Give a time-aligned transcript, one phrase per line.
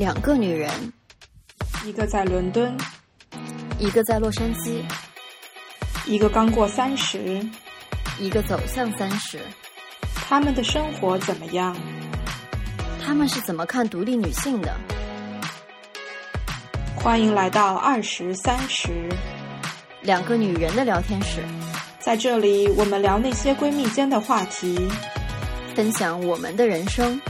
[0.00, 0.70] 两个女人，
[1.84, 2.74] 一个在伦敦，
[3.78, 4.82] 一个在洛杉矶，
[6.06, 7.46] 一个刚过三十，
[8.18, 9.38] 一个走向三十。
[10.14, 11.76] 他们的生活怎么样？
[13.04, 14.74] 他们是怎么看独立女性的？
[16.96, 19.06] 欢迎来到二十三十，
[20.00, 21.44] 两个女人的聊天室。
[21.98, 24.88] 在这里，我们聊那些闺蜜间的话题，
[25.74, 27.20] 分享我们的人生。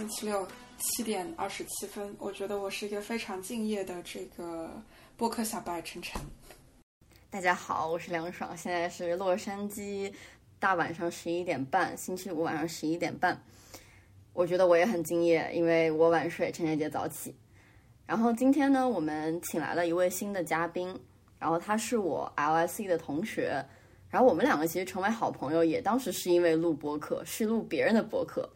[0.00, 2.16] 星期六七点二十七分。
[2.18, 4.82] 我觉得我是一个非常敬业的这个
[5.14, 6.18] 播客小白晨晨。
[7.28, 10.10] 大家好，我是梁爽，现在是洛杉矶
[10.58, 13.38] 大晚上十一点半，星期五晚上十一点半。
[14.32, 17.36] 我觉得我也很敬业，因为我晚睡，陈晨姐早起。
[18.06, 20.98] 然后今天呢，我们请来了一位新的嘉宾，
[21.38, 23.62] 然后他是我 LSE 的同学，
[24.08, 28.48] 然后我们两个其实成为好朋友，也当时是因为录播客，是录别人的播客，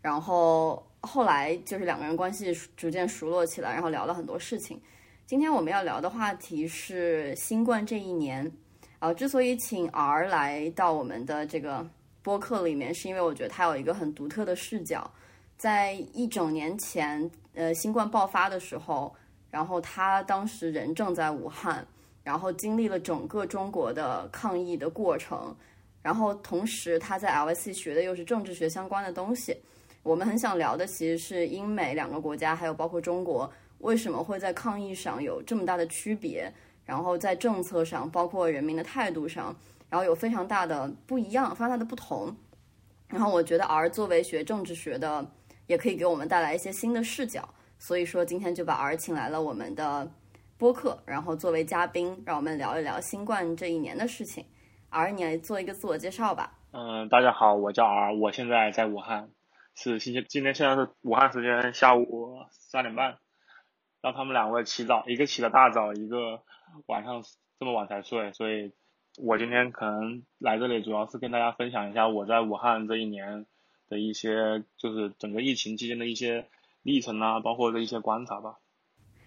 [0.00, 4.80] 然后后来就是两个人关系逐渐熟络起来，然后聊了很多事情。
[5.24, 8.50] 今天我们要聊的话题是新冠这一年，
[8.98, 11.88] 啊，之所以请 R 来到我们的这个
[12.22, 15.10] 播客里面，是因为我觉得他有一个很独特的视角。
[15.56, 19.14] 在一整年前，呃，新冠爆发的时候，
[19.50, 21.86] 然后他当时人正在武汉，
[22.22, 25.56] 然后经历了整个中国的抗疫的过程，
[26.02, 29.56] 然后同时他在 LSE 学的又是政治学相关的东西。
[30.06, 36.52] 我们很想聊的其实是英美两个国家，还有包括中国，为什么会在抗疫上有这么大的区别，
[36.84, 39.54] 然后在政策上，包括人民的态度上，
[39.88, 42.34] 然后有非常大的不一样，非常大的不同。
[43.08, 45.26] 然后我觉得，R 作为学政治学的。
[45.66, 47.42] 也可以给我们带来一些新的视角，
[47.76, 50.08] 所以说今天就把 R 请来了我们的
[50.56, 54.44] 播客，然后作为嘉宾，让我们聊一聊新冠这一年的事情。
[54.90, 56.52] R，你来做一个自我介绍吧。
[56.70, 59.28] 嗯，大家好，我叫 R，我现在在武汉，
[59.76, 63.18] 是星期今天现在是武汉时间下午三点半，
[64.02, 66.42] 让他们两位起早，一个起的大早，一个
[66.86, 67.22] 晚上
[67.60, 68.72] 这么晚才睡，所以
[69.18, 73.46] 我今天可能来这里主要是跟大家分享一下我在武汉这一年。
[73.88, 76.44] 的一些就是整个疫情期间的一些
[76.82, 78.58] 历程啊，包括的一些观察吧。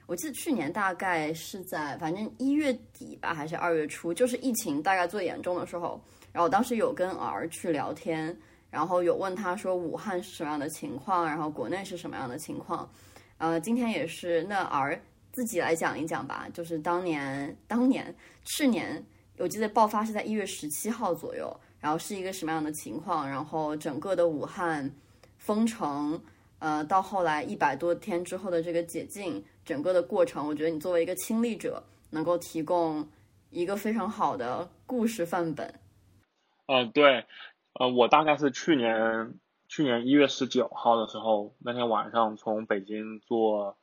[0.05, 6.03] 我记得去年大概是在反正一月底吧，还是二月初，就是疫情大概最严重的时候。
[6.33, 8.37] 然后当时有跟 R 去聊天，
[8.69, 12.89] 然后有问他说武汉是什么样的情况，然后国内是什么样的情况。
[13.37, 14.99] 呃，今天也是那儿
[15.31, 18.13] 自己来讲一讲吧，就是当年当年
[18.43, 19.05] 去年，
[19.37, 21.59] 我记得爆发是在一月十七号左右。
[21.81, 23.25] 然后是一个什么样的情况？
[23.25, 24.93] 然后整个的武汉
[25.37, 26.21] 封城，
[26.59, 33.07] 呃，到后来一百多天之后的这个解禁，整个的过程，我觉得你作为一个亲历者，能够提供
[33.49, 35.73] 一个非常好的故事范本。
[36.65, 37.25] 嗯，对，
[37.73, 43.77] 呃，我大概是去年去年一月十九号的时候，那天晚上从北京坐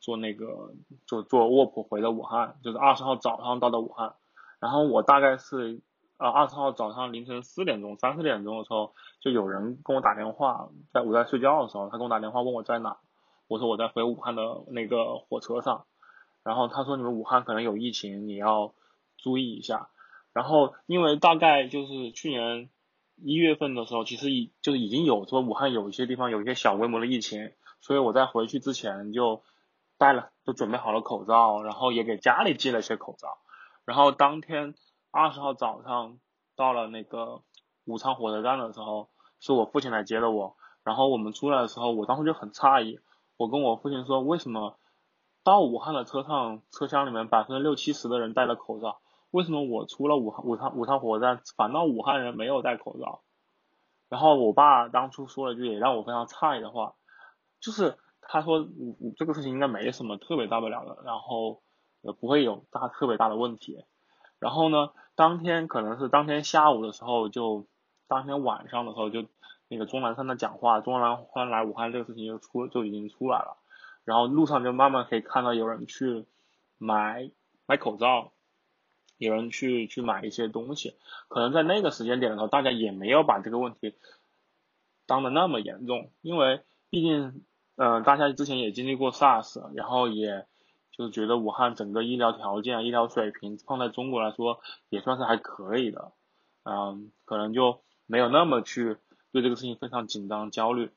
[0.00, 0.74] 坐那个
[1.06, 4.14] 就坐卧铺回的武汉，就是二十号早上到的武汉，
[4.60, 5.82] 然后我大概是。
[6.18, 12.96] 呃，二十号早上凌晨四点钟、三四点钟的时候，就有人跟我打电话，在我在睡觉的时候，他跟我打电话问我在哪，
[13.48, 15.84] 我说我在回武汉的那个火车上，
[16.42, 18.72] 然后他说你们武汉可能有疫情，你要
[19.18, 19.90] 注意一下。
[20.32, 22.70] 然后因为大概就是去年
[23.16, 29.42] 一月份的时候，其实已就是已经有说武汉有一些地方有一些小规模的疫情，所以我在回去之前就
[29.98, 33.38] 带了，就准备好了口罩，然后也给家里寄了一些口罩，
[33.84, 34.74] 然后当天。
[35.12, 36.18] 二十号早上
[36.56, 37.40] 到了那个
[37.86, 39.08] 武昌火车站的时候，
[39.40, 40.56] 是我父亲来接的我。
[40.84, 43.00] 然后我们出来的时候，我当时就很诧异。
[43.38, 44.78] 我跟我父亲说：“为什么
[45.42, 49.00] 到武汉的车上车厢里面百分之六七十的人戴了口罩？
[49.30, 53.22] 为什么我出了武汉武昌武昌火车站，反倒武汉人没有戴口罩？”
[54.08, 56.94] 然后我爸当初说了句也让我非常诧异的话，
[57.60, 58.68] 就是他说
[59.16, 61.62] ：“这个事情应该没什么特别大不了的，然后
[62.02, 63.84] 也不会有大特别大的问题。”
[64.38, 67.66] 然后呢，当天可能是当天下午的时候，就
[68.06, 69.24] 当天晚上的时候，就
[69.68, 73.56] 那个钟南山的讲话，钟南山来武汉这个事情就出就已经出来了。
[74.04, 76.26] 然后路上就慢慢可以看到有人去
[76.78, 77.30] 买
[77.66, 78.30] 买口罩，
[79.18, 80.94] 有人去去买一些东西。
[81.28, 83.94] 可能在那个时间点的时候，大家也没有把这个问题
[85.06, 87.44] 当的那么严重，因为毕竟，
[87.76, 90.46] 嗯，大家之前也经历过 SARS，然后也。
[90.98, 96.12] 就是觉得武汉整个医疗条件、医疗水平放在中国来说也算是还可以的，
[96.64, 98.96] 嗯，可能就没有那么去
[99.30, 100.90] 对这个事情非常紧张焦虑。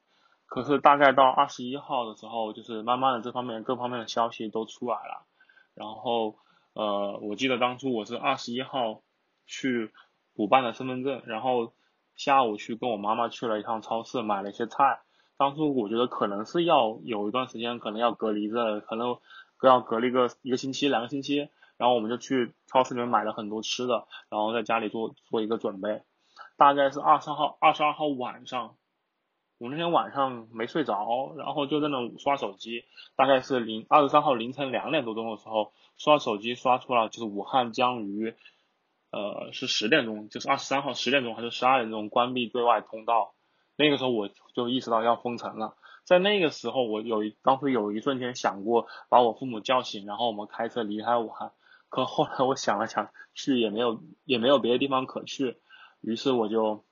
[0.45, 5.25] 可是大概到二十一号的时候，就是慢慢的这方面各方面的消息都出来了，
[5.73, 6.37] 然后
[6.73, 9.01] 呃，我记得当初我是二十一号
[9.45, 9.91] 去
[10.33, 11.73] 补办的身份证，然后
[12.15, 15.01] 下午去跟我妈妈去了一趟超市，买了一些菜。
[15.37, 19.17] 当初我觉得可能是要有一段时间，可能要隔离着，可能
[19.63, 21.49] 要隔离个一个星期、两个星期。
[21.77, 26.01] 然后我们就去超市里面买了很多吃的，然后在家里做做一个准备。
[26.57, 28.75] 大概是二十号、二十二号晚上，
[29.59, 32.85] 我那天晚上没睡着，然后就在那刷手机。
[33.17, 38.33] 大概是零二十三号凌晨两点多钟的时候，刷手机刷出了就是武汉将于，
[39.11, 43.33] 呃，是十点钟，就是二十三号十点钟还是十二点钟关闭对外通道。
[43.75, 45.75] 那个时候我就意识到要封城了。
[46.05, 51.51] 在那个时候，我有一当时有一瞬间想过把我父母叫醒，然后我们开车离开武汉。
[51.89, 55.57] 可后来我想了想，去也没有也没有别的地方可去，
[56.01, 56.85] 于是我就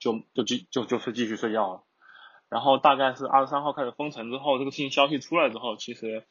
[0.00, 1.84] 就就继就就是继续睡觉了。
[2.48, 6.24] 然后大概是二十三号开始封城之后，这个事情消息出来之后，其实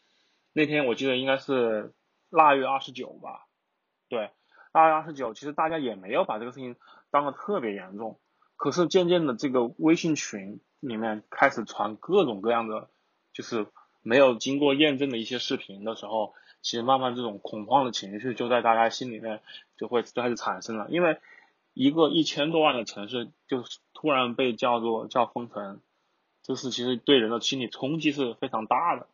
[0.51, 1.93] 那天我记得应该是
[2.29, 3.45] 腊月二十九吧，
[4.09, 4.31] 对，
[4.73, 6.75] 腊月二十九，其实大家也没有把这个事情
[7.11, 8.19] 当得特别严重。
[8.57, 12.89] 可是渐渐的，这个微信群里面开始传各种各样的，
[13.31, 13.67] 就是
[14.01, 16.33] 没有经过验证的一些视频的时候。
[16.61, 19.41] 其实慢慢这种恐慌的情绪就在大家心里面
[19.77, 21.17] 就会就开始产生了，因为
[21.79, 25.79] 一个一千多万的城市就突然被叫做叫封城，
[26.43, 29.07] 这是其实对人的心理冲击是非常大的。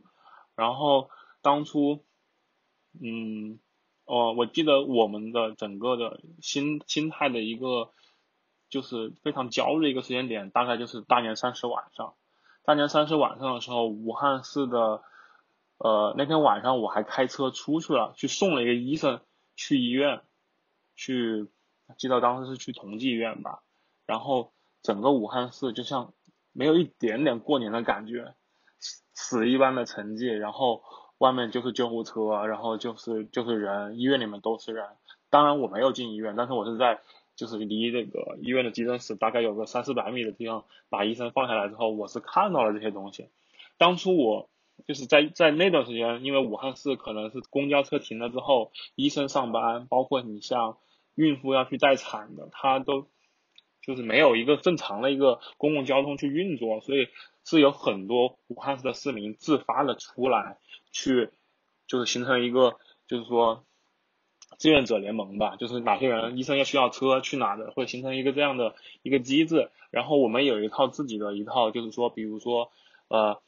[0.56, 1.12] 然后
[1.44, 2.04] 当初，
[3.00, 3.60] 嗯，
[4.06, 7.92] 哦，我记得我们的整个的心心态的一个
[8.72, 12.16] 就是非常焦虑的一个时间点，大概就是大年三十晚上。
[12.64, 15.04] 大年三十晚上的时候，武汉市的。
[15.78, 19.20] 呃，那天晚上我还开车出去了，去送了一个医生
[19.58, 20.22] 去医院，
[20.96, 21.50] 去
[21.98, 23.62] 记得当时是去同济医院吧。
[24.06, 24.52] 然后
[24.82, 26.14] 整个武汉市就像
[26.52, 28.34] 没有一点点过年的感觉，
[29.14, 30.32] 死一般的沉寂。
[30.32, 30.84] 然后
[31.18, 34.86] 外面就是救护车，然后就是就是人，医院里面都是人。
[35.30, 37.02] 当然我没有进医院，但是我是在
[37.36, 43.30] 就是离那个医院的急诊室大概有个三四百米的地方，把医生放下来之后，我是看到了这些东西。
[43.78, 44.50] 当初我。
[44.86, 50.76] 就是在在那段时间，因为武汉市可能是公交车停了之后，医生上班，包括你像
[51.16, 53.08] 孕妇要去待产的，他都
[53.82, 57.08] 就是没有一个正常的一个公共交通去运作，所以
[57.44, 60.58] 是有很多武汉市的市民自发的出来
[60.92, 61.32] 去，
[61.88, 62.78] 就是形成一个
[63.08, 63.66] 就是说
[64.58, 69.72] 志愿者联盟吧，就是哪些人医生要需要车去哪的，会形成一个这样的一个机制。
[69.90, 72.72] 然后我们有一套自己的一套，就是说，比如说
[73.08, 73.42] 呃。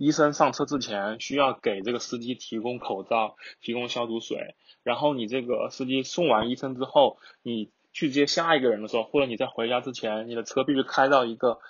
[0.00, 11.60] 医生上车之前需要给这个司机提供口罩、提供消毒水，然后你这个司机送完医生之后，你去接下一个人的时候，或者你在回家之前，你的车必须开到一个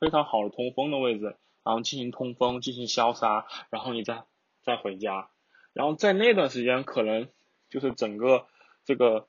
[0.00, 4.24] 非常好的通风的位置，然后进行通风、进行消杀，然后你再
[4.64, 5.30] 再回家。
[5.72, 7.28] 然后在那段时间，可能
[7.70, 8.46] 就是整个
[8.84, 9.28] 这个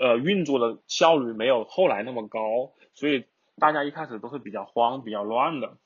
[0.00, 3.26] 呃运作的效率没有后来那么高，所以
[3.56, 5.76] 大家一开始都是比较慌、比较乱的。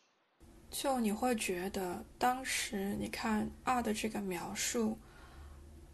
[0.76, 4.98] 就你会觉得，当时你看二的这个描述，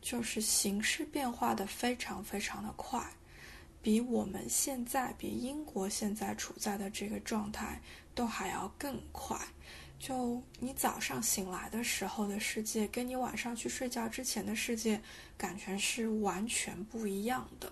[0.01, 2.99] 就是形势变化的非常非常的快，
[3.83, 7.79] 比我们现在，比英国现在处在的这个状态
[8.15, 9.39] 都还要更快。
[9.99, 14.99] 就你早上醒来的时候的世界，跟你晚上去睡觉之前的世界，
[15.37, 17.71] 感觉是完全不一样的。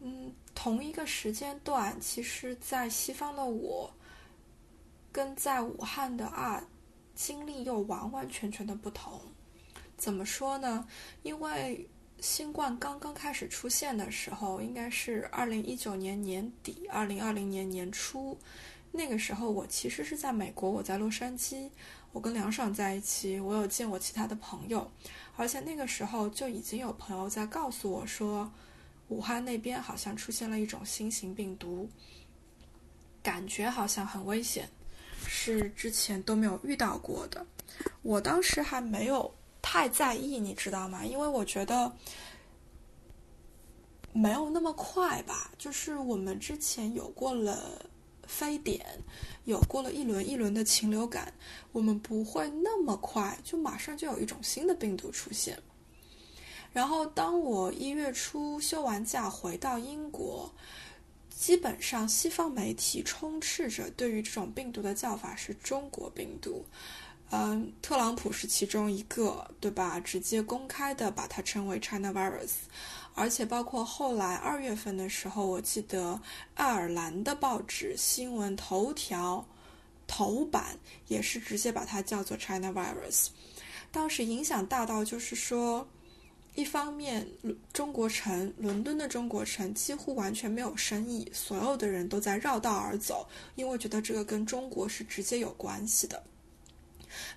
[0.00, 3.90] 嗯，同一个时间段，其实，在西方的我。
[5.16, 6.62] 跟在武汉的啊，
[7.14, 9.18] 经历又完完全全的不同。
[9.96, 10.86] 怎么说呢？
[11.22, 11.88] 因为
[12.20, 18.38] 新冠刚刚开始出现的时候，应该是二零一九年年底、二零二零年年初。
[18.92, 21.70] 那个时候我其实是在美国，我在洛杉矶，
[22.12, 24.92] 我跟梁爽在一起，我有见我其他的朋友，
[25.34, 28.52] 而且那个时候就已经有朋友在告诉我说，
[29.08, 31.88] 武汉那边好像出现了一种新型病毒，
[33.22, 34.68] 感觉好像很危险。
[35.28, 37.44] 是之前都没有遇到过的，
[38.02, 41.04] 我当时还没有太在意，你知道吗？
[41.04, 41.92] 因为我觉得
[44.12, 45.50] 没有那么快吧。
[45.58, 47.86] 就是我们之前有过了
[48.26, 48.84] 非典，
[49.44, 51.32] 有过了一轮一轮的禽流感，
[51.72, 55.58] 我们不会那么快就马上就有一种新的病毒出现。
[56.72, 60.52] 然后当我一月初休完假回到英国。
[61.38, 66.64] 基本上，西方媒体充斥着对于这种病毒的叫法是中国病毒，
[67.30, 70.00] 嗯，特朗普是其中一个，对吧？
[70.00, 72.52] 直接公开的把它称为 China virus，
[73.14, 76.18] 而且包括后来二月份的时候，我记得
[76.54, 79.46] 爱尔兰的报纸新闻头条
[80.06, 83.26] 头版也是直接把它叫做 China virus，
[83.92, 85.86] 当时影响大到就是说。
[86.56, 87.24] 一方面，
[87.72, 96.20] 中国城伦敦的中国城几乎完全没有生意，所有的人都在绕道而走，因为觉得这个跟中国是直接有关系的。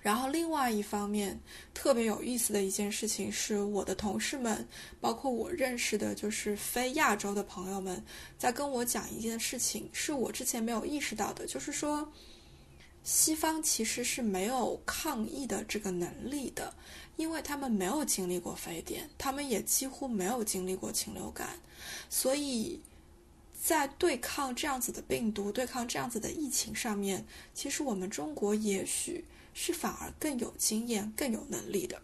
[0.02, 1.38] 然后，另外一方面，
[1.72, 4.66] 特别有意思的一件事情是，我的同事们，
[5.00, 8.02] 包括我认识的，就是非亚洲的朋友们，
[8.38, 12.10] 在跟我讲一件事情，是我之前没有意识到的，就是说，
[13.04, 16.74] 西方其实是没有抗疫的这个能力的。
[17.20, 21.60] 因为他们没有经历过非典，他们也几乎没有经历过禽流感，
[22.08, 22.80] 所以
[23.60, 32.00] 在对抗这样子的病毒、对抗这样子的疫情上面，其实我们中国也许是反而更有经验、更有能力的。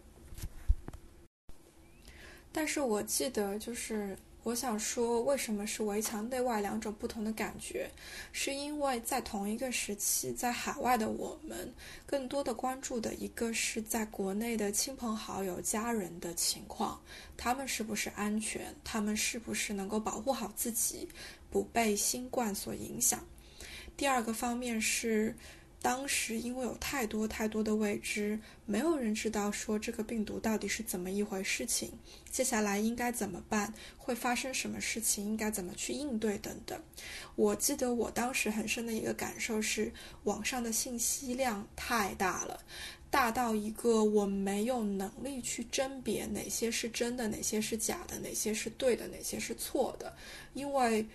[2.51, 4.15] 但是我记得就是。
[4.47, 7.91] 我想说，为什么是围墙内外两种不同的感觉？
[8.31, 11.73] 是因为在同一个时期，在海外的我们，
[12.05, 16.97] 更多的关注的一个是在国内的亲朋好友、家人的情况，
[17.35, 21.09] 他们是不是安全，他们是不是能够保护好自己，
[21.51, 23.21] 不被新冠所影响。
[23.97, 25.35] 第二个方面是。
[25.79, 31.91] 当时因为有太多太多的未知，没有人知道说这个病毒到底是怎么一回事情，
[32.29, 36.81] 接下来应该怎么办，会发生什么事情，应该怎么去应对等等。
[37.35, 39.93] 我记得我当时很深的一个感受是，
[40.23, 42.59] 网上的信息量太大了，
[43.09, 50.13] 大到一个我没有能力去甄别哪些是真的，哪些是假的，哪些是对的，哪些是错的，
[50.53, 51.07] 因为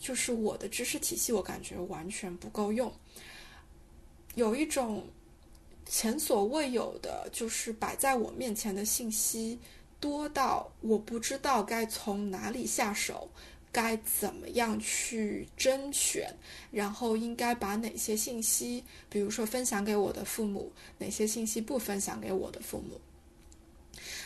[0.00, 2.92] 就是我的知识体系，我感觉完全不够用。
[4.34, 5.04] 有一种
[5.84, 9.58] 前所未有的，就是摆在我面前的信息
[10.00, 13.28] 多到我不知道该从哪里下手，
[13.70, 16.34] 该怎么样去甄选，
[16.70, 23.00] 然后应该把哪些信息，比如说分享给我的父母，哪些信息不分享给我的父母。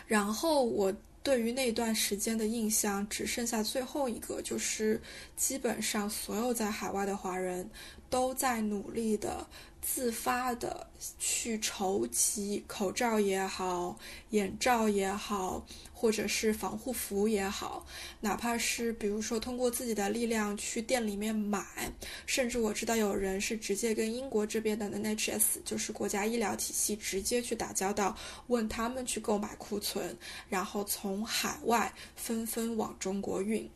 [0.06, 5.00] 然后我对于那段时间的印象只剩下最后一个，就是
[5.36, 7.68] 基本上所有在海外的华人
[8.08, 9.44] 都在努力的。
[9.86, 10.88] 自发的
[11.18, 13.98] 去筹集口罩也好，
[14.30, 15.66] 眼罩也好。
[15.98, 17.86] 或者是防护服也好，
[18.20, 21.90] 哪怕是比如说通过自己的力量去店里面买，
[22.26, 28.14] 甚至我知道有人是直接跟英国这边的 NHS，就是国家医疗体系直接去打交道，
[28.48, 30.14] 问他们去购买库存，
[30.50, 33.66] 然后从海外纷纷往中国运。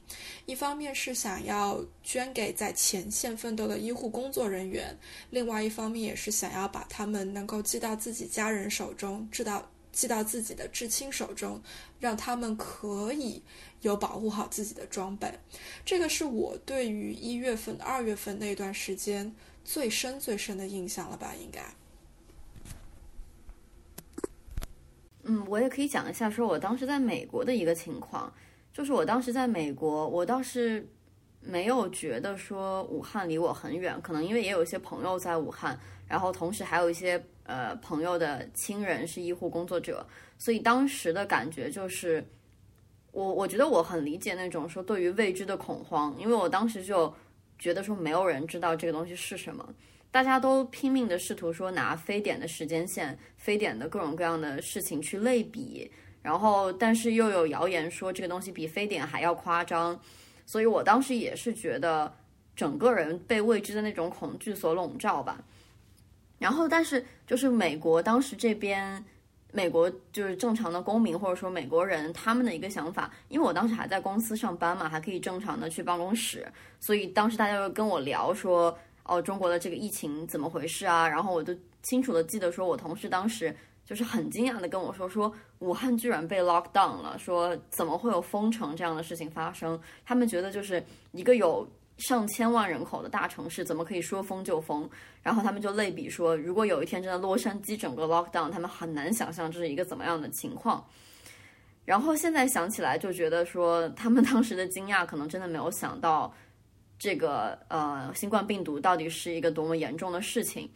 [0.44, 4.94] 一方面是想要捐给在前线奋斗的医护工作人员，
[5.30, 9.68] 另外一方面也是想要把他们们能够寄到自己家人手中，寄到。
[9.92, 11.60] 寄到自己的至亲手中，
[11.98, 13.42] 让他们可以
[13.80, 15.28] 有保护好自己的装备。
[15.84, 21.34] 这个是我对于一月份、二月份那段时间最深、最深的印象了吧？
[21.34, 21.60] 应该。
[25.24, 28.32] 嗯，我也可以讲一下，说我当时在美国的一个情况，
[28.72, 30.88] 就是我当时在美国，我倒是
[31.40, 35.76] 没有觉得说武汉离我很远，可能因为也有一些朋友在武汉，
[36.10, 37.24] 然后同时还有一些。
[37.44, 40.06] 呃，朋友的亲人是医护工作者，
[40.38, 42.24] 所以当时的感觉就是，
[43.10, 47.12] 我我觉得我很理解那种说对于未知的恐慌，因为我当时就
[47.58, 49.68] 觉得说没有人知道这个东西是什么，
[50.12, 55.90] 大家都拼命的试图说拿非典的时间线、非典的各种各样的事情去类比，
[56.22, 60.00] 然后但是又有谣言说这个东西比非典还要夸张，
[60.46, 62.14] 所以我当时也是觉得
[62.54, 65.42] 整个人被未知的那种恐惧所笼罩吧。
[66.40, 69.04] 然后，但是就是美国当时这边，
[69.52, 81.06] 美国就是正常的公民或者说美国人他们的一个想法，因为我当时还在公司上班嘛，还可以正常的去办公室，所以当时大家就跟我聊说，哦，中国的这个疫情怎么回事啊？
[81.06, 83.54] 然后我就清楚的记得说，我同事当时
[83.84, 89.78] 就是很惊讶的跟我说，说武汉居然被 lock down 了，说怎么会有封城这样的事情发生？
[90.06, 90.82] 他们觉得就是
[91.12, 91.68] 一个有。
[92.00, 94.88] 上千万人口的大城市怎么可以说封就封？
[95.22, 100.84] 然后他们就类比说，如果有一天真的洛杉矶整个 lockdown，他们很难想象这是一个怎么样的情况。
[101.84, 106.32] 然后现在想起来就觉得说，他们当时的惊讶可能真的没有想到
[106.98, 110.70] 这个呃新冠病毒到底是一个多么严重的事情。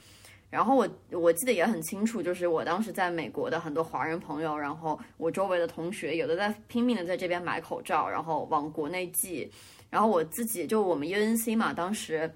[0.50, 9.50] 然后我我记得也很清楚，就是我当时在美国的很多华人朋友，然后我周围的同学，有的在拼命的在这边买口罩，然后往国内寄。
[9.94, 12.28] 然后我自己就我们 UNC 嘛，当时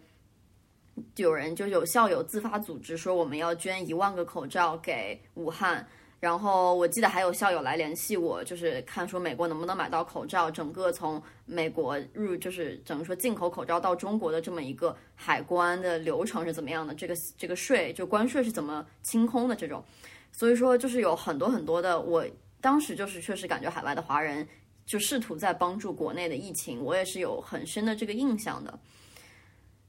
[1.16, 5.84] 有人就有校友自发组织说我们要捐一万个口罩给武汉，
[6.20, 19.82] 然后我记得还有校友来联系我，就是看说美国能不能买到口罩，整个从美国入就是整个说进口口罩到中国的这么一个海关的流程是怎么样的，这个这个税就关税是怎么清空的这种，
[20.30, 22.24] 所以说就是有很多很多的我
[22.60, 24.46] 当时就是确实感觉海外的华人
[24.88, 28.78] 就试图在帮助国内的疫情，我也是有很深的这个印象的。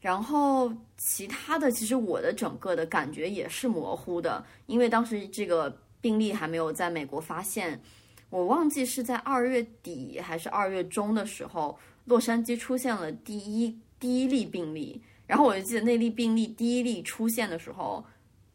[0.02, 7.82] 然后其他的，其实我的整个的感觉也是模糊的，因为当时这个病例还没有在美国发现，
[8.30, 15.02] 我忘记是在二月底还是二月中的时候，洛杉矶出现了第一第一例病例。
[15.26, 18.04] 然后我就记得那例病例第一例出现的时候，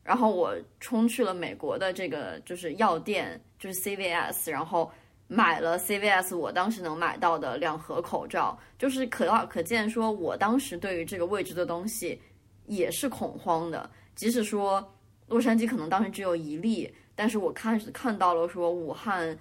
[0.02, 4.90] 然后我冲去了美国的这个就是药店，就是 CVS，然后。
[5.34, 12.20] 买了 CVS，我当时能买到的两盒口罩，就是可到可见，说我当时对于这个未知的东西
[12.66, 13.90] 也是恐慌的。
[14.14, 14.94] 即使说
[15.26, 19.36] 洛杉矶可能当时只有一例，但是我看看到了说武汉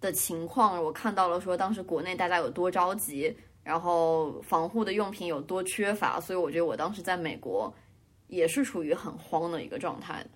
[0.00, 7.72] 的情况，我看到了说当时国内大家有多着急，然后防护的用品有多缺乏，所以我觉得我当时在美国
[8.26, 10.26] 也是处于很慌的一个状态。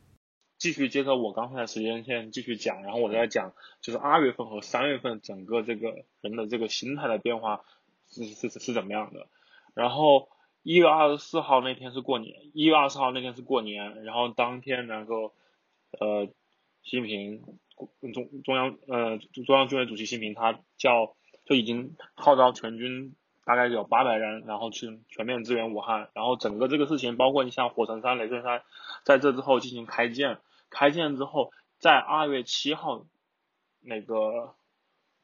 [0.60, 7.64] 继续接着我刚才的时间线继续讲，然后我再讲，就是二月份和三月份整个这个人的这个心态的变化
[8.10, 9.26] 是是是怎么样的。
[9.72, 10.28] 然后
[10.62, 15.32] 一月二十四号那天是过年，一月二十号那天是过年，然后当天然后
[15.98, 16.26] 呃，
[16.82, 17.42] 习近平
[18.12, 23.14] 中中央呃中央军委主席习近平他叫就已经号召全军
[23.46, 28.62] 大概有八百人，然后去全面支援武汉，然后整个这个事情包括你像火神山、雷震山
[29.04, 30.36] 在这之后进行开建。
[30.70, 33.04] 开建之后，在二月七号，
[33.80, 34.54] 那个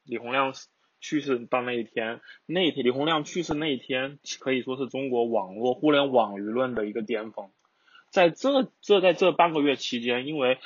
[0.03, 0.53] 李洪亮
[0.99, 7.49] 去世到那一天，那一天李洪亮去世那一天，可以说是中国网络互联网舆论的一个巅峰。
[8.09, 10.59] 在这这在这半个月期间，因为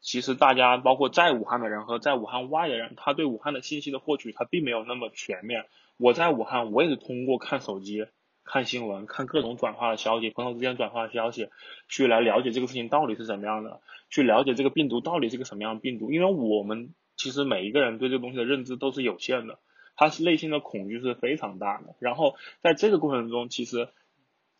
[0.00, 5.66] 其实大家包括在武汉的人和在武汉外的人，他对武汉的信息的获取他并没有那么全面。
[5.96, 8.06] 我在武汉，我也是通过看手机。
[8.44, 11.48] 看新闻，看各种转发的消息，朋友之间转发的消息，
[11.88, 13.80] 去来了解这个事情到底是怎么样的，
[14.10, 16.12] 去了解这个病毒到底是个什么样的病毒。
[16.12, 19.60] 因为我们其实每一个人对这个东西的认知都是有限的，
[19.94, 21.94] 他是内心的恐惧是非常大的。
[22.00, 23.88] 然后在这个过程中，其实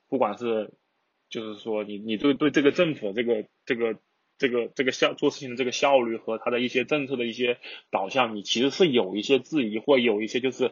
[0.09, 0.73] 不管是
[1.29, 3.97] 就是说你你对对这个政府这个这个
[4.39, 7.59] 这个这个效做事情的这个效率和他的一些政策的一些
[7.91, 10.71] 导向，你其实是有一些质疑或有一些就是。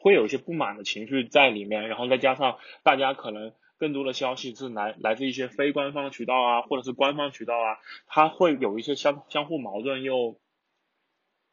[0.00, 10.40] 会有一些不满的情绪在里面，然后再加上大家可能更多的消息是来来自一些非官方渠道啊，或者是官方渠道啊，它会有一些相相互矛盾，又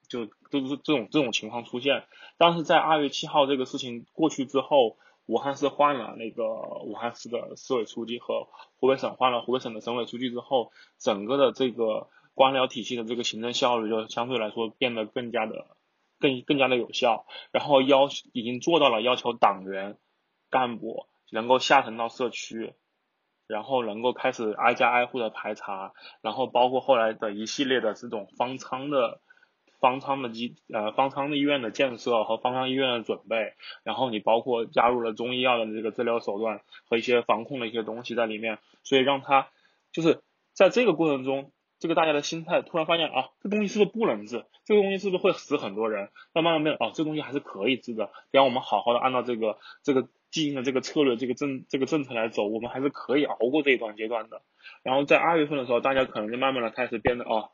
[0.08, 2.06] 就都是这种这种情况出现。
[2.38, 6.46] 但是在二月七号这个事情过去之后，武汉市换了那个
[6.86, 15.77] 武汉市的市委书记和湖北省换了湖北省的省委书记之后，整个的这个官僚体系的这个行政效率就相对来说变得更加的。
[16.20, 19.98] 更更加的有效，然后要已经做到了要求党员
[20.50, 22.74] 干部能够下沉到社区，
[23.48, 29.22] 然后能够开始挨家挨户的排查，然后包括后来的一系列的这种方舱的
[29.80, 33.54] 方舱的机呃方舱的医院的建设和方舱医院的准备，
[33.84, 39.50] 然后你包括加入了中医药的这个治疗手段和一些防控的一些东西在里面，所以让他
[39.92, 40.22] 就是
[40.54, 41.52] 在这个过程中。
[41.80, 44.46] 这个大家的心态突然发现啊，这东西是不是不能治？
[44.66, 46.10] 这个东西是不是会死很多人？
[46.34, 48.08] 那慢慢变哦，这东西还是可以治的。
[48.32, 54.42] 只要我们好好的按照这个这个既定的这个策略、这个政这个政策来走，我们还是可以熬过这一段阶段的。
[54.82, 57.50] 然后在二月份的时候，大家可能就慢慢的开始变得啊，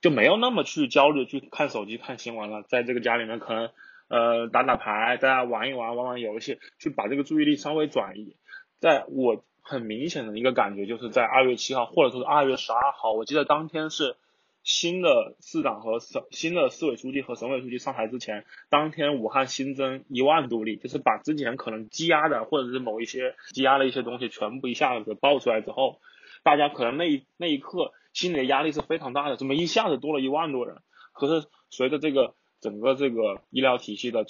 [0.00, 2.62] 就没有那么去焦虑去看手机、看新闻了。
[2.62, 3.70] 在这个家里面，可能
[4.08, 8.36] 呃打打牌，大家玩一玩、玩玩游戏，去把这个注意力稍微转移。
[8.80, 9.44] 在我。
[9.62, 14.16] 很明显的一个感觉，就是在二月七号，或者说是二月十二号，我记得当天是
[14.64, 26.00] 新的市长和省新的市委书记和省委书记上台之前，当天武汉新增一万多例，就是把之前可能积压的或者是某一些积压的一些东西全部一下子爆出来之后，
[26.42, 30.76] 大家可能那一那一刻心里的压力是非常大的，怎么一下子多了一万多人？
[31.12, 34.26] 可是随着这个整个这个医疗体系的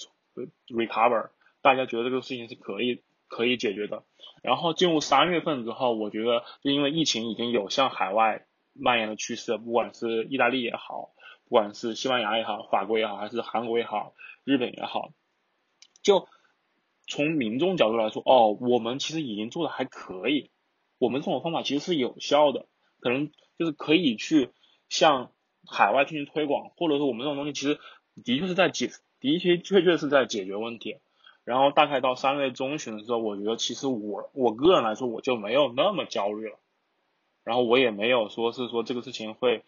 [0.69, 4.03] recover，大家觉得这个事情是可以可以解决的。
[4.43, 11.13] 然后进入三月份之后，我觉得就因为疫情已经有向海外蔓延的趋势，不管是意大利也好，
[11.45, 15.13] 不管是西班牙也好，法国也好，还是韩国也好，日本也好，
[16.03, 16.27] 就
[17.07, 20.51] 从民众角度来说，哦，我们其实已经做的还可以，
[20.99, 22.67] 我们这种方法其实是有效的，
[23.01, 24.51] 可能就是可以去
[24.89, 25.33] 向
[25.67, 27.79] 海外进行推广，或者说我们这种东西其实
[28.25, 30.97] 的确是在解，的确确确是在解决问题。
[31.45, 36.59] 然后大概到三月中旬的时候，我觉得其实我我个人来说我就没有那么焦虑了，
[37.43, 39.65] 然后我也没有说是说这个事情会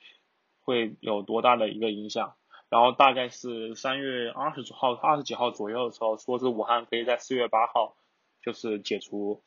[0.61, 2.35] 会有多大的一个影响。
[2.71, 7.95] 然后大概是三月二十号、二十几号左右的时候，说是武汉可以在四月八号
[8.43, 9.43] 就是解除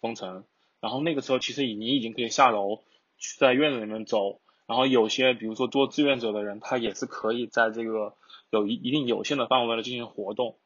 [0.00, 0.44] 封城。
[0.80, 2.84] 然后那个时候其实你已经可以下楼
[3.16, 8.14] 去在院子里面走，然后有些比如说做志愿者的人，他也是可以在这个
[8.50, 10.56] 有一一定有限的范围内进行活动。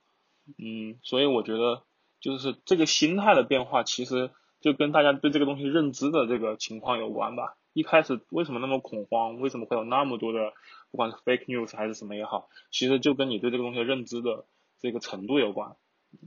[0.59, 1.83] 嗯，所以我觉得
[2.21, 7.57] 就是这个心态的变化，其实就跟大家对这个东西认知的这个情况有关吧。
[7.73, 9.41] 一开始为什么那么恐慌？
[9.41, 10.53] 为什么会有那么多的
[10.91, 14.45] 不管是 fake news 还是什么也好，其实就跟你对这个东西认知的
[14.79, 15.77] 这个程度有关。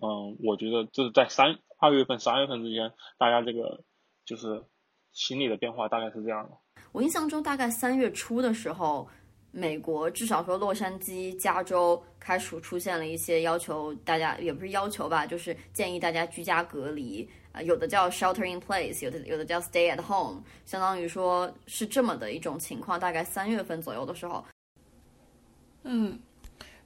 [0.01, 3.83] 嗯，我觉得就是在三二月份、三月份之间，大家这个
[4.25, 4.63] 就是
[5.11, 6.57] 心理的变化大概是这样的。
[6.91, 9.07] 我印象中，大概三月初的时候，
[9.57, 17.27] 美国至少说洛杉矶、加州开始出现了一些要求，大家也不是要求吧，就是建议大家居家隔离。
[17.53, 22.99] 啊，有的叫 shelter in place，有的有的叫 stay at home，相当于说是这么的一种情况。
[22.99, 24.43] 大概三月份左右的时候，
[25.83, 26.19] 嗯，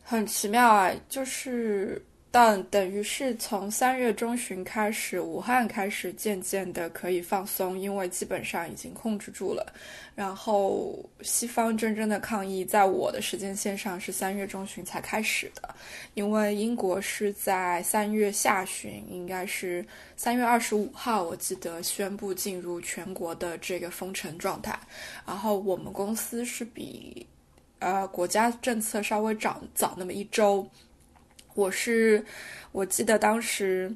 [0.03, 1.99] 很奇妙啊，就是。
[2.31, 9.73] 但等于是从三月中旬开始，武汉开始渐渐的可以放松，因为基本上已经控制住了。
[10.13, 15.73] 然后西方真正的抗议，在我的时间线上是三月中旬才开始的，
[16.13, 19.83] 因为英国是在三月下旬，应该是
[20.15, 24.79] 三月二十五号，我记得宣布进入全国的这个封城状态。
[25.25, 27.25] 然后我们公司是比
[27.79, 30.69] 呃国家政策稍微早早那么一周。
[31.59, 32.23] 我是，
[32.71, 33.93] 我记得当时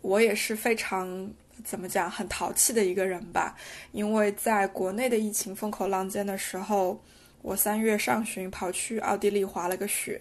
[0.00, 1.30] 我也是非常
[1.62, 3.54] 怎么讲很淘气的一个人吧，
[3.92, 6.98] 因为在国内的疫情风口浪尖的时候，
[7.42, 10.18] 我三月上旬跑去奥地利滑了个雪，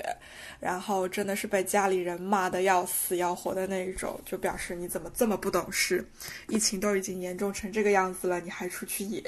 [0.59, 6.05] 然后真的是被家里人骂的要死要活的那一种，就表示你怎么这么不懂事，
[6.49, 9.23] 疫情都已经严重成这个样子了，你还出去野。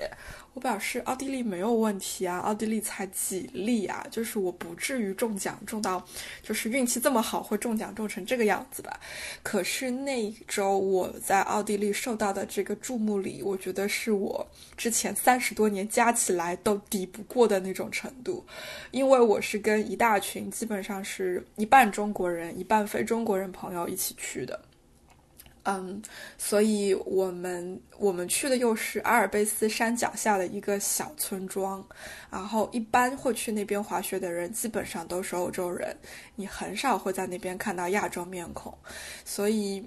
[0.58, 6.04] 我表示奥地利没有问题啊，奥地利才几例啊，就是我不至于中奖中到，
[6.41, 9.00] 就是运气这么好会中奖中成这个样子吧。
[9.43, 14.43] 可是那一周我在奥地利受到的这个注目礼，我觉得是我
[14.76, 18.43] 之前三十多年加起来都抵不过的那种程度，
[18.89, 24.60] 因为我是跟一大群基本上是一半中国人一半非中国人朋友一起去的。
[25.70, 26.02] 嗯，
[26.38, 31.86] 所以我们我们去的又是阿尔卑斯山脚下的一个小村庄，
[32.32, 35.94] 然后一般会去那边滑雪的人基本上都是欧洲人，
[36.36, 38.74] 你很少会在那边看到亚洲面孔，
[39.26, 39.86] 所以。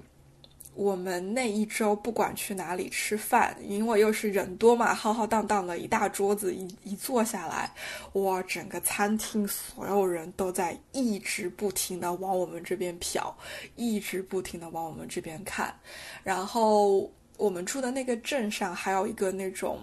[0.75, 7.71] 我们那一周不管去哪里吃饭，因为又是人多嘛，浩浩荡荡的一大桌子，一一坐下来，
[8.15, 13.33] 哇，整个餐厅所有人都在一直不停的往我们这边瞟，
[13.77, 15.75] 一直不停的往我们这边看，
[16.23, 19.79] 然后我们住的那个镇上还有一个那种。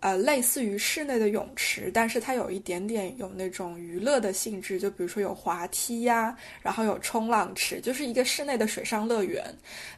[0.00, 9.42] 呃，类似于室内的泳池，但是它有一点点有那种娱乐的性质，就比如说有滑梯呀，然后有冲浪池，就是一个室内的水上乐园。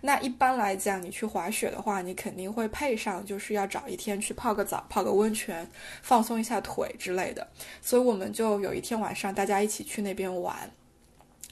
[0.00, 5.68] 那一般来讲，你去滑雪的话，你肯定会配上，就是要找一天去泡个澡、泡个温泉，
[6.02, 7.44] 放松一下腿之类的。
[7.82, 10.70] 所以我们就有一天晚上，大家一起去那边玩。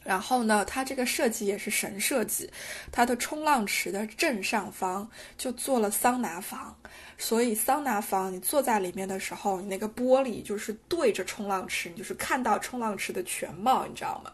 [0.05, 2.49] 然后呢，它这个设计也是神设计，
[2.93, 6.77] 它的冲浪池的正上方就做了桑拿房。
[7.17, 14.33] 所以桑拿房，你坐在里面的时候，你那个玻璃就是对着冲浪池，你就是看到冲浪池的全貌，你知道吗？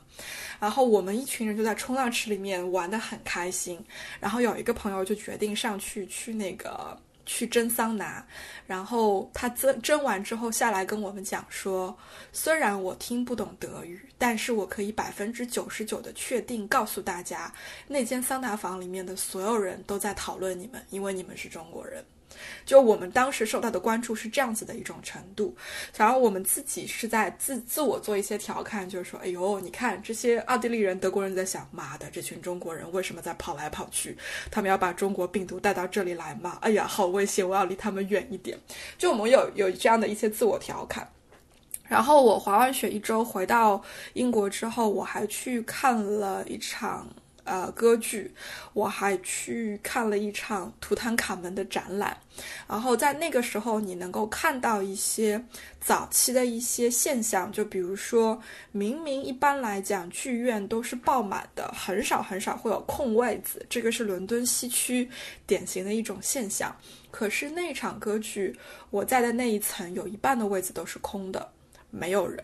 [0.59, 3.83] 然后我们一群人就在冲浪池里面玩的很开心。
[4.19, 8.27] 然后有一个朋友就决定上去去那个去蒸桑拿，
[8.67, 11.97] 然后他蒸蒸完之后下来跟我们讲说，
[12.33, 17.53] 虽然我听不懂德语，但是我可以百分之九十九的确定告诉大家，
[17.87, 22.05] 那间桑拿房里面的所有人都在讨论你们，因为你们是中国人。
[22.65, 25.55] 就我们当时受到的关注是这样子的一种程度，
[25.97, 34.17] 然后我们自己是在自自我做一些调侃，就是说，哎呦，你看这些奥地利人、德国人在想，妈的，这群中国人为什么在跑来跑去？
[34.51, 36.59] 他们要把中国病毒带到这里来吗？
[36.61, 38.59] 哎呀，好危险，我要离他们远一点。
[38.99, 41.09] 就我们有有这样的一些自我调侃。
[41.89, 47.09] 然后我滑完雪一周回到英国之后，我还去看了一场。
[47.45, 48.33] 呃，歌剧，
[48.73, 52.17] 我还去看了一场图坦卡门的展览，
[52.69, 55.43] 然后在那个时候，你能够看到一些
[55.81, 58.41] 早期的一些现象，就比如说，
[58.73, 65.09] 明明一般来讲剧院都是爆满的，很少很少会有空位子，这个是伦敦西区
[65.47, 66.75] 典型的一种现象。
[67.11, 68.57] 可是那场歌剧，
[68.91, 71.51] 我在的那一层有一半的位子都是空的，
[71.91, 72.43] 没有人，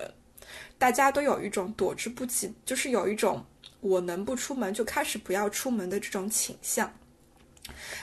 [0.78, 3.44] 大家都有一种躲之不及，就是有一种。
[3.80, 6.90] 我能不出门就开始不要出门的这种倾向，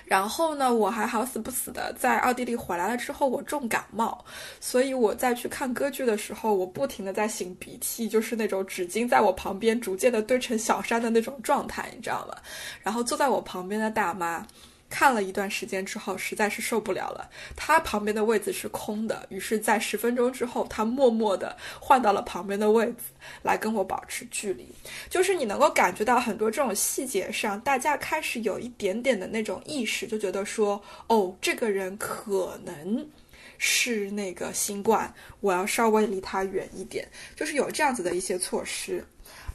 [0.06, 4.24] 然后呢，我还好死不死的在奥地利回来了之后，我重感冒，
[4.60, 12.36] 所以我在去看歌剧的时候，我不停的在擤鼻涕，就是那种纸巾在我旁边逐渐的堆成小山的那种状态，你知道吗？
[12.82, 14.46] 然后坐在我旁边的大妈。
[14.94, 17.28] 看了一段时间之后，实在是受不了了。
[17.56, 23.06] 他旁边的位子是空的，于是，在十分钟之后，他默默地换到了旁边的位子，
[23.42, 24.68] 来跟我保持距离。
[25.10, 33.10] 就是你能够感觉到很多这种细节上，大家开始有一点点的那种意识，就觉得说，哦，这个人可能
[33.58, 37.10] 是那个新冠，我要稍微离他远一点。
[37.36, 39.04] 就是有这样子的一些措施，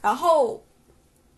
[0.01, 0.61] 然后。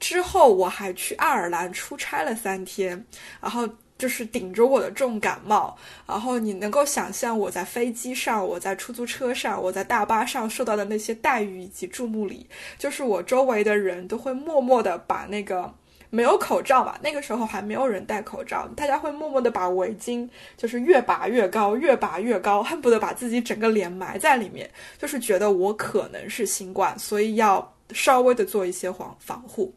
[0.02, 3.06] 之后我还去爱尔兰出差了三天，
[3.40, 3.70] 然后
[4.02, 12.48] 就是顶着我的重感冒，然后你能够想象我在飞机上、我在出租车上、我在大巴上受到的那些待遇以及注目礼，
[12.80, 15.72] 就是我周围的人都会默默的把那个
[16.10, 29.72] 没有口罩吧，那个时候还没有人戴口罩，大家会默默的把围巾就是越拔越高，越拔越高，恨不得把自己整个脸埋在里面，就是觉得我可能是新冠，所以要稍微的做一些防防护。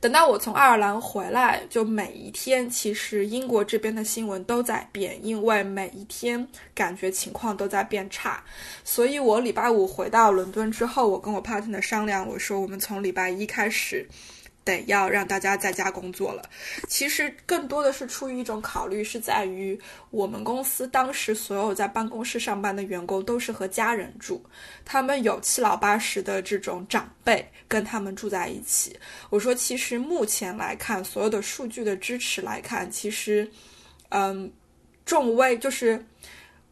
[0.00, 8.42] 等到我从爱尔兰回来，就每一天，其实英国这边的新闻都在变，因为每一天感觉情况都在变差。
[8.84, 14.08] 所以我礼拜五回到伦敦之后，我跟我 partner 商量，我说我们从礼拜一开始。
[14.68, 16.42] 得要让大家在家工作了，
[16.86, 19.78] 其实更多的是出于一种考虑，是在于
[20.10, 24.44] 我们公司当时所有在办公室上班的员工都是和家人住，
[24.84, 28.94] 他们有七老八十的这种长辈跟他们住在一起。
[29.30, 33.50] 我说，其实目前来看，所有的数据的支持来看，其实，
[34.10, 34.52] 嗯，
[35.06, 36.04] 重危就是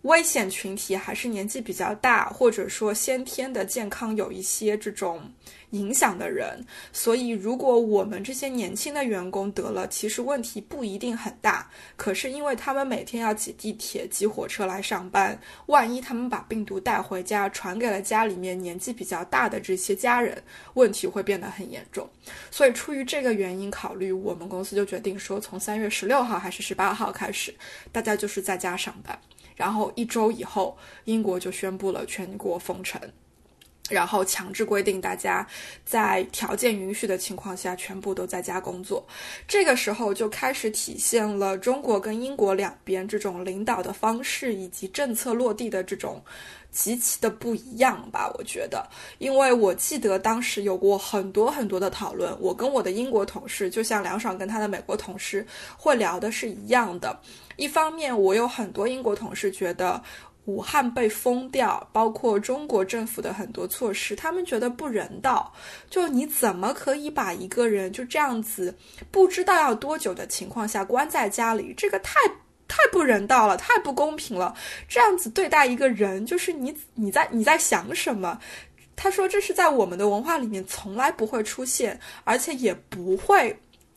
[0.02, 5.32] 危险群体还是年纪比较大，或者说先天的健康有一些这种。
[5.70, 11.70] 影响的人，所以如果我们这些年轻的员工得了，其实问题不一定很大。
[11.96, 20.42] 可是因为他们每天要挤地铁、挤火车来上班，万一他们把病毒带回家，传给了家里面年纪比较大的这些家人，
[20.74, 22.08] 问题会变得很严重。
[22.50, 27.54] 所以出于这个原因考虑，我们公司就决定说，从三月十六号还是十八号开始，
[27.90, 29.18] 大家就是在家上班。
[29.54, 33.00] 然后一周以后，英国就宣布了全国封城。
[33.88, 35.46] 然后强制规定大家
[35.84, 39.06] 在条件允许的情况下全部都在家工作，
[39.46, 46.20] 这个时候就开始体现了中国跟英国两边这种领导的方式以及政策落地的这种
[46.72, 48.28] 极其的不一样吧？
[48.36, 48.84] 我觉得，
[49.18, 55.46] 因为我记得当时有过很多很多的讨论，我跟我的英国同事，就像梁爽跟他的美国同事
[55.76, 57.18] 会聊的是一样的。
[57.56, 60.02] 一方面，我有很多英国同事觉得。
[60.46, 65.52] 武汉被封掉，包括中国政府的很多措施，他们觉得不人道。
[65.90, 68.74] 就你怎么可以把一个人就这样子，
[69.10, 71.74] 不知道要多久的情况下关在家里？
[71.76, 72.18] 这个太
[72.68, 74.54] 太不人道了，太不公平了。
[74.88, 78.38] 这样子对待一个人，就是你你在你在想什么？
[78.94, 83.54] 他说这是在我们的文化里面从来不会出现，而且也不会。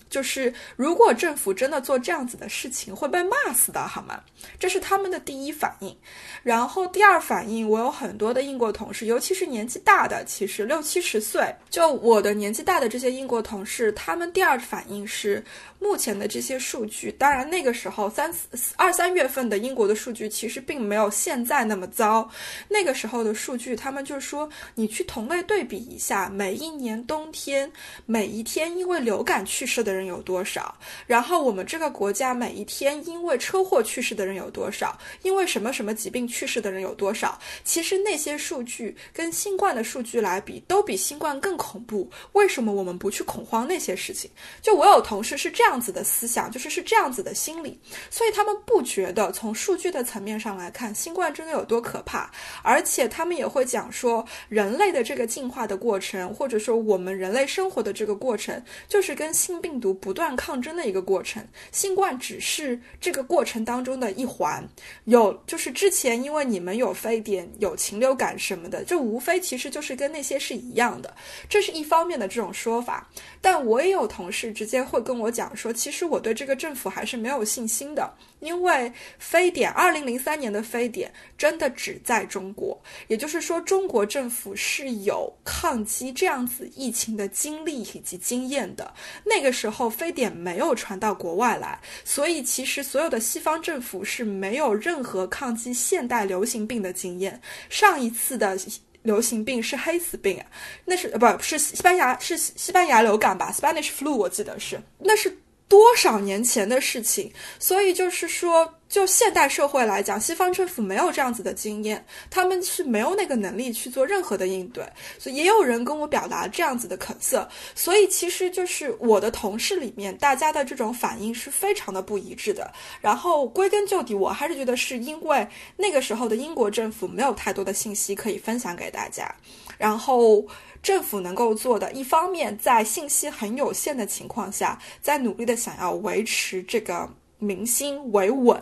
[0.10, 4.20] 就是如果政府真的做这样子的事情，会被骂死的，好吗？
[4.60, 5.96] 这是他们的第一反应。
[6.44, 15.44] 然后第二反应，我有很多的英国同事，尤其是年纪大的，其实六七十岁，就我的年纪大的这些英国同事，他们第二反应是。
[15.80, 22.30] 目前的这些数据，当然那个时候三四二三月份的英国的数据其实并没有现在那么糟。
[22.68, 27.72] 那个时候的数据，他们就说你去同类对比一下，每一年冬天
[28.06, 37.40] 每一天因为流感去世的人有多少，然后我们这个国家每一天因为车祸去世的人有多少，因为什么什么疾病去世的人有多少。
[37.64, 42.12] 其实那些数据跟新冠的数据来比，都比新冠更恐怖。
[42.34, 44.30] 为什么我们不去恐慌那些事情？
[44.62, 45.69] 就我有同事是这样。
[45.70, 47.80] 这样子的思想就是是这样子的心理，
[48.10, 52.32] 所以他们不觉得从数据的层面上来看，新冠真的有多可怕。
[52.64, 61.48] 而且他们也会讲说，人类的这个进化的过程，或者说我们人类生活的这个过程，就是跟新病毒不断抗争的一个过程。
[61.72, 64.68] 新冠只是这个过程当中的一环。
[65.06, 71.16] 有就是之前因为你们有非典、有禽流感什么的，这无非其实就是跟那些是一样的。
[71.48, 73.08] 这是一方面的这种说法。
[73.40, 75.56] 但我也有同事直接会跟我讲。
[75.60, 88.94] 说其实我对这个政府还是没有信心的，因为非典，二零零三年的非典真的只在中国，也就是说中国政府是有抗击这样子疫情的经历以及经验的。
[89.26, 97.40] 那个时候非典没有传到国外来，所以其实所有的西方政府是没有任何抗击现代流行病的经验。
[97.70, 98.58] 上一次的
[99.02, 100.42] 流行病是黑死病，
[100.86, 105.38] 那是呃不是西班牙是西班牙流感吧？Spanish flu 我记得是，那是。
[105.70, 114.84] 多少年前的事情，所以就是说，就现代社会来讲，西方政府没有这样子的经验，他们是没有那个能力去做任何的应对，
[115.20, 117.48] 所以也有人跟我表达这样子的恳色。
[117.76, 122.74] 所以其实就是我的同事里面，大家的这种反应是非常的不一致的。
[123.00, 129.32] 然后归根究底，我还是觉得是因为那个时候的英国政府没有太多的信息可以分享给大家，
[129.78, 130.44] 然后
[130.82, 137.10] 政府能够做的，一方面在信息很有限的情况下，在努力的想要维持这个。
[137.42, 138.62] 民心维稳，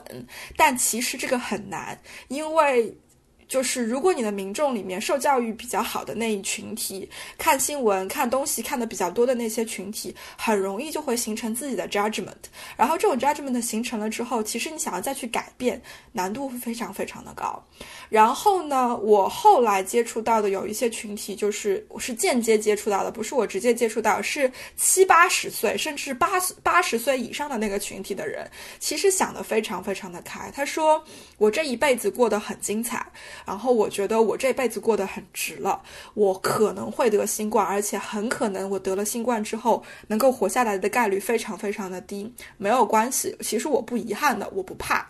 [0.56, 2.96] 但其实这个很难，因为。
[3.48, 12.34] 就是如果你的民众里面受教育比较好的那一群体，看新闻、看东西看的比较多的那些群体，很容易就会形成自己的 judgment。
[12.76, 15.82] 然后这种 judgment 形成了之后，其实你想要再去改变，
[16.12, 17.64] 难度会非常非常的高。
[18.10, 26.32] 然后呢，我后来接触到的有一些群体，就是我是间接接触到的，不是我直接接触到，是七八十岁甚至八
[26.64, 30.52] 八十岁以上的那个群体的人，其实想的非常非常的开。
[30.54, 31.04] 他说
[31.38, 33.06] ：“我这一辈子过得很精彩。”
[33.48, 35.82] 然后我觉得我这辈子过得很值了，
[36.14, 45.08] 我可能会得新冠，而且很可能我得了新冠之后能够活下来的概率非常非常的低，没有关系，其实我不遗憾的，我不怕。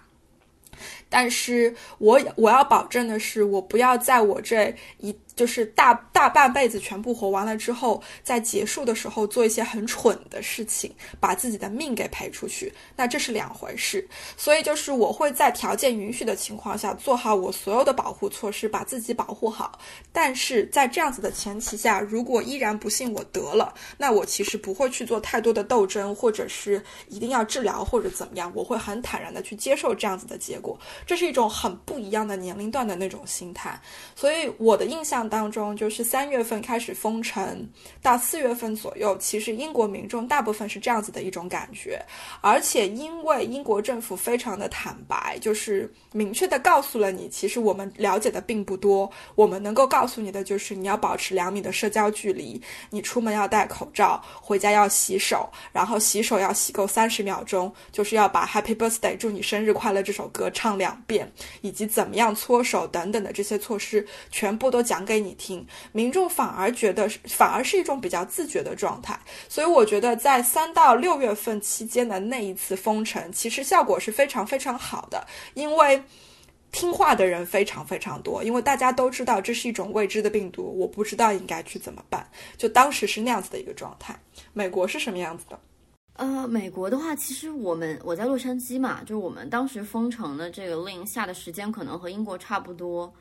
[1.10, 5.18] 但是我我要保证的是，我不要在我这一。
[5.38, 14.06] 就是大大半辈子全部活完了之后，在结束的时候做一些很蠢的事情，把自己的命给赔出去，那这是两回事。
[14.36, 19.78] 所以就是我会在条件允许的情况下做好我所有的保护措施，把自己保护好。
[20.12, 30.76] 但是在这样子的前提下，如果依然不幸我得了，那我其实不会去做太多的斗争，或者是一定要治疗或者怎么样，我会很坦然的去接受这样子的结果。
[31.06, 33.80] 这是一种很不一样的年龄段的那种心态。
[34.16, 35.27] 所以我的印象。
[35.28, 37.68] 当中就是三月份开始封城，
[38.02, 42.02] 到四月份左右，其实英国民众大部分是这样子的一种感觉，
[42.42, 65.17] 而且因为英国政府非常的坦白，就是明确的告诉了你，其实我们了解的并不多，我们能够告诉你的就是你要保持两米的社交距离，你出门要戴口罩，回家要洗手，然后洗手要洗够三十秒钟，就是要把 Happy Birthday 祝你生日快乐这首歌唱两遍，以及怎么样搓手等等的这些措施，全部都讲给。
[65.18, 75.26] 给你听，民众反而觉得反而是一种比较自觉的状态，所以我觉得在三到六月份期间的那一次封城，其实效果是非常非常好的，
[75.56, 76.00] 因为
[76.72, 84.16] 听话的人非常非常多，因为大家都知道这是一种未知的病毒，我不知道应该去怎么办，就当时是那样子的一个状态。
[84.54, 85.60] 美国是什么样子的？
[86.14, 93.12] 呃，美国的话，其实我们我在洛杉矶嘛，就是我们当时封城的这个令下的时间可能和英国差不多，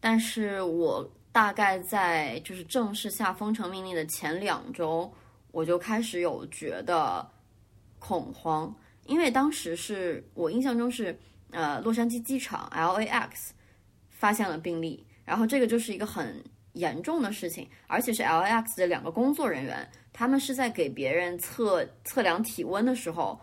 [0.00, 1.06] 但是我。
[1.32, 5.10] 大概在就是正式下封城命令的前两周，
[5.50, 7.26] 我就开始有觉得
[7.98, 8.74] 恐慌，
[9.06, 11.18] 因为当时是我印象中是
[11.50, 13.50] 呃洛杉矶机场 LAX
[14.10, 23.40] 发现了病例，然后这个就是一个很严重的事情，而且是 LAX 的两个工作人员，他们是在给别人测测量体温的时候，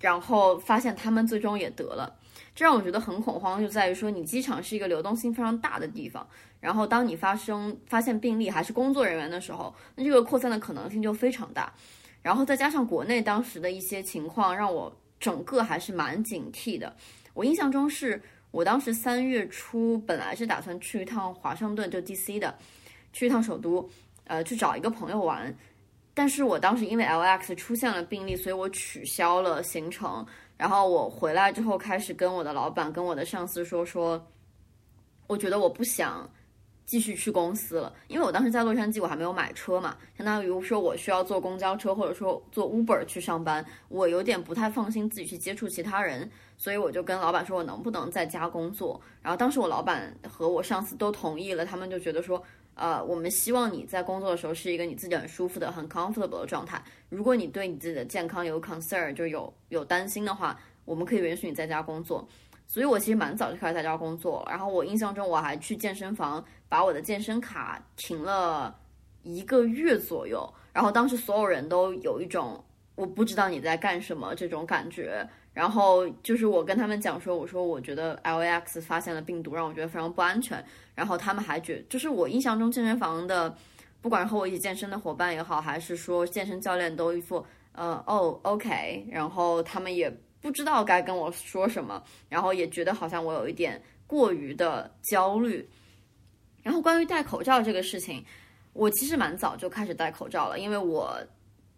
[0.00, 2.15] 然后发现他们最终也得了。
[2.56, 6.26] 这让我觉得很恐慌，就在于说你机场是一个流动性非常大的地方，
[6.58, 11.70] 然后当你发生发现病例还是工作人员的时候，那这个扩散的可能性就非常大。
[12.22, 14.90] 然后再加上国内当时的一些情况，让我
[15.20, 16.96] 整个还是蛮警惕的。
[17.34, 22.56] 我印象中是我当时三月初本来是打算去一趟华盛顿，就 DC 的，
[23.12, 23.86] 去一趟首都，
[24.24, 25.54] 呃，去找一个朋友玩，
[26.14, 30.26] 但是我当时因为 LX 出现了病例，所以我取消了行程。
[30.56, 34.24] 然后我回来之后，开始跟我的老板、跟我的上司说说，
[35.26, 36.28] 我觉得我不想
[36.84, 49.00] 继续去公司了，因为我当时在洛杉矶，我还没有买车嘛，相当于说我需要坐公交车或者说坐 Uber 去上班，我有点不太放心自己去接触其他人，所以我就跟老板说我能不能在家工作。
[49.20, 52.42] 然后当时我老板和我上司都同意了，他们就觉得说。
[52.76, 56.80] 呃，我们希望你在工作的时候是一个你自己很舒服的、很 comfortable 的状态。
[57.08, 62.28] 如果你对你自己的健康有 concern，就有有担心的话，我们可以允许你在家工作。
[62.66, 64.46] 所以我其实蛮早就开始在家工作。
[64.50, 68.78] 然后我印象中我还去健身房把我的健身卡停了
[69.22, 70.46] 一个月左右。
[70.72, 72.62] 然后当时所有人都有一种
[72.94, 75.26] 我不知道你在干什么这种感觉。
[75.54, 80.62] 然后就是我跟他们讲说，我说我觉得 LAX 发现了病毒，让我觉得非常不安全。
[80.96, 83.56] 然后他们还觉，就是我印象中健身房的，
[84.00, 95.68] 不管是和我一起健身的伙伴也好，还是说健身教练都一副呃哦 OK，然后他们也不知道该跟我说什么，然后也觉得好像我有一点过于的焦虑。
[96.64, 98.24] 然后关于戴口罩这个事情，
[98.72, 101.16] 我其实蛮早就开始戴口罩了，因为我。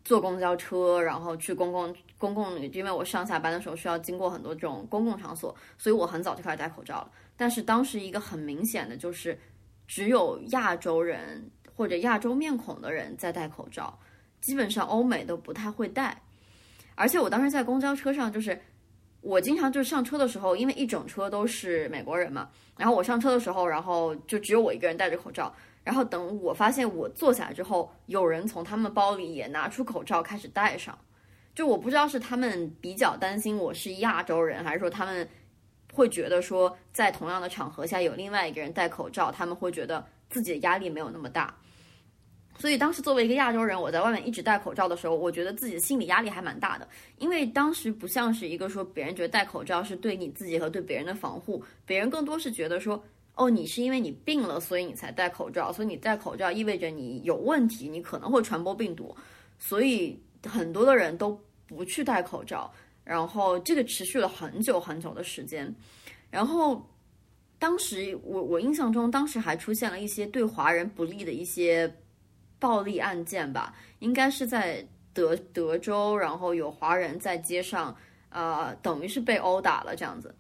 [0.04, 7.10] 坐公交车，然后去公共公共，因为我上下班的时候需要经过很多这种公共场所，所以我很早就开始戴口罩了。
[7.38, 9.38] 但是当时一个很明显的就是，
[9.86, 13.98] 只有亚洲人或者亚洲面孔的人在戴口罩，
[14.40, 16.20] 基本上欧美都不太会戴。
[16.96, 18.60] 而且我当时在公交车上，就是
[19.20, 25.54] 我经常就是上车的时候，因为一整车都是美国人嘛，然后我上车的时候，然后就只有我一个人戴着口罩。
[25.84, 30.98] 然后等我发现我坐下来之后，有人从他们包里也拿出口罩开始戴上，
[31.54, 35.26] 就我不知道是他们比较担心我是亚洲人，还是说他们
[35.98, 41.52] 会觉得说在同样的场合下有另外一个人戴口罩，他们会觉得自己的压力没有那么大。
[42.56, 46.88] 所以当时作为一个亚洲人，我在外面一直戴口罩的时候，我觉得自己的心理压力还蛮大的，
[47.18, 53.02] 因为当时不像是一个说别人觉得戴口罩是对你自己和对别人的防护，别人更多是觉得说。
[53.40, 59.16] 哦，你是因为你病了，所以你才戴口罩，所以你戴口罩意味着你有问题，你可能会传播病毒，
[59.60, 62.68] 所以很多的人都不去戴口罩，
[63.08, 65.74] 然后这个持续了很久很久的时间，
[66.30, 66.86] 然后
[67.58, 71.90] 当时我我印象中，当时还出现了一些对华人不利的一些
[72.58, 77.96] 暴力案件吧，应该是在德德州，然后有华人在街上，
[78.28, 80.34] 呃，等于是被殴打了这样子。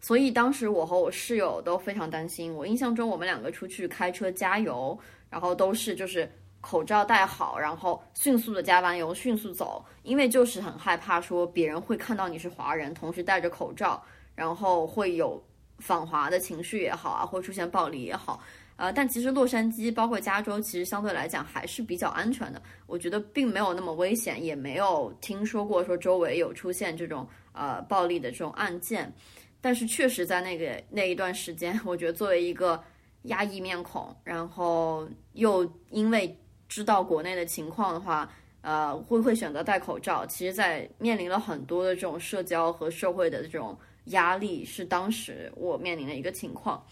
[0.00, 2.54] 所以当时我和我室友都非常担心。
[2.54, 4.96] 我印象中，我们两个出去开车加油，
[5.28, 6.30] 然后都是就是
[6.62, 14.02] 口罩戴好，然后迅速的加完油，迅速走，因为就是很害怕说别人会看到你是华人，同时戴着口罩，
[14.34, 15.44] 然后会有
[15.78, 18.40] 反华的情绪也好啊，会出现暴力也好，
[18.76, 22.62] 呃，但其实洛杉矶包括加州，其实相对来讲还是比较安全的。
[22.86, 29.12] 我觉得并没有那么危险，也没有听说过说周围有出现这种呃暴力的这种案件。
[29.60, 32.82] 但是确实在那个那一段时间，我觉得作为一个
[33.22, 36.36] 压抑面孔，然后又因为
[36.72, 38.26] 知道国内的情况的话，
[38.62, 40.24] 呃，会会选择戴口罩。
[40.24, 46.82] 其实，在面临了很多的这种社交和社会的这种压力，是当时我面临的一个情况。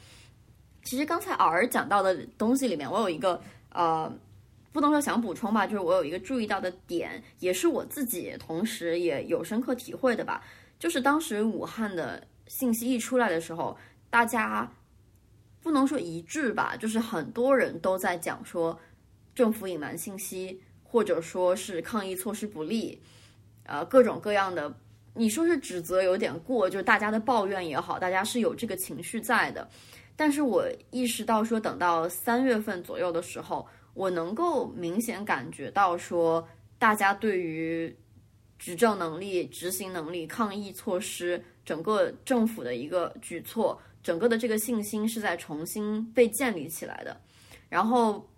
[0.85, 4.12] 其实刚才偶尔讲到的东西里面，我有一个呃，
[4.70, 10.45] 不能说想补充吧，就是我有一个注意到的点，也是我自己同时也有深刻体会的吧，
[10.78, 12.22] 就是当时武汉的。
[12.51, 13.78] 信息一出来的时候，
[14.11, 14.68] 大家
[15.62, 18.76] 不能说一致吧，就是很多人都在讲说
[19.35, 23.01] 政府隐瞒信息，或者说是抗疫措施不力，
[23.64, 24.74] 呃，各种各样的，
[25.14, 29.68] 你说是指责有点过，就是大家的抱怨也好，大家是有这个情绪在的。
[30.16, 36.47] 但是我意识到说，等到三月份左右的时候，我能够明显感觉到说，
[36.78, 37.95] 大家对于
[38.59, 41.43] 执政能力、执行能力、抗疫措施。
[41.62, 47.20] 整个政府的一个举措，整个的这个信心是在重新被建立起来的。
[47.68, 48.28] 然后，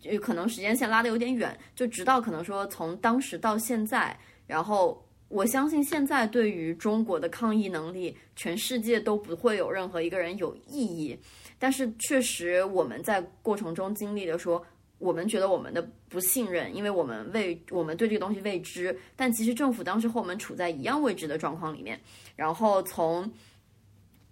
[0.00, 4.16] 就可能时间线拉的有点远，就直到可能说从当时到现在，
[4.46, 11.18] 然后我相信现在对于中国的抗疫能力，全世界都不会有任何一个人有异议。
[11.58, 14.64] 但是确实我们在过程中经历了说。
[14.98, 22.00] 我们觉得我们的不信任，因为我们未我们对这个东西未知，但其实政府当时和我们处在一样未知的状况里面。
[22.36, 23.30] 然后从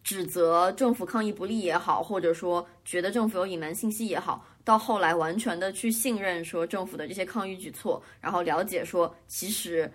[0.02, 9.90] 指责政府抗疫不力也好，或者说觉得政府有隐瞒信息也好，到后来完全的去信任说政府的这些抗疫举措，然后了解说其实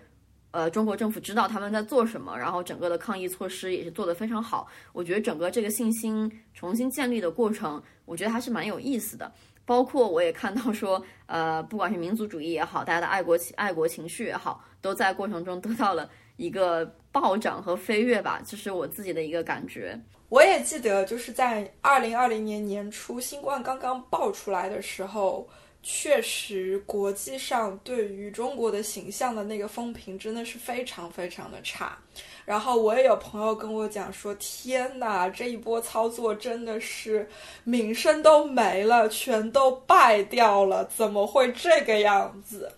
[0.50, 4.68] 呃中国政府知道他们在做什么，然后整个的抗疫措施也是做得非常好。
[4.92, 9.32] 我觉得整个这个信心重新建立的过程，我觉得还是蛮有意思的。
[9.64, 16.08] 包括我也看到说，呃，不管是民族主义也好，大家的爱国情爱国情绪也好，都在过程中得到了
[16.38, 20.00] 一个暴涨和飞跃吧，这是我自己的一个感觉。
[20.30, 25.46] 我也记得，就是在二零二零年年初新冠刚刚爆出来的时候。
[25.80, 31.96] 确实，国际上对于中国的形象的那个风评真的是非常非常的差。
[32.44, 37.26] 然后我也有朋友跟我讲说：“天哪，这一波操作真的是
[37.62, 42.70] 名声都没了，全都败掉了，怎么会这个样子？”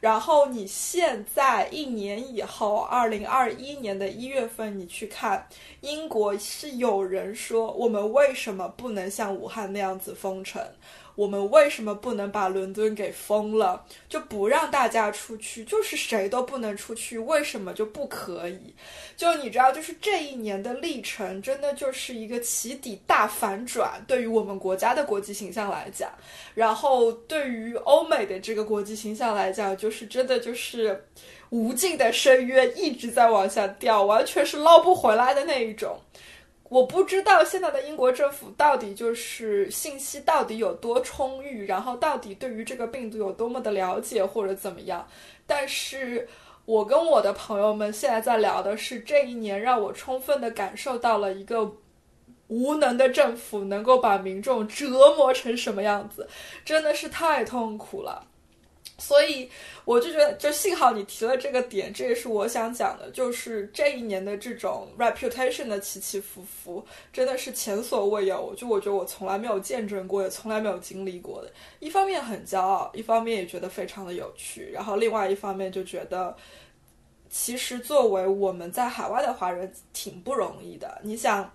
[0.00, 5.48] 然后你现在一年以后，二零二一年的一月份，你去看
[5.80, 10.62] 英国，是有人说我们为什么不能像武汉那样子封城？
[11.16, 15.64] 我们为什么不能把伦敦给封了，就不让大家出去？
[15.64, 18.74] 就是谁都不能出去，为什么就不可以？
[19.16, 24.04] 就你知道，就是这一年的历程，真的就是一个起底大反转。
[24.06, 26.10] 对于我们国家的国际形象来讲，
[26.54, 31.02] 然后对于欧美的这个国际形象来讲，就是真的就是
[31.48, 35.98] 无尽的深渊一直在往下掉，完全是捞不回来的那一种。
[36.68, 45.06] 我不知道现在的英国政府到底就是信息到底有多充裕，然后到底对于这个病毒有多么的了解或者怎么样。
[45.46, 46.28] 但是
[46.64, 51.72] 我跟我的朋友们现在在聊的是这一年让我充分的感受到了一个
[52.48, 56.28] 无能的政府能够把民众折磨成什么样子，
[56.64, 58.26] 真的是太痛苦了。
[58.98, 59.48] 所以
[59.84, 66.82] 我就觉得，就幸好你提了这个点，这也是我想讲的，就是这一年的这种 reputation 的起起伏伏，
[67.12, 68.54] 真的是前所未有。
[68.56, 71.52] 就我觉得我从来没有见证过，也从来没有经历过的。
[71.78, 76.34] 一方面很骄傲，一方面也觉得非常的有趣，然后另外一方面就觉得，
[77.28, 81.00] 其实作为我们在海外的华人挺不容易的。
[81.02, 81.52] 你想。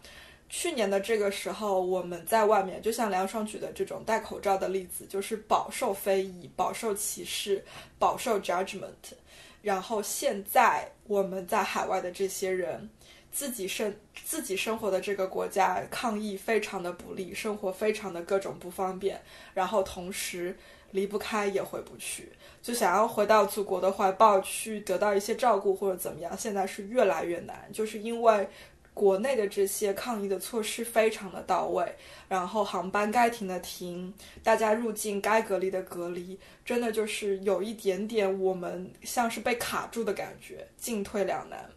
[0.54, 7.64] 去年的这个时候，我们在外面，就像梁双举的这种戴口罩的例子，就是饱受非议、饱受歧视、
[7.98, 9.14] 饱受 judgment。
[9.62, 12.90] 然后现在我们在海外的这些人，
[13.32, 13.96] 自己生
[14.26, 19.22] 自己生活的这个国家抗疫非常的不利，生活非常的各种不方便，
[19.54, 20.58] 然后同时
[20.92, 22.30] 离不开也回不去，
[22.62, 28.50] 就想要回到祖国的怀抱去得到一些照顾或者怎么样，现在是越来越难，就是因为。
[28.94, 31.96] 国内的这些抗疫的措施非常的到位，
[32.28, 34.14] 然后航班该停的停，
[34.44, 41.70] 大家入境该隔离的隔离，真的就是有一点点我们像是被卡住的感觉，进退两难。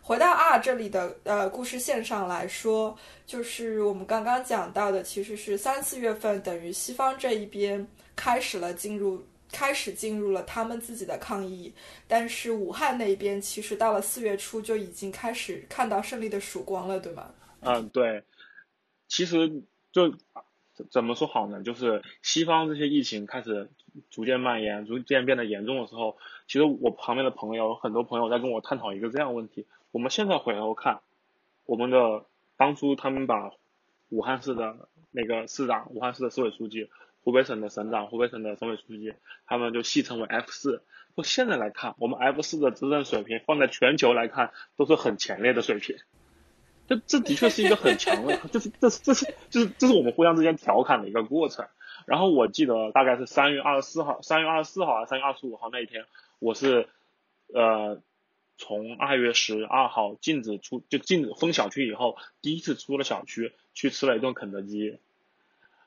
[0.00, 7.86] 回到 R 这里的呃故事线上来说，就是我们刚刚讲到的，其实是三四月份，等于西方这一边
[8.16, 9.24] 开始了进入。
[9.52, 11.72] 开始进入了他们自己的抗疫，
[12.08, 17.30] 但是武汉那边其实到了四月初就已经开始看到胜利的曙光了，对吗？
[17.60, 18.24] 嗯，对。
[19.06, 20.14] 其实就
[20.90, 21.62] 怎么说好呢？
[21.62, 23.70] 就是西方这些疫情开始
[24.10, 31.00] 逐渐蔓延、逐渐变得严重的时候，其实我旁边的朋友很多朋友在跟我探讨一个这样的问题：我们现在回头看，
[31.66, 32.24] 我们的
[32.56, 33.52] 当初他们把
[34.08, 36.88] 武汉市的那个市长、武汉市的市委书记。
[37.24, 39.14] 湖北省的省长、湖北省的省委书记，
[39.46, 40.82] 他们就戏称为 F 四。
[41.16, 45.96] 就现在来看，我们 F 四的执政水平放在全球来看都是很前列的水平。
[46.88, 51.66] 这这的确是一个很强的，就是这是这是就是这是我们互相之间调侃的一个过程。
[52.06, 56.04] 然后我记得大概是三月二十四号、三月二十四号还是三月二十五号那一天，
[56.40, 56.88] 我是
[57.54, 58.00] 呃
[58.58, 64.98] 从二月十二号禁止出就禁止封小区以后，第一次出了小区去吃了一顿肯德基。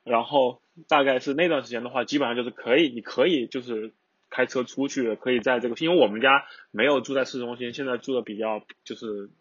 [0.06, 3.92] 然后大概是那段时间的话，基本上就是可以，你可以就是
[4.30, 9.32] 开车出去，可以在这个，因为我们家没有住在市中心，现在住的比较就是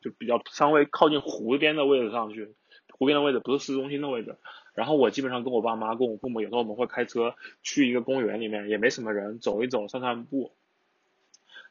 [0.00, 2.54] 就比较稍微靠近湖边的位置上去，
[2.90, 4.38] 湖边的位置不是市中心的位置。
[4.72, 10.52] 然后我基本上跟我爸妈、跟我父母，有时候我们会开车去一个公园里面，也没什么人，走一走、散散步。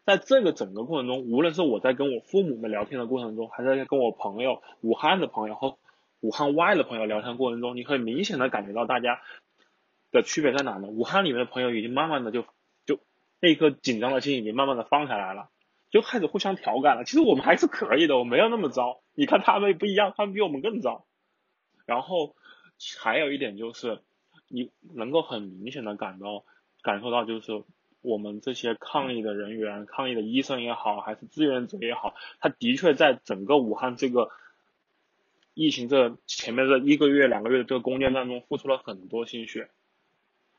[0.06, 5.78] 在这个整个过程中，无论是我在跟我父母们聊天的过程中，还是在跟我朋友、武汉的朋友和。
[6.24, 9.19] 武汉外的朋友聊天过程中，你可以明显的感觉到大家
[10.09, 10.88] 的区别在哪呢？
[10.88, 12.45] 武汉里面的朋友已经慢慢的就
[12.86, 13.01] 就
[13.41, 15.49] 那颗紧张的心已经慢慢的放下来了，
[15.91, 17.03] 就开始互相调侃了。
[17.03, 19.01] 其实我们还是可以的，我没有那么糟。
[19.15, 21.05] 你看他们不一样，他们比我们更糟。
[21.86, 22.38] 然后
[23.01, 23.99] 还有一点就是，
[24.47, 26.45] 你能够很明显的感到
[26.84, 27.65] 感受到，就是
[28.01, 34.30] 我们这些抗疫的人员、抗疫的医生也好，还是志愿者也好，他的确在整个武汉这个。
[35.54, 39.70] 疫情这前面这一个月两个月的这个攻坚战中，付出了很多心血。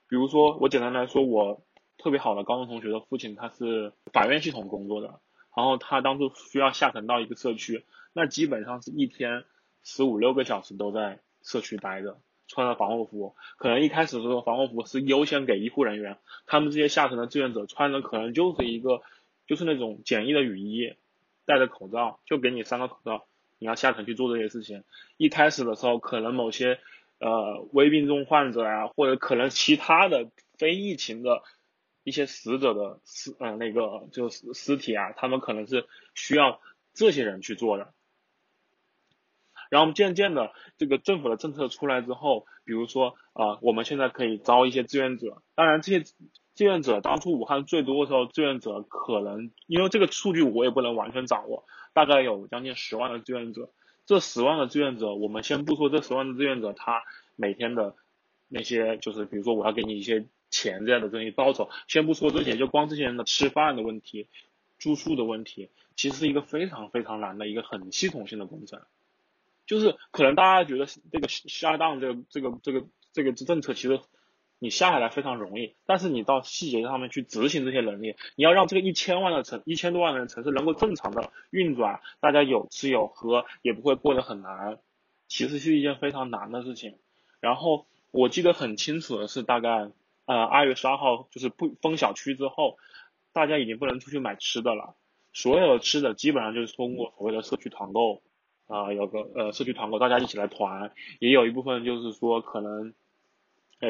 [0.09, 1.63] 比如说，我简单来说，我
[1.99, 5.21] 特别好的高中同学的父亲，他是法院系统工作的，
[5.57, 9.45] 然后他当初需要下沉到一个社区，那基本上是一天
[9.83, 13.35] 十五六个小时都在社区待着，穿着防护服。
[13.57, 19.03] 可能一开始的时候，防护服是优先给医护人员，他们这些下沉的志愿者穿的可能就是一个，
[19.47, 20.95] 就是那种简易的雨衣，
[21.47, 23.27] 戴着口罩，就给你三个口罩。
[23.59, 24.85] 你要下层去做这些事情，
[25.17, 26.79] 一开始的时候，可能某些
[27.19, 31.43] 呃危病重患者啊，或者可能其他的非疫情的
[32.03, 36.61] 一些死者的尸呃那个就是尸体啊，他们可能是需要
[36.93, 37.93] 这些人去做的。
[39.71, 45.43] 然后渐渐的，这个政府的政策出来之后，比如说啊，我们现在可以招一些志愿者。
[45.57, 46.05] 当然，这些
[46.55, 51.65] 志愿者当初武汉最多的时候，志愿者可能因为这个数据我也不能完全掌握。
[51.95, 53.71] 大概有将近十万的志愿者，
[54.05, 57.03] 这十万的志愿者，我们先不说这十万的志愿者他
[57.37, 57.97] 每天的
[58.49, 64.29] 那些，就是比如说我要给你一些钱这样的这些报酬，先不说这些，就光这些人的吃饭的问题、
[64.79, 68.83] 住宿的问题，其实是一个非常非常难的一个很系统性的工程。
[69.67, 73.99] 就是可能大家觉得这个下档这个这个这个这个政策其实
[74.59, 84.79] 你下下来非常容易，但是你到细节上面去执行这些能力，你要让这个一千万的城一千多万人城市能够正常的运转，大家有吃有喝，也不会过得很难，
[85.29, 86.97] 其实是一件非常难的事情。
[87.41, 89.91] 然后我记得很清楚的是，大概
[90.25, 92.79] 呃二月十二号就是不封小区之后，
[93.33, 94.97] 大家已经不能出去买吃的了，
[95.33, 98.23] 所有的吃的基本上就是通过所谓的社区团购。
[98.67, 102.95] 啊，有个呃社区团购，大家一起来团，也有一部分就是说可能，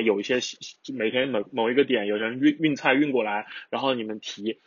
[0.03, 0.41] 有一些
[0.93, 4.59] 每天某某一个点有人运运菜运过来，然后你们提，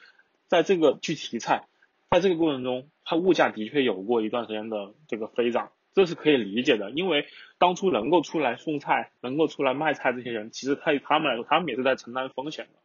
[0.48, 1.66] 在这个去提菜，
[2.10, 7.26] 在这个过程中，它物价的确有过一段时间的这个飞涨，这是可以理解的，因为
[7.58, 12.80] 当初能够出来送菜，能够出来卖菜这些人，其实他他们来说，他们也是在承担风险的。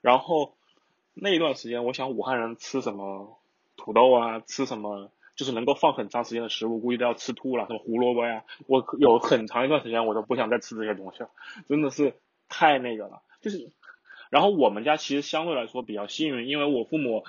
[0.00, 0.56] 然后
[1.14, 3.38] 那一段时间，我想武汉人吃什么
[3.76, 5.10] 土豆啊，吃什么。
[5.36, 7.66] 就是能够放很长时间的食物，估计都要吃吐了。
[7.66, 11.30] 什么胡萝卜呀，我有很长一段时间我都不想再吃这些东西了，
[11.66, 12.14] 真的是
[12.48, 13.22] 太那个了。
[13.40, 13.72] 就是，
[14.30, 17.24] 然后我们家其实相对来说比较幸运，因为我父母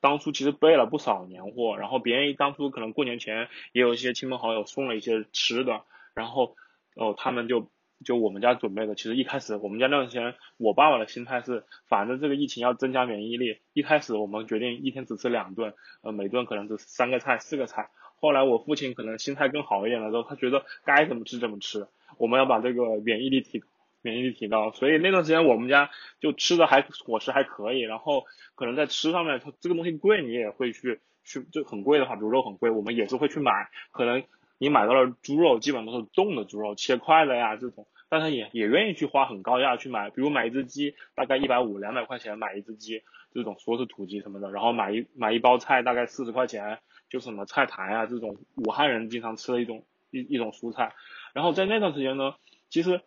[0.00, 5.82] 当初其实备了不少年货，然后别人当初可能过年前也有一些亲朋好友送了一些吃的，
[6.14, 6.56] 然后
[6.96, 7.70] 哦他们就。
[8.04, 13.58] 就我们家准备的，其实一开始我们家那段时间，我爸爸的心态是，反正这个疫情要增加免疫力。
[13.72, 17.90] 一开始我们决定一天只吃两顿，呃，每顿可能只三个菜、四个菜。
[18.16, 21.88] 后来我父亲可能心态更好一点了之后，他觉得该怎么吃怎么吃，
[22.18, 23.64] 我们要把这个免疫力提，
[24.00, 24.70] 免疫力提高。
[24.70, 25.90] 所以那段时间我们家
[26.20, 28.24] 就吃的还伙食还可以，然后
[28.54, 33.68] 可能在吃上面，它这个东西贵，你也会去去就很贵的话，比如肉很贵，我们也是会去买。
[33.90, 34.22] 可能
[34.62, 37.88] 你买到了猪肉，基本都是冻的猪肉，切块的呀这种。
[38.08, 43.02] 但他也也愿意去花很高价去买，比如买一只鸡，大概一百五两百块钱买一只鸡，
[43.34, 46.78] 这种说是土鸡什么的，然后买一买一包菜，大概四十块钱，
[47.10, 50.94] 就什么菜苔啊这种武汉人经常吃的一种一一种蔬菜。
[51.32, 52.36] 然后在那段时间呢，
[52.68, 53.00] 其实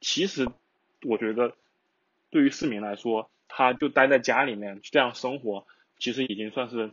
[0.00, 0.48] 其实
[1.06, 1.54] 我觉得
[2.30, 5.64] 对于市民来说，他就待在家里面这样生活，
[6.00, 6.90] 其实已经算是。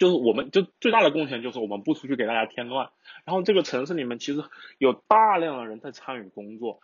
[0.00, 2.90] 就是我们就最大的贡献就是我们不出去给大家添乱，
[3.26, 4.42] 然后这个城市里面其实
[4.78, 6.80] 有大量的人在参与工作，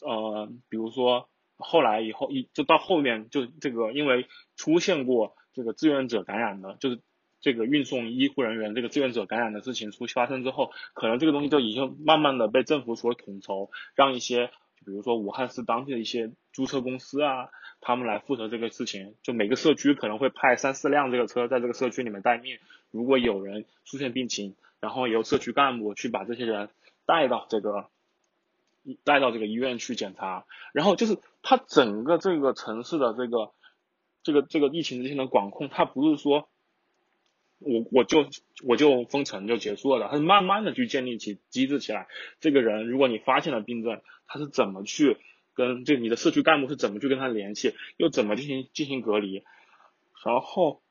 [0.00, 7.00] 呃，比如说后来以后一就到后面就这个因为出现过这个志愿者感染的，就是
[7.40, 14.52] 这个运送医护人员这个志愿者感染的事情出发生之后，可能这个东西就已经慢慢的被政府所统筹，让一些
[14.84, 17.48] 比如说武汉市当地的一些租车公司啊。
[17.86, 22.56] 他们来负责这个事情，就每个社区可能会派三四辆这个车在这个社区里面待命。
[22.90, 26.70] 如果有人出现病情，然后由社区干部去把这些人
[27.04, 27.90] 带到这个
[29.04, 30.46] 带到这个医院去检查。
[30.72, 33.52] 然后就是他整个这个城市的这个
[34.22, 36.48] 这个这个疫情之间的管控，他不是说
[37.58, 38.26] 我我就
[38.64, 42.08] 我就封城就结束了的，他是慢慢的去建立起机制起来。
[42.40, 45.16] 这个人如果你发现了病症，他是怎么去？
[45.56, 49.44] 跟就你的社区干部是怎么去跟他联系，又怎么进行进行隔离，
[50.24, 50.82] 然后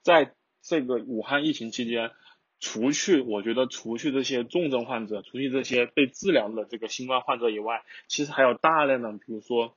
[0.00, 2.12] 在这个武汉疫情期间，
[2.60, 9.76] 除去我觉得除去这些重症患者，除去这些被治疗的这个新冠患者以外，其实还有大量的，比如说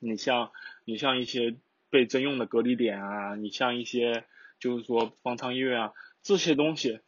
[0.00, 0.50] 你像
[0.84, 1.54] 你像一些
[1.90, 4.24] 被征用的隔离点啊，你像一些
[4.64, 5.92] 就是说方舱医院啊，
[6.22, 7.00] 这些东西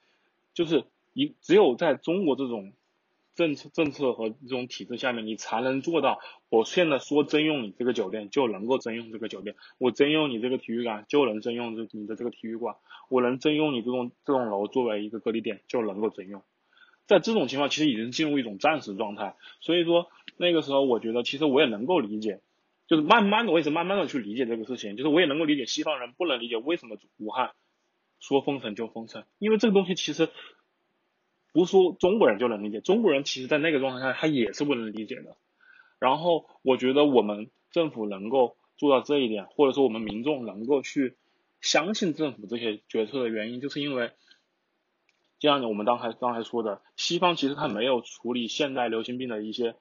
[0.52, 0.84] 就是
[1.14, 2.72] 一只有在中国这种。
[3.36, 6.20] 政策政策和这种体制下面，你才能做到。
[6.48, 12.76] 我现在说征用你这个酒店，就能够征用这个酒店；我征用你这个体育馆，就能征用这你的这个体育馆；
[13.10, 16.40] 我能征用你这种这栋楼作为一个隔离点，就能够征用。
[17.06, 19.36] 在这种情况，其实已经进入一种暂时状态。
[19.60, 22.40] 所以说那个时候，我觉得其实我也能够理解，
[22.86, 24.96] 就是慢慢的，我也是慢慢的去理解这个事情。
[24.96, 27.52] 就是我也能够理解西方人不能理解为什么武汉
[28.20, 30.28] 说封城就封城，因为这个东西其实。
[31.52, 35.38] 不是说中国人就能理解，中国人其实在那个状态下他也是不能理解的。
[35.98, 41.16] 然后我觉得我们政府能够做到这一点，或者说我们民众能够去
[41.62, 44.10] 相信政府这些决策的原因，就是因为，
[45.38, 49.76] 就像我们刚才刚才说的，西方其实他没有处理现代流行病的一些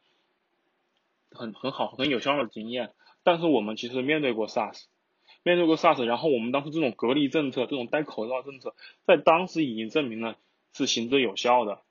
[1.36, 4.86] 很很好很有效的经验，但是我们其实面对过 SARS，
[5.44, 8.74] 面对过 SARS，然后我们当时这种隔离政策，这种戴口罩政策，
[9.06, 10.38] 在当时已经证明了。
[10.78, 11.84] 是行之有效的，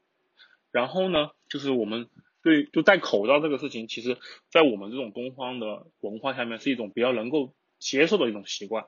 [0.70, 2.10] 然后呢，就是我们
[2.42, 4.18] 对就戴口罩这个事情，其实，
[4.50, 8.84] 在我们这种东方的文化下面，是一种比较能够接受的一种习惯，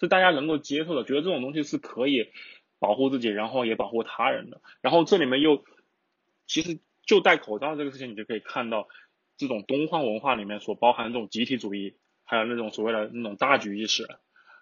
[0.00, 2.30] 是大家能够接受的，觉得这种东西是可以
[2.78, 4.62] 保护自己，然后也保护他人的。
[4.80, 5.62] 然后这里面又，
[6.46, 8.88] 其实就戴口罩这个事情，你就可以看到
[9.38, 14.06] 这种东方文化里面所包含这种集体主义，还有那种所谓的那种大局意识。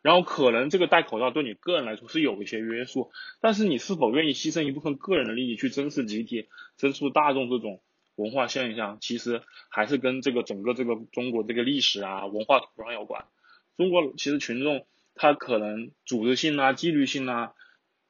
[0.03, 3.11] 然后可能这个戴口罩对你个人来说是有一些约束，
[3.41, 6.47] 但是你是否愿意牺牲一部分个人的利益去珍视集体、
[6.77, 7.81] 珍视大众这种
[8.15, 13.25] 文化现象，其实还是跟这个整个这个中国这个历史啊文化土壤有关。
[13.77, 17.55] 中国其实群众他可能组织性啊、纪律性啊，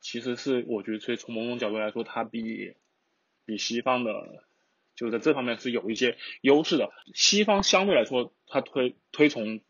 [0.01, 2.75] 其实是我觉得，所以从某种角度来说，它比
[3.47, 4.45] 比西方的
[4.97, 6.91] 就是在这方面是有一些优势的。
[7.15, 9.61] 西方相对来说，它推推崇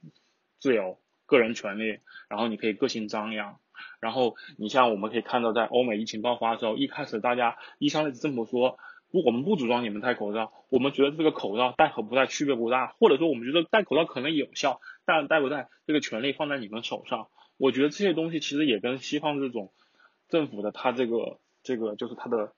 [0.58, 1.98] 自由、个人权利，
[2.28, 3.58] 然后你可以个性张扬。
[4.00, 8.78] 然后你像我们可以看到，在欧美疫情爆发的时候，一开始大家伊桑政府说。
[9.08, 17.28] 不，我们不主张你们戴口罩，我们觉得这个口罩戴和不戴区别不大，或者说我们觉得戴口罩可能有效，但戴不戴这个权利放在你们手上。
[17.56, 19.72] 我觉得这些东西其实也跟西方这种
[20.28, 22.52] 政府的他这个这个就是他的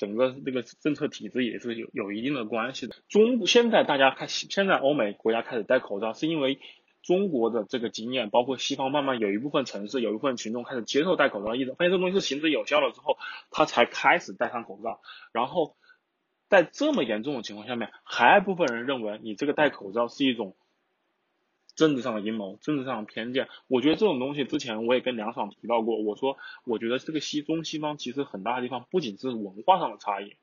[0.00, 2.96] 整个这个政策体制也是有有一定的关系的。
[3.08, 6.58] 中现在大家开始现在欧美国家开始戴口罩，是因为
[7.02, 13.18] 中国的这个经验，包括西方慢慢有一部分城市有一部分群众开始接受戴口罩的意思，发现这东西是行之有效了之后，
[13.50, 15.00] 他才开始戴上口罩，
[15.32, 15.76] 然后。
[16.50, 20.56] 在这么严重的情况下面，还部分人认为你这个戴口罩是一种
[21.76, 23.48] 政治上的阴谋、政治上的偏见。
[23.68, 30.36] 我觉得这种东西之前我也跟梁爽提到过，我说我觉得这个西中西方其实很大的地方不仅是文化上的差异，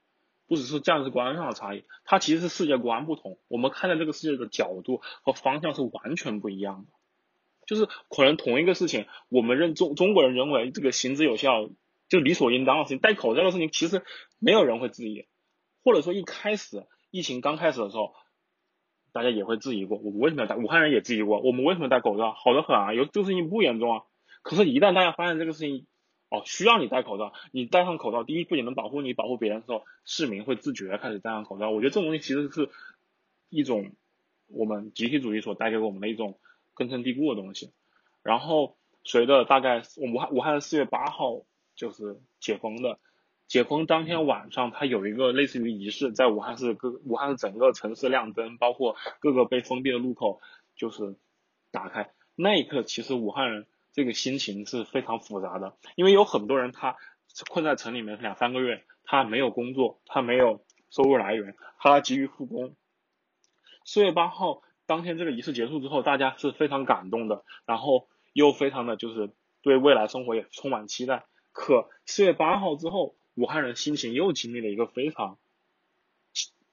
[0.47, 3.39] 不只是价值观上的差异，它其实是世界观不同。
[3.47, 6.91] 我们看待这个世界的角度和方向是完全不一样的。
[7.65, 11.69] 就是可能同一个事情，我们认中中国人认为这个行之有效，
[12.07, 14.03] 就理所应当的事情，戴口罩的事情，其实
[14.39, 15.25] 没有人会质疑。
[15.83, 18.13] 或者说一开始疫情刚开始的时候，
[19.17, 20.55] 大家也会质疑过，我们为什么要戴？
[20.57, 22.33] 武汉人也质疑过，我们为什么戴口罩？
[22.33, 24.03] 好的很啊，有这个事情不严重啊。
[24.43, 25.87] 可是，一旦大家发现这个事情，
[26.29, 31.71] 哦，需要你戴口罩，你戴上口罩，第一不仅能保护你，保护别人的时候，市民会自觉开始戴上口罩。
[31.71, 32.69] 我觉得这种东西其实是
[33.49, 33.89] 一种
[34.49, 36.37] 我们集体主义所带给我们的一种
[36.75, 37.71] 根深蒂固的东西。
[38.21, 41.41] 然后，随着大概我武汉武汉四月八号
[41.75, 42.99] 就是解封的。
[43.47, 50.41] 解封当天晚上，它有一个类似于仪式，在武汉市各武汉市整个城市亮灯，包括各个被封闭的路口
[50.75, 51.15] 就是
[51.71, 52.11] 打开。
[52.35, 56.97] 那一刻，其实武汉人这个心情是非常复杂的，因为有很多人他
[57.49, 62.75] 困在城里面两三个月，他没有工作，他没有收入来源，他急于复工。
[63.85, 69.31] 四月八号当天这个仪式结束之后，大家是非常感动的，然后又非常的就是
[69.61, 71.25] 对未来生活也充满期待。
[71.53, 75.37] 可四月八号之后，武汉人心情又经历了一个非常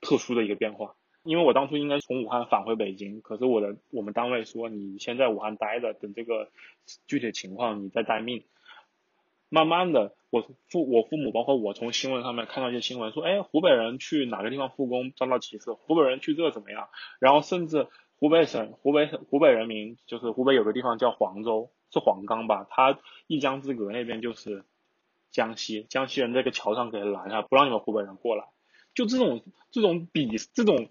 [0.01, 6.49] 特殊的一个变化，因为我当初应该从武汉返回北京，可是我的我们单位说你先在武汉待着，等这个
[7.07, 8.45] 具体情况你再待命。
[9.51, 10.41] 慢慢的，我
[10.71, 16.89] 父我父母包括我从新闻上面看到一些新闻说，哎，湖北人去哪个地方复工遭到歧视，湖北人去这怎么样？
[17.21, 22.67] 然后甚至湖北省湖北省湖北人民就是湖北有个地方叫黄州，是黄冈吧？
[22.71, 24.65] 它一江之隔那边就是。
[25.35, 28.45] 江西，江西人这个桥上给拦下，不让你们湖北人过来。
[28.95, 30.89] 就这种这种比这种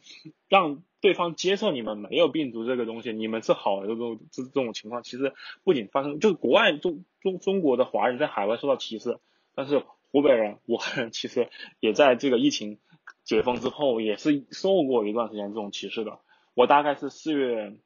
[0.50, 5.34] 让对方接受你们没有病毒这个东西，你们是好的这种这这种情况，其实
[5.64, 9.18] 不仅发生，就是国外中中中国的华人在海外受到歧视，
[9.56, 9.82] 但是
[10.12, 12.80] 湖北人、武汉人其实也在这个疫情
[13.24, 16.20] 解封之后也是受过一段时间这种歧视的。
[16.54, 17.78] 我大概是四月。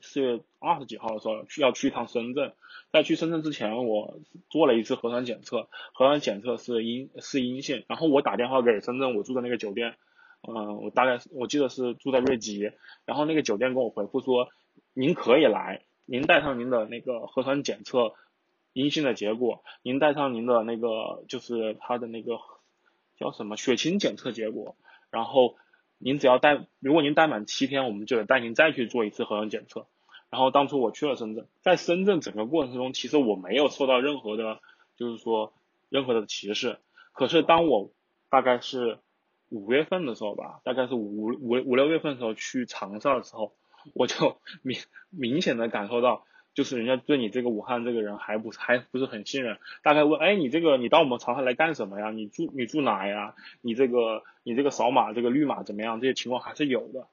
[0.00, 2.52] 四月二十几号的时候去要去一趟深圳，
[2.92, 9.96] 在去深圳之前，我做了一次核酸检测，核酸检测是阴是阴性，然后我打电话给深圳我住的那个酒店，
[10.48, 12.70] 嗯，我大概我记得是住在瑞吉，
[13.04, 14.48] 然后那个酒店跟我回复说，
[14.94, 18.14] 您可以来，您带上您的那个核酸检测
[18.72, 22.38] 阴性的结果，您带上您的那个就是他的那个
[23.18, 24.76] 叫什么血清检测结果，
[25.10, 25.56] 然后。
[25.98, 29.86] 您只要待，如果您待满七天，我们就得带您再去做一次核酸检测。
[30.30, 34.60] 然后当初我去了深圳，在深圳整个过程中，其实我没有受到任何的，
[34.96, 35.52] 就是说
[35.88, 36.78] 任何的歧视。
[37.12, 37.90] 可是当我
[38.30, 38.98] 大概是
[39.48, 43.54] 五月份的时候吧，大概是五五五六月份的时候去长沙的时候，
[43.94, 44.78] 我就 明
[45.10, 46.24] 明显的感受到。
[46.58, 52.10] 就是人家对你这个武汉这个人还不还不是很信任，大概问，哎，你这个你到我们长沙来干什么呀？
[52.10, 53.36] 你住你住哪呀？
[53.60, 56.00] 你这个你这个扫码这个绿码怎么样？
[56.00, 57.06] 这些情况还是有的。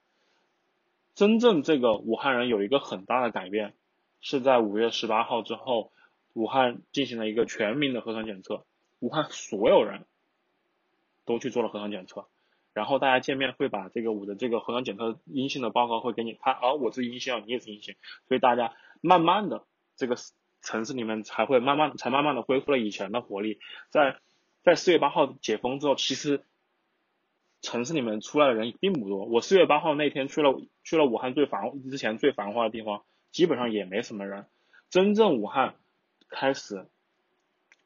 [1.14, 3.76] 真正这个武汉人有一个很大的改变，
[4.20, 5.91] 是在五月十八号之后，
[6.34, 8.66] 武汉进行了一个全民的核酸检测，
[9.00, 10.06] 武汉所有人
[11.24, 12.26] 都去做了核酸检测。
[12.74, 17.96] 然后大家见面会把这个我的这个核酸检测阴性的报告会给你看，而我是阴性，你也是阴性，
[18.28, 18.74] 所以大家
[19.06, 20.16] 慢慢的这个
[20.62, 23.60] 城市里面才会慢慢才慢慢的恢复了以前的活力。
[23.89, 24.18] 在
[24.64, 26.43] 在四月八号解封之后，其实
[27.62, 29.26] 城市里面出来的人并不多。
[29.26, 34.47] 我四月八号那天去了去了武汉最繁之前最繁华的地方，基本上也没什么人。
[34.89, 35.76] 真正武汉
[36.30, 36.88] 开始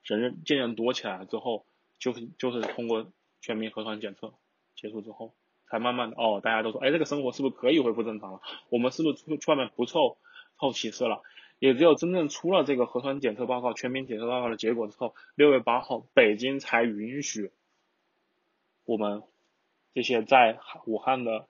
[0.03, 1.65] 人人渐渐多起来之后，
[1.99, 3.11] 就是就是通过
[3.41, 4.33] 全民核酸检测。
[4.75, 5.33] 结束之后，
[5.69, 8.41] 才慢慢的哦，大家都说，哎，这个生活是不是可以恢复正常了？
[8.69, 10.17] 我们是不是出去外面不臭
[10.59, 11.23] 后歧视了？
[11.57, 17.51] 也只有真正出了这个核酸检测报告、全民检测报告的结果之后，六月八号，北京才允许
[18.83, 19.23] 我们
[19.93, 21.47] 这些在武汉的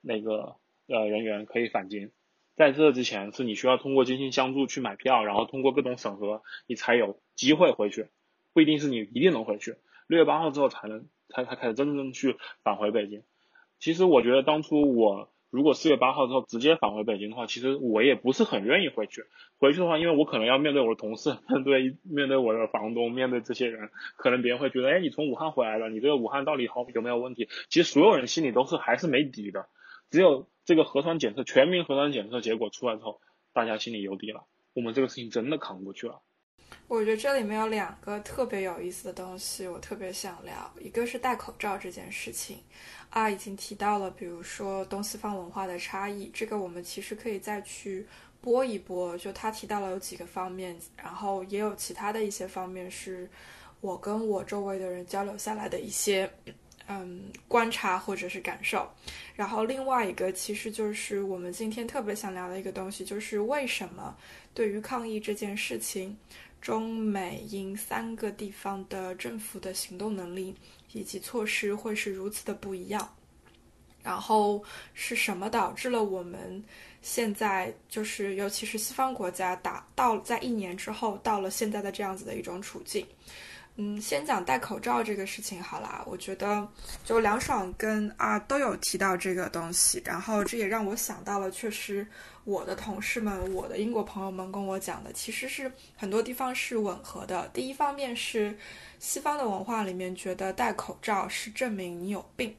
[0.00, 0.56] 那个
[0.86, 2.10] 呃人员可以返京。
[2.56, 8.08] 在这之前，是你需要通过精心相助去买票，然后通过各种审核，你才有机会回去，
[8.54, 9.76] 不一定是你一定能回去。
[10.06, 13.22] 六月八号之后才能才才开始真正去返回北京。
[13.78, 15.28] 其实我觉得当初我。
[15.52, 19.26] 如果四月八号之后直接返回北京的话，其实我也不是很愿意回去。
[19.58, 27.50] 回去的话，因为我可能要面对我的同事， 面对面对我的房东，面对这些人，可能别人会觉得，哎，你从武汉回来了，你这个武汉到底好有没有问题？
[27.68, 29.66] 其实所有人心里都是还是没底的。
[30.10, 33.20] 只有这个核酸检测全民核酸检测结果出来之后，
[33.52, 36.22] 大家心里有底了，我们这个事情真的扛过去了。
[36.92, 42.58] 我觉得这里面有两个特别有意思的东西，我特别想聊，一个是戴口罩这件事情。
[43.08, 48.06] 啊，已经提到了，比如说东西方文化的差异，这个我们其实可以再去
[48.42, 49.16] 播一播。
[49.16, 53.26] 就他提到了有几个方面，然后也有其他的一些方面是
[53.80, 56.30] 我跟我周围的人交流下来的一些
[56.88, 58.86] 嗯观察或者是感受。
[59.34, 64.14] 然后另外一个其实就是我们今天特别想聊的一个东西，就是为什么
[64.52, 66.16] 对于抗疫这件事情，
[66.62, 70.54] 中美英三个地方的政府的行动能力。
[70.94, 73.16] 以及措施会是如此的不一样，
[74.02, 76.62] 然后是什么导致了我们
[77.00, 83.06] 现在就是，尤其是西方国家打到在一年之后到了现在的这样子的一种处境？
[83.76, 86.04] 嗯，先讲戴口罩这个事情好啦。
[86.06, 86.68] 我觉得
[87.04, 92.06] 就梁爽跟啊都有提到这个东西，然后这也让我想到了，确实
[92.44, 97.48] 我的同事们、我的英国朋友们跟我讲的，其实是很多地方是吻合的。
[97.52, 98.56] 第一方面是。
[99.02, 102.54] 西方的文化里面觉得戴口罩是证明你有病，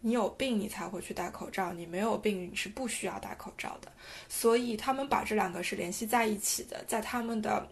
[0.00, 3.90] 你有病你才会去戴口罩，你没有病你是不需要戴口罩的。
[4.28, 7.66] 所以他们把这两个是联系在一起的，在他们的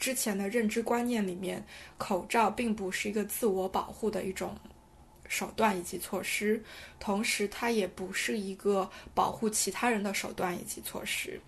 [0.00, 1.64] 之前的认知观念里面，
[1.98, 4.56] 口罩并不是一个自我保护的一种
[5.28, 6.60] 手段以及措施，
[6.98, 11.38] 同时它也不是一个保护其他人的手段以及措施。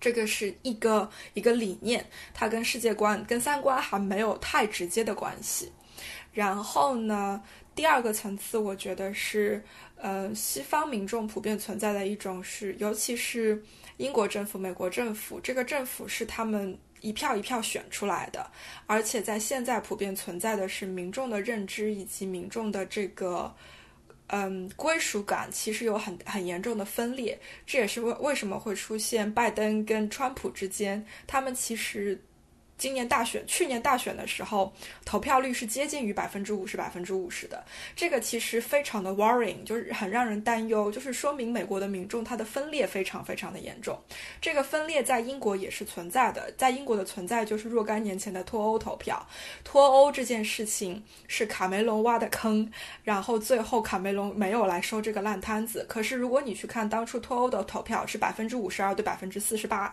[0.00, 2.04] 这个是一个一个理念，
[2.34, 5.72] 它跟世界观、跟三观还没有太直接的关系。
[6.32, 7.42] 然后呢，
[7.74, 9.64] 第二个层次，我觉得是，
[9.96, 13.60] 呃，西方民众普遍存在的一种是，尤其是
[13.96, 18.50] 英国政府、美国政府，这个政府是他们一票一票选出来的，
[18.86, 23.54] 而且在现在普遍存在的是民众的认知以及民众的这个。
[24.30, 32.22] 嗯，归属感其实有很很严重的分裂，这也是为为什么会出现拜登跟川普之间，他们其实。
[32.78, 34.72] 今年大选，去年大选的时候，
[35.04, 37.64] 投票率是接近于百分之五十、百分之五十的。
[37.96, 43.98] 这个其实非常的 worrying，就是很让人担忧，就是说明美国的民众他的分裂非常非常的严重。
[44.40, 49.26] 这个分裂在英国也是存在的，在英国的存在就是若干年前的脱欧投票。
[49.64, 52.70] 脱欧这件事情是卡梅隆挖的坑，
[53.02, 55.84] 然后最后卡梅隆没有来收这个烂摊子。
[55.88, 59.92] 可是如果你去看当初脱欧的投票是百分之五十二对百分之四十八，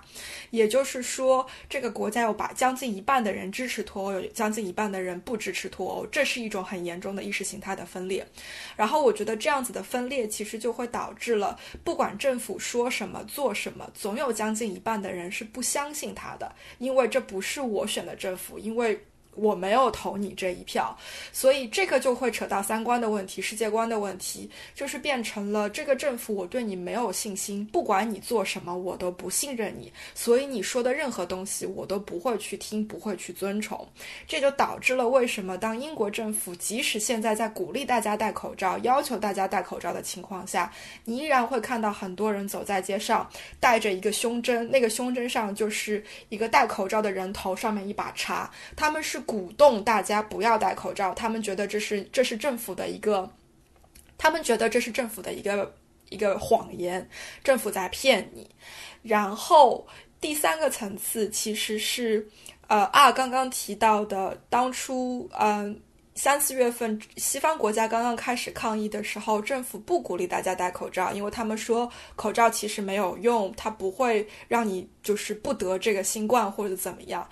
[0.51, 8.27] 也就是说这个国家又把将近一半的人支持脱欧，有将近一半的人不支持脱欧，这是一种很严重的意识形态的分裂。
[8.75, 18.99] 然后我觉得这样子的分裂其实就会导致了，不管政府说什么做什么，总有将近一半的人是不相信他的，因为这不是我选的政府，因为。
[19.35, 20.97] 我没有投你这一票，
[21.31, 33.85] 所以这个就会扯到三观的问题、世界观的问题，就是变成了这个政府我对你没有信心，不管你做什么我都不信任你，所以你说的任何东西我都不会去听，不会去遵从。
[34.25, 40.71] 这就导致了为什么当英国政府即使现在在鼓励大家戴口罩、要求大家戴口罩的情况下，
[41.03, 43.29] 你依然会看到很多人走在街上
[43.59, 49.24] 带着一个胸针，那个胸针上就是一个戴口罩的人头上面一把叉，他们是。
[49.25, 53.29] 鼓动大家不要戴口罩，他们觉得这是这是政府的一个，
[54.17, 55.75] 他们觉得这是政府的一个
[56.09, 57.07] 一个谎言，
[57.43, 58.49] 政府在骗你。
[59.01, 59.85] 然后
[60.21, 62.27] 第三个层次其实是，
[62.67, 65.79] 呃啊，刚刚提到的，当初嗯
[66.15, 77.27] 三四月份西方国家刚刚开始抗议的时候，政府不鼓励大家戴口罩，因为他们说口罩其实没有用，它不会让你就是不得这个新冠或者怎么样。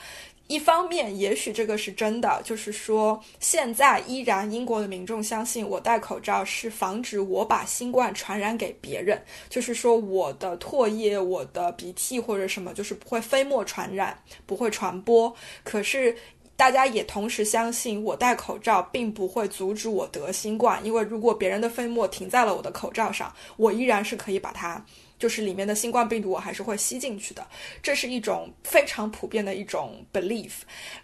[0.48, 15.34] 一方面，也许这个是真的，就是说，现在依然英国的民众相信我戴口罩是防止我把新冠传染给别人，就是说我的唾液、我的鼻涕或者什么，就是不会飞沫传染，不会传播。
[15.64, 16.16] 可是。
[16.56, 24.86] 大家也同时相信，我戴口罩并不会阻止我得新冠，因为如果别人的飞沫停在了我的口罩上，我依然是可以把它。
[25.18, 27.48] 就是里面的新冠病毒，我还是会吸进去的，
[27.82, 30.52] 这是一种非常普遍的一种 belief。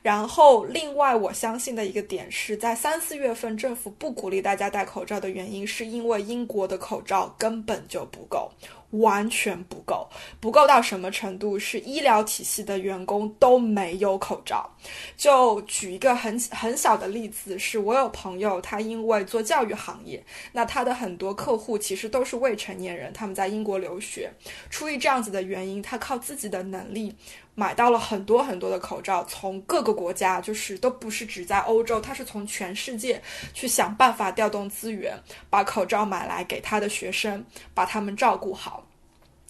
[0.01, 8.51] 然后，另外我相信的一个点是在三四月份政府不鼓励大家戴口罩的原因，是因为英国的口罩根本就不够。
[8.91, 10.09] 完全不够，
[10.39, 11.59] 不够到什么程度？
[11.59, 14.69] 是医疗体系的员工都没有口罩。
[15.15, 20.23] 就举一个很很小的例子，是我有朋友，他因为做教育行业，
[20.53, 24.31] 那他的很多客户其实都是未成年人，他们在英国留学，
[24.69, 27.15] 出于这样子的原因，他靠自己的能力。
[27.59, 33.21] 买到了很多很多的口罩，从各个国家，就是都不是只在欧洲，他是从全世界
[33.53, 35.13] 去想办法调动资源，
[35.49, 37.43] 把口罩买来给他的学生，
[37.73, 38.87] 把他们照顾好。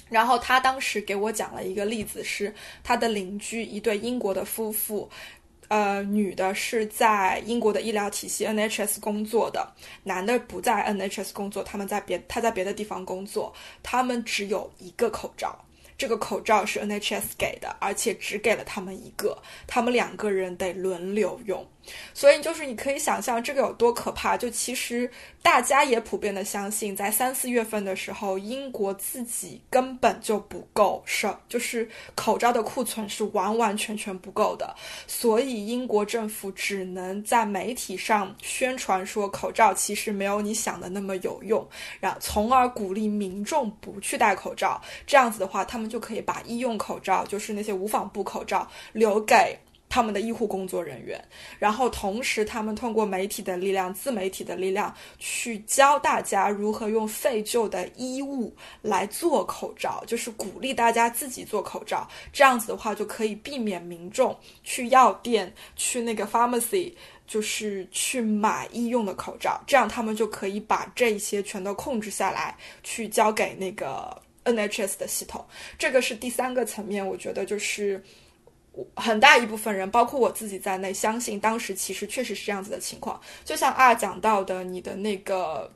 [0.09, 2.51] 然后他当时给我讲了一个例子，是
[2.83, 5.07] 他的邻居一对英国的夫妇，
[5.67, 9.71] 呃，女的是在英国的医疗体系 NHS 工作的，
[10.03, 13.53] 男的不在 NHS 工作，他们在别他在别的地方工作，
[13.83, 15.55] 他们只有一个口罩。
[15.99, 19.37] 这个口罩是 NHS 给的，而且只给了他们一个，
[19.67, 21.67] 他们两个人得轮流用。
[22.13, 24.37] 所以就是你可以想象这个有多可怕。
[24.37, 25.09] 就其实
[25.41, 34.75] 大家也普遍的相信，在三四月份的时候，英国自己根本就不够，是就是口罩的库存是完完全全不够的。
[35.07, 41.67] 所以英国政府只能在媒体上宣传说口罩其实没有你想的那么有用，
[41.99, 44.79] 然从而鼓励民众不去戴口罩。
[45.07, 49.57] 这样子的话，他们就可以把医用口罩，就是那些无纺布口罩留给。
[49.89, 51.19] 他们的医护工作人员，
[51.57, 62.07] 然后同时他们通过媒体的力量、自媒体的力量，去教大家如何用废旧的衣物来做口罩，就是鼓励大家自己做口罩。
[62.31, 66.93] 这样子的话，就可以避免民众去药店、去那个 pharmacy，
[67.25, 69.59] 就是去买医用的口罩。
[69.65, 75.43] 这样他们就可以把这些全都控制下来，去交给那个 NHS 的系统。
[75.79, 78.03] 这个是第三个层面，我觉得就是。
[78.95, 83.19] 很大一部分人，包括我自己在内，相信当时其实确实是这样子的情况。
[83.43, 85.69] 就像二讲到的，你的那个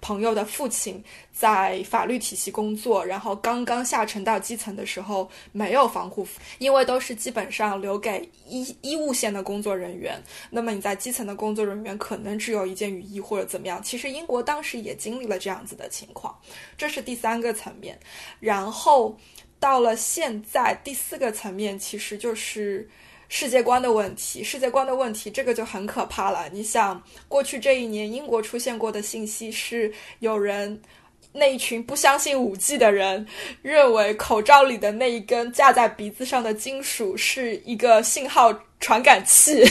[0.00, 10.22] 朋友的父亲在法律体系工作，然后刚刚下沉到基层的时候没有防护服，因为都是基本上留给医医务线的工作人员。
[10.50, 13.82] 那么你在基层的工作人员可能只有一件雨衣或者怎么样。
[13.82, 16.38] 其实英国当时也经历了这样子的情况，
[16.76, 17.98] 这是第三个层面。
[18.38, 19.18] 然后。
[19.64, 22.86] 到了现在，第四个层面其实就是
[23.30, 24.44] 世界观的问题。
[24.44, 26.46] 世界观的问题，这个就很可怕了。
[26.52, 30.78] 你想，过去这一年，英国出现过的信息是，有人
[31.32, 33.26] 那一群不相信五 G 的人，
[33.62, 39.64] 认为口罩里的那一根架在鼻子上的金属是一个信号传感器。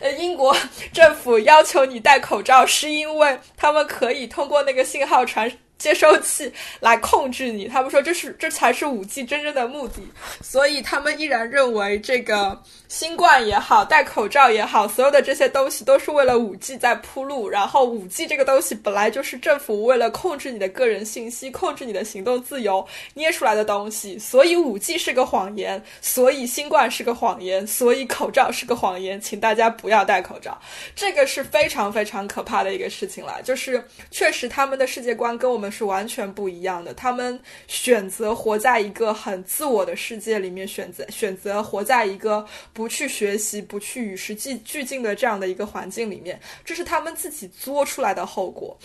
[0.00, 0.54] 呃， 英国
[0.92, 5.50] 政府要求你戴口罩，是因为他们可以通过那个信号传。
[5.82, 10.00] 接收器来控制你，他们说这是这才是五 G 真正的目的，
[10.40, 12.56] 所以他们依然认为这个
[12.86, 17.48] 新冠也好，戴口罩也好，所有的这些东西都是为了五 G 在铺路。
[17.50, 30.56] 然后五 G 这个东西本来就是政府为了控制你的个人信息、控制你的行动自由捏出来的东西，所以五 G 是个谎言，所以新冠是个谎言，所以口罩是个谎言，请大家不要戴口罩。
[30.94, 35.71] 这个是非常非常可怕的一个事情了，就是确实他们的世界观跟我们。
[35.72, 36.92] 是完全不一样的。
[36.92, 48.78] 他们选择活在一个很自我的世界里面，选择选择活在一个不去学习、不去与时俱俱进的这样的一个环境里面，这是他们自己作出来的后果。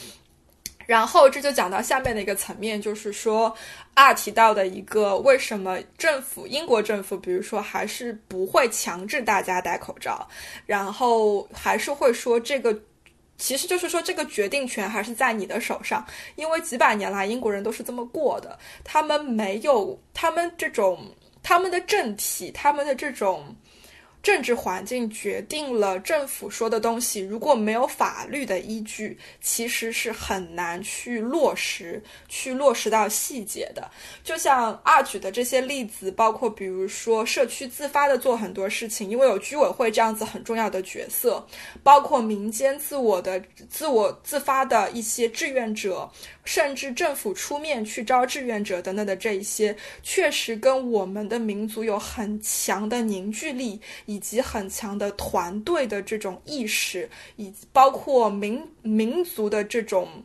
[0.85, 3.53] 然后这就讲到下面的一个层面，就是说
[3.93, 10.25] 啊提到的一个为什么政府英国政府，比如说还是不会强制大家戴口罩，
[10.65, 12.73] 然后还是会说这个。
[13.38, 20.99] 其实就是说，这个决定权还是在你的手上，因为几百年来英国人都是这么过的，他们没有他们这种
[21.41, 23.55] 他们的政体，他们的这种。
[24.28, 33.89] 政治环境决定了政府说的东西，如果没有法律的依据，其实是很难去落实，去落实到细节的。
[34.25, 41.47] 就像二举的这些例子，包括比如说社区自发的做很多事情，因为有居委会这样子很重要的角色，
[41.82, 46.11] 包括民间自我的自我自发的一些志愿者。
[46.43, 60.24] 甚至政府出面去招志愿者等等的这一些，确实跟我们的民族有很强的凝聚力，以以及很强的团队的这种意识，以及包括民民族的这种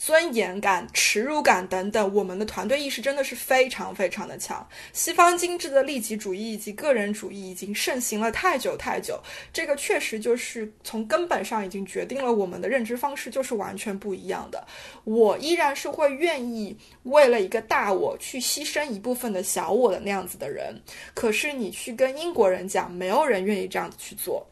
[0.00, 4.66] 尊严感、耻辱感等等，我们的团队意识真的是非常非常的强。
[4.94, 9.20] 西方精致的利己主义以及个人主义已经盛行了太久太久，
[9.52, 14.66] 这个确实就是从根本上已经决定了我们的认知方式就是完全不一样的。
[15.04, 20.74] 我依然是会愿意为了一个大我去牺牲一部分的小我的那样子的人，
[21.12, 24.46] 可是你去跟英国人讲，没有人愿意这样子去做。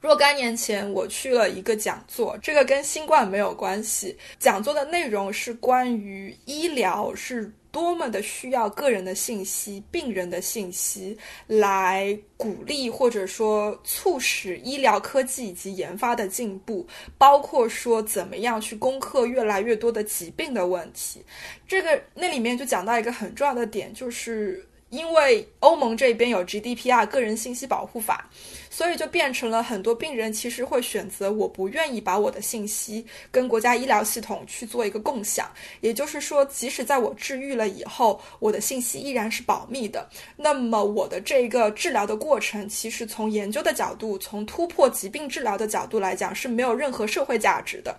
[0.00, 4.16] 若干年前，我去了一个讲座，这个跟新冠没有关系。
[4.38, 11.18] 讲座的内容是关于医疗是多么的需要个人的信息、病人的信息，
[11.48, 16.86] 来鼓励或者说促使医疗科技以及研发的进步，
[17.18, 21.24] 包括说怎么样去攻克越来越多的疾病的问题。
[21.66, 28.28] 这个那里面就讲到一个很重要的点，就是因为欧盟这边有 GDPR 个人信息保护法。
[28.70, 40.08] 所以就变成了很多病人其实会选择我不愿意把我的信息跟国家医疗系统去做一个共享，也就是说，即使在我治愈了以后，我的信息依然是保密的。
[40.36, 47.98] 那么我的这个治疗的过程，其实从研究的角度，从突破疾病治疗的角度来讲，是没有任何社会价值的。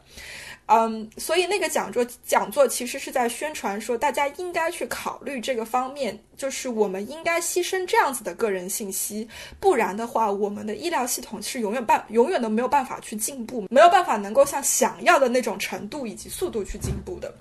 [0.72, 9.28] 嗯，所以那个讲座讲座其实是在宣传说，大家应该去考虑这个方面，就是我们应该牺牲这样子的个人信息，
[9.60, 17.34] 不然的话，我们的医疗系统是永远办永远都没有办法去进步，没有办法能够像想要的那种程度以及速度去进步的。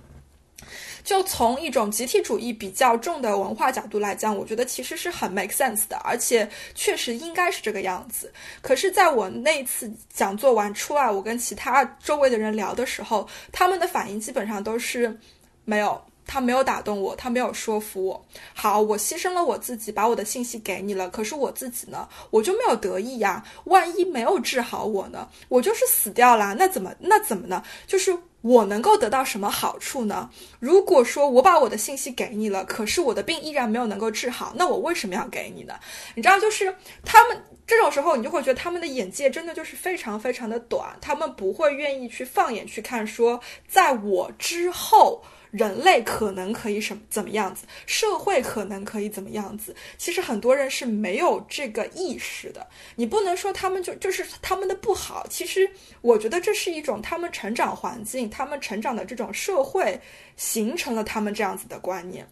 [1.09, 8.31] 就从一种集体主义比较重的文化角度来讲，我觉得其实是很 make sense 的，而且确实应该是这个样子。
[8.61, 15.19] 可是，在我那次讲座完出来，我跟其他周围的人聊的时候，他们的反应基本上都是
[15.65, 15.99] 没有，
[16.29, 18.25] 他没有打动我，他没有说服我。
[18.55, 23.43] 好，我牺牲了我自己，把我的信息给你了，可是我自己呢，我就没有得意呀。
[23.65, 27.65] 万一没有治好我呢，我就是死掉了，那怎么那怎么呢？
[27.85, 28.17] 就是。
[28.41, 30.31] 我能够得到什么好处呢？
[30.61, 35.75] 如果说我把我的信息给你了，可是我的病依然没有能够治好，那我为什么要给你呢？
[36.15, 36.73] 你知道，就是
[37.05, 45.21] 他们这种时候，你就会觉得他们的眼界真的就是非常非常的短，他们不会愿意去放眼去看，说在我之后。
[45.51, 47.65] 人类可能可以什么怎么样子？
[47.87, 49.75] 社会可能可以怎么样子？
[49.97, 52.67] 其实很多人是没有这个意识的。
[52.97, 55.27] 你不能说他们就就是他们的不好。
[55.29, 55.71] 其实
[56.01, 60.01] 我觉得这是一种他们成长环境，他们成长的这种社会
[60.37, 62.27] 形成了他们这样子的观念，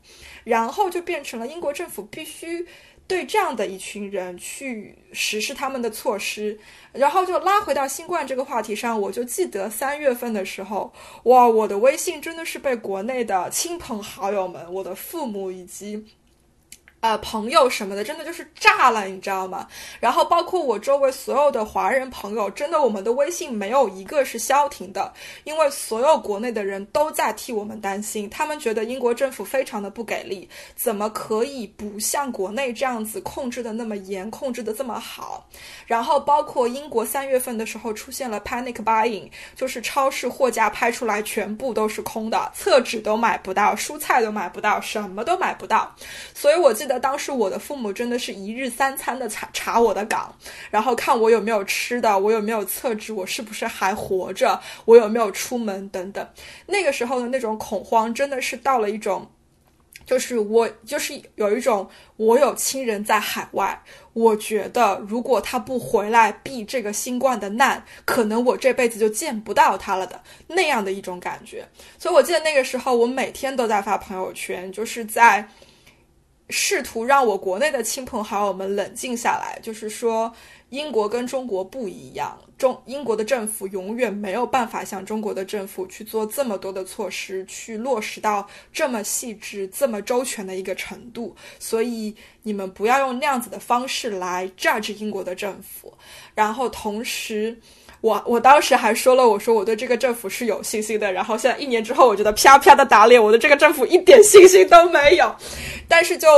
[0.45, 2.67] 然后就变成了英国政府必须。
[3.07, 6.59] 对这样的一群人去实施他们的措施，
[6.93, 10.93] 然后就拉回到新冠这个话题上，我就记得三月份的时候，
[11.25, 16.05] 哇，我的微信真的是被国内的亲朋好友们、我的父母以及。
[17.01, 19.69] 呃，朋友什么的，真的就是炸了，你知道吗？
[20.01, 25.13] 然后包括我周围所有的华人朋友，真的我们的微信没有一个是消停的，
[25.45, 35.47] 因为所有国内的人都在替我们担心，他们觉得英国政府非常的不给力，怎么可以不像国内这样子控制的那么严，控制的这么好？
[35.87, 45.95] 然后包括英国三月份的时候出现了 panic buying，就是超市货架拍出来全部都是空的，厕纸都买不到，蔬菜都买不到，什么都买不到，
[46.35, 47.01] 所以我记记得。
[47.01, 50.35] 当时我的父母真的是一日三餐的查查我的岗，
[50.71, 56.29] 然后看我有没有吃的，我有没有厕纸，我是不是还活着，我有没有出门等等。
[56.67, 59.31] 那个时候的那种恐慌真的是到了一种，
[60.05, 63.83] 就是我就是有一种我有亲人在海外，
[64.15, 71.69] 我觉得如果他不回来避这个新冠的难，可能我这辈子就见不到他了的那样的一种感觉。
[71.99, 75.47] 所以我记得那个时候我每天都在发朋友圈，就是在。
[76.49, 80.33] 试图让我国内的亲朋好友们冷静下来，就是说，
[80.71, 91.35] 英国跟中国不一样，中英国的政府永远没有办法像中国的政府去做这么多的措施，去落实到这么细致、这么周全的一个程度。
[91.59, 95.93] 所以你们不要用那样子的方式来 judge 英国的政府，
[96.35, 97.59] 然后同时。
[98.03, 101.11] 我我当时还说了，我说我对这个政府是有信心的。
[101.13, 105.35] 然后现在一年之后，我觉得啪啪的打脸，我对这个政府一点信心都没有。
[105.89, 106.29] 但是就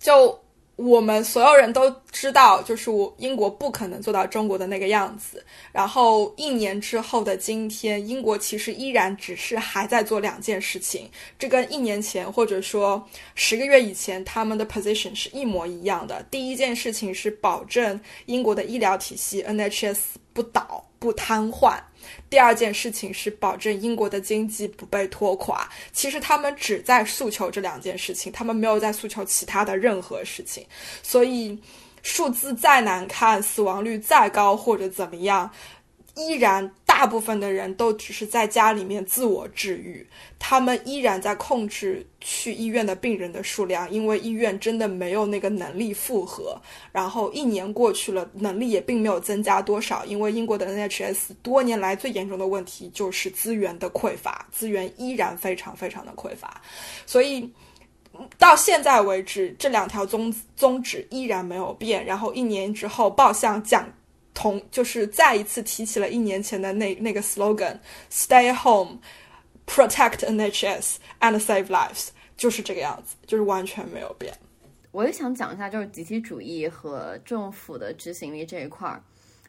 [0.00, 0.39] 就
[0.82, 5.44] 我们所有人都知道，就是我英国不可能做到中国的那个样子。
[5.72, 16.24] 然后一年之后的今天，英国其实依然只是还在做两件事情，这跟一年前或者说十个月以前他们的 position 是一模一样的。
[16.30, 19.98] 第一件事情是保证英国的医疗体系 NHS。
[20.32, 21.76] 不倒不瘫痪。
[22.28, 25.68] 第二件事情是保证英国的经济不被拖垮。
[25.92, 30.66] 其实他们只在诉求这两件事情，他们没有在诉求其他的任何事情。
[31.02, 31.58] 所以
[32.02, 35.50] 数字再难看，死亡率再高或者怎么样，
[36.16, 40.06] 依然大部分的人都只是在家里面自我治愈，
[40.38, 46.60] 他们依然在控制去医院的病人的数量，因为医院真的没有那个能力负荷。
[46.92, 56.60] 然后一年过去了，能力也并没有增加多少，因为英国的 NHS 多年来最严重的问题就是资源的匮乏，资源依然非常非常的匮乏，
[57.06, 57.50] 所以。
[58.36, 62.04] 到现在为止，这两条宗宗旨依然没有变。
[62.04, 63.88] 然后一年之后，报项讲
[64.34, 68.98] 同就是再一次提起了一年前的那那个 slogan：“Stay home,
[69.66, 74.32] protect NHS and save lives”，就是这个样子，就是完全没有变。
[74.92, 79.02] 我也想讲一下，就是集体主义和政府的执行力这一块儿。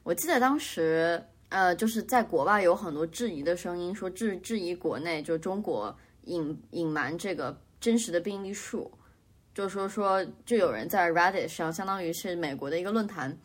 [0.04, 5.96] 我记得当时，呃，就是在国外有很多质疑的声音，说质质疑国内就中国
[6.26, 7.60] 隐隐瞒这个。
[7.82, 8.92] 真实的病例数，
[9.56, 13.36] 就说说，就有人在 Reddit 上，相当于是美国的一个论坛，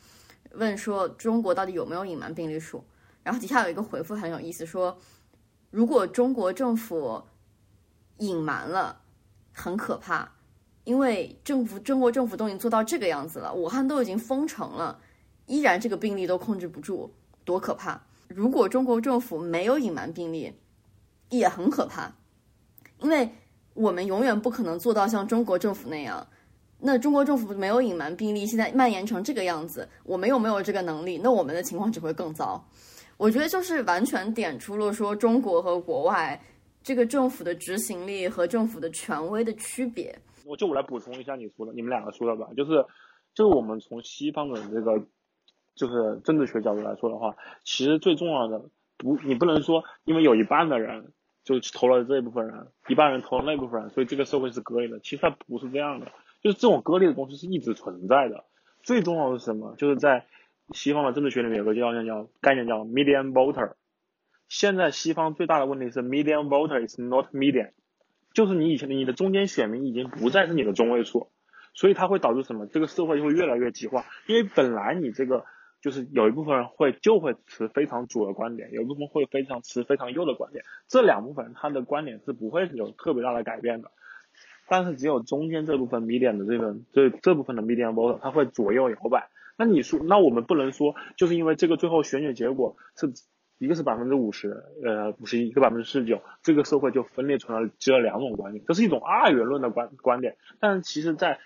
[0.57, 2.83] 问说中国到底有没有隐瞒病例数？
[3.23, 4.99] 然后底下有一个回复很有意思，说
[5.71, 7.23] 如果中国政府
[8.19, 9.01] 隐瞒了，
[9.53, 10.33] 很可怕，
[10.85, 15.01] 因为政府中国政府都已经做到这个样子了，武汉都已经封城了，
[15.47, 17.11] 依然这个病例都控制不住，
[17.45, 18.01] 多可怕！
[18.29, 20.55] 如果中国政府没有隐瞒病例，
[21.31, 22.13] 也很可怕，
[22.99, 23.33] 因为。
[23.77, 26.27] 我们永远不可能做到像中国政府那样。
[26.79, 32.63] 那中国政府没有隐瞒病例，现在蔓延成这个样子，我们又没有这个能力，那我们的情况只会更糟。
[33.17, 36.39] 我觉得就是完全点出了说中国和国外
[36.83, 40.15] 这个政府的执行力和政府的权威的区别。
[40.45, 42.85] 我就我来补充一下你说的，你们两个说的吧，就是
[43.35, 45.03] 就是我们从西方的这个
[45.75, 47.35] 就是政治学角度来说的话，
[47.65, 48.63] 其实最重要的
[48.99, 51.13] 不，你不能说因为有一半的人。
[51.47, 54.99] 就投了这一部分人，一半人投了那部分人，所以这个社会是割裂的。
[54.99, 56.11] 其实它不是这样的，
[56.47, 58.45] 就是这种割裂的东西是一直存在的。
[58.85, 59.75] 最重要的是什么？
[59.77, 60.27] 就是在
[60.71, 63.73] 西方的政治学里面有个叫叫叫概念叫 median voter。
[64.47, 67.73] 现在西方最大的问题是 median voter is not median，
[68.33, 71.31] 就是你以前的你的中间选民已经不再是你的中位数，
[71.75, 72.69] 所以它会导致什么？
[72.69, 75.45] 这个社会就会越来越极化，因为本来你这个。
[75.83, 83.93] 就是有一部分人会就会持非常左的观点，有一部分会非常持非常右的观点，这两部分他的观点是不会有特别大的改变的，
[84.69, 89.29] 但是只有中间这部分 median 的这个这这部分的 median voter，他会左右摇摆。
[89.57, 93.13] 那你说，那我们不能说就是因为这个最后选举结果是
[93.59, 100.37] 一个是百分之五十，呃五十一，一个百分之四十九，这个社会就分裂成了只有两种观点，这是一种二元论的观观点。
[100.61, 101.39] 但是其实，在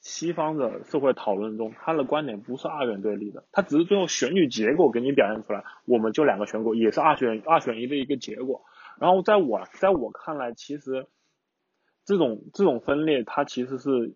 [0.00, 8.62] 西方的社会讨论中，他的观点不是二元对立的，他只是最后选举结果给你表现出来，我们就两个选果，也是二选二选一的一个结果。
[9.00, 11.06] 然后在我在我看来，其实
[12.08, 14.14] 这种这种分裂，它其实是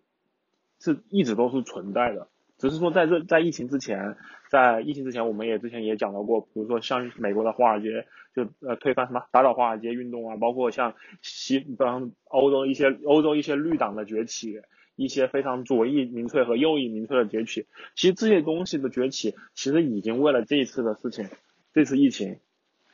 [0.81, 4.16] 是一直都是存在的，只是说在这在疫情之前，
[4.51, 14.62] 在疫情之前，我们也之前也讲到过，比如说像美国的华尔街就呃推翻什么打倒华尔街运动啊，包括像西方欧洲一些欧洲一些绿党的崛起。
[14.94, 17.66] 一些非常左翼民粹和右翼民粹的崛起，
[17.97, 21.31] 其实这些东西的崛起，其实已经为了这一次的事情，
[21.73, 22.40] 这次疫情，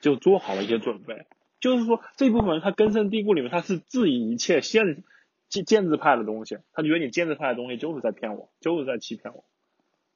[0.01, 1.27] 就做好了一些准备。
[1.61, 5.03] 就是说，这部分人他根深蒂固里面，他是质疑一切现
[5.49, 9.45] 建建制派的东西，他觉得你建制派的东西就是在骗我，就是在欺骗我。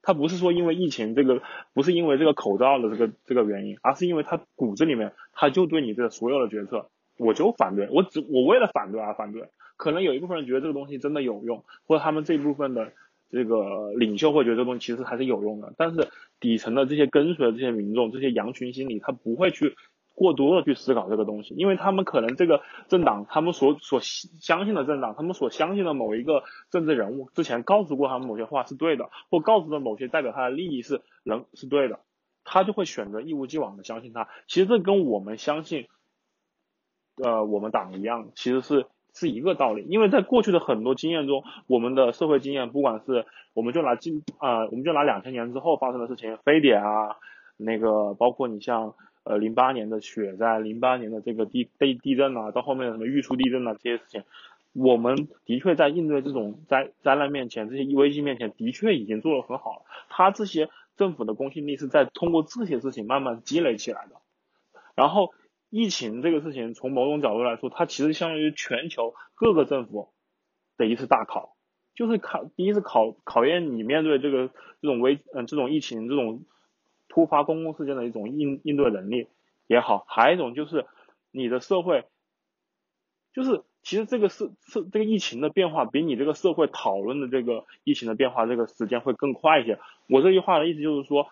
[0.03, 1.43] 他不是说因为疫情这个，
[1.75, 9.49] 不是因为这个口罩的这个这个原因，而是因为他骨子里面他就对你这所有的决策，我就反对，我只我为了反对而反对。
[9.77, 12.93] 可能有一部分人觉得这个东西真的有用，或者他们这一部分的
[13.31, 15.73] 这个领袖会觉得这东西其实还是有用的。
[15.77, 16.09] 但是
[16.41, 19.77] 底层的这些跟随的这些民众，这些羊群心理，他不会去
[20.15, 32.01] 过多的去思考这个东西，因为他们可能这个政党，他们所所相信的政党，他们所相信的某一个政治人物之前告诉过他们某些话是对的，或告诉的某些代表他的利益是能是对的，
[32.45, 34.29] 他就会选择一如既往的相信他。
[34.47, 35.87] 其实这跟我们相信，
[37.23, 38.87] 呃，我们党一样，其实是。
[39.15, 47.17] 是一个道理，因为在过去的很多经验中，我们的社会经验，不管是我们就拿今啊，我们就拿两千年之后发生的事情，非典啊，
[47.59, 54.25] 那个包括你像呃零八年的雪灾，零八年的这个地地地震啊，到后面的什么玉树地震啊这些事情，
[54.73, 59.83] 我们的确在应对这种灾灾难面前，这些危机面前，的确已经做得很好了。
[60.09, 64.17] 他这些政府的公信力是在通过这些事情慢慢积累起来的，
[64.95, 65.33] 然后。
[65.75, 70.11] 疫情这个事情，从某种角度来说，它其实相当于全球各个政府
[70.77, 71.57] 的一次大考，
[71.95, 76.45] 就是考第一次考考验你面对这个这种危嗯这种疫情这种
[77.13, 79.29] 突发公共事件的一种应应对能力
[79.67, 80.87] 也好，还有一种就是
[81.31, 82.05] 你的社会，
[83.33, 89.79] 就是其实这个是是这个疫情的变化比你这个社会讨论的这个疫情的变化这个时间会更快一些。
[90.09, 91.29] 我这句话的意思就是说。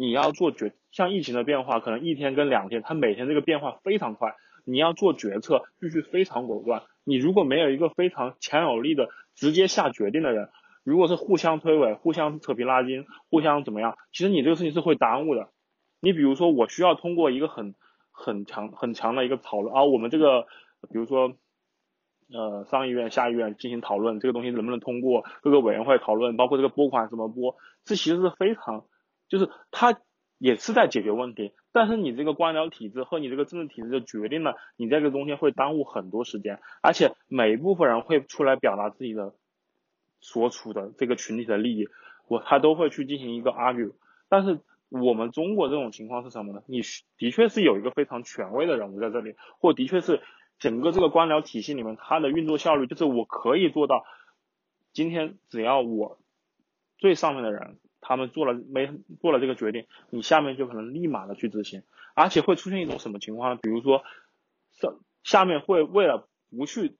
[0.00, 6.84] 你要做决，像疫情的变化，可能一天跟两天，它每天这个变化非常快，你要做决策必须非常果断。
[7.02, 10.50] 你如果没有一个非常强有力的直接下决定的人，
[10.88, 15.50] 如果是互相推诿、互相扯皮拉筋、互相怎么样，其实你这个事情是会耽误的。
[16.00, 17.74] 你比如说，我需要通过一个很
[18.10, 20.42] 很强很强的一个讨论啊，我们这个
[20.90, 21.34] 比如说
[22.32, 25.24] 呃上议院、下议院进行讨论，这个东西能不能通过？
[25.42, 28.84] 各个委员会讨论，包括这个拨款怎么拨，这其实是非常。
[29.28, 30.00] 就是他
[30.38, 39.34] 也是在解决问题，但是你这个官僚体制和你这个政治体制就决定了你在这个中间会耽误很多时间，而且每一部分人会出来表达自己的
[40.20, 41.88] 所处的这个群体的利益，
[42.26, 43.92] 我他都会去进行一个 argue。
[44.28, 46.62] 但是我们中国这种情况是什么呢？
[46.66, 46.80] 你
[47.16, 50.22] 的确是有一个非常权威的人物在这里，或的确是
[50.58, 54.04] 整个这个官僚体系里面它的运作效率，就是我可以做到，
[54.92, 56.18] 今天只要我
[56.98, 57.78] 最上面的人。
[58.00, 58.88] 他们做了没
[59.20, 61.82] 做了这个决定，你下面就可能立马的去执行，
[62.14, 63.58] 而且会出现一种什么情况呢？
[63.60, 64.04] 比如说，
[64.80, 66.96] 上下面会为了不去，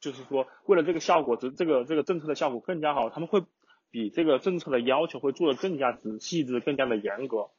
[0.00, 3.42] 就是说为了这个效果，这这个这个政策的效果更加好，他们会
[3.90, 7.50] 比这个政策的要求会做的更加仔细致、更加的严格。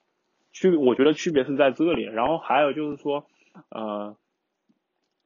[0.51, 2.03] 区我觉得区别是在这里。
[2.03, 3.25] 然后还有就是说，
[3.69, 4.15] 呃。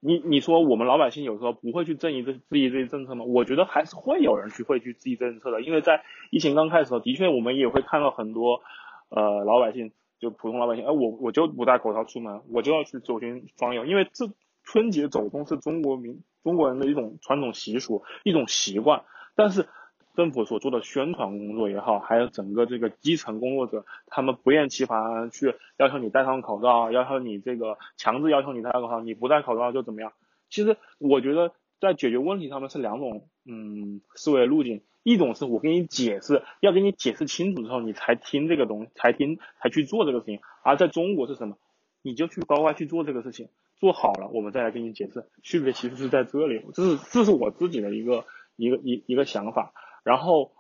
[0.02, 3.26] 你你说我们老百姓有时候不会去质疑这质疑这些政策吗？
[3.26, 8.62] 我觉得还是会有人去会去质疑政策的，因为在疫情刚开始的时候，的确我们也会看到很多
[9.10, 14.30] 呃老百姓，就普通老百姓，哎我我就不戴口罩出门，我就要去走亲访友，因为这
[14.64, 19.04] 春节走动是中国民中国人的一种传统习俗，一种习惯，
[19.36, 19.68] 但是。
[20.16, 30.14] 政府所做的宣传工作也好，还有整个这个基层工作者，他们不厌其烦去要求你戴上口罩，要求你这个强制要求你戴口罩，你不戴口罩就怎么样？
[30.50, 31.52] 其实我觉得
[31.82, 40.40] 在解决问题上面是两种嗯思维路径，一种是我给你解释，要给你解释清楚之后你才听这个东，才听才去做这个事情。
[40.64, 41.58] 而在中国是什么？
[42.06, 45.26] 你就去乖乖去做这个事情，做好了我们再来跟你解释。
[45.42, 48.26] 区别其实是在这里，这是这是我自己的一个
[48.56, 49.74] 一个一一个想法。
[50.04, 50.52] 然后，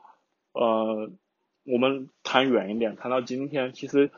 [0.54, 1.12] 呃，
[1.64, 4.10] 我们谈远一点，谈到今天，其实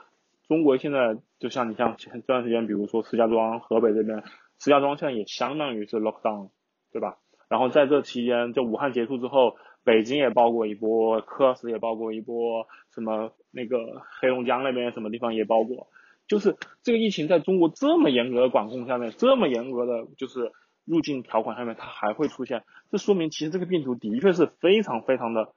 [0.48, 4.24] 中国现在就像你像这段时间，比如说石家庄、河北这边，
[4.58, 6.52] 石家庄现在也相当于是 lockdown，
[6.94, 7.18] 对吧？
[7.50, 15.88] 然后在这期间，就武汉结束之后，北京也爆过一波，科斯也爆过一波，什么那个黑龙江那边什么地方也爆过，
[16.28, 20.52] 就是这个疫情在中国这么严格的管控下面，这么严格的就是。
[20.90, 25.54] 入境条款上面它还会出现，这说明其实这个病毒的确是非常非常的，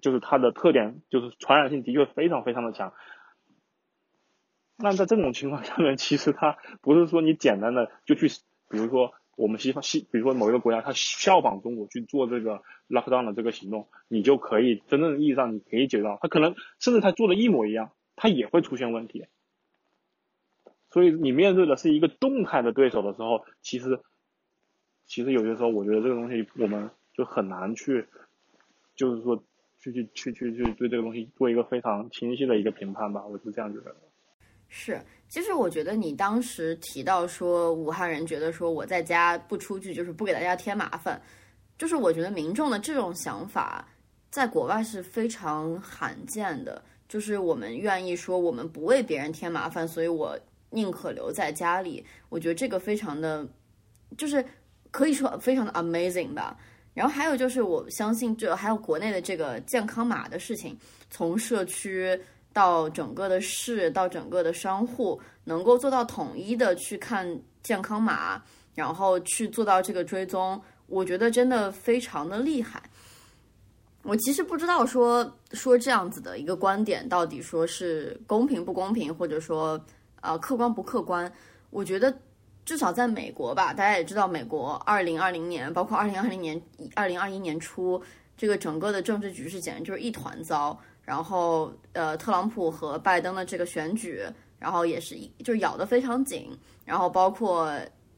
[0.00, 2.92] 就是它的特点就是传染性的确非常非常的强。
[4.76, 8.28] 那在这种情况下面，其实它不是说你简单的就去，
[8.70, 19.26] 比如说我们西方西，比如说某一个国家它效仿中国去做这个 lockdown 的这个行动，你就可以真正意义上你可以解决到，它可能甚至它做的一模一样，它也会出现问题。
[20.94, 24.00] 所以你面对的是一个动态的对手的时候，其实。
[25.06, 28.02] 其实有些时候，我觉得这个东西我们就很难去，
[28.96, 29.36] 就是说
[29.78, 33.94] 去去去去去对这个东西做一个非常清晰的一个评判吧，我是这样觉得。
[34.68, 34.98] 是，
[35.28, 41.20] 其实我觉得你当时提到说武汉人觉得说我在家不出去就是不给大家添麻烦，
[41.76, 43.86] 就是我觉得民众的这种想法
[44.30, 50.34] 在国外是非常罕见的，就是我们愿意说我们不为别人添麻烦，所以我
[50.74, 52.04] 宁可留在家里。
[52.28, 53.46] 我觉得这个非常的，
[54.18, 54.44] 就是。
[54.94, 56.56] 可以说非常的 amazing 吧，
[56.92, 60.78] 然后还有就是我相信这还有国内的这个健康码的事情，
[61.10, 62.16] 从社区
[62.52, 67.26] 到整个的市到整个的商户，能够做到统一的去看
[67.60, 68.40] 健康码，
[68.76, 72.80] 然后去做到这个追踪，我觉得真的非常的厉害。
[74.04, 79.84] 我其实不知道说说这样子的一个观点到底说是公平不公平，或者说
[80.24, 81.32] 呃客观不客观，
[81.70, 82.12] 我觉得。
[82.66, 86.58] 至少在美国吧，大家也知道，美国二零二零年，包括二零二零年、
[86.94, 88.02] 二零二一年初，
[88.38, 90.74] 这个整个的政治局势简直就是一团糟。
[91.02, 94.22] 然后，呃，特朗普和拜登的这个选举，
[94.58, 96.58] 然后也是一就咬得非常紧。
[96.86, 97.70] 然后，包括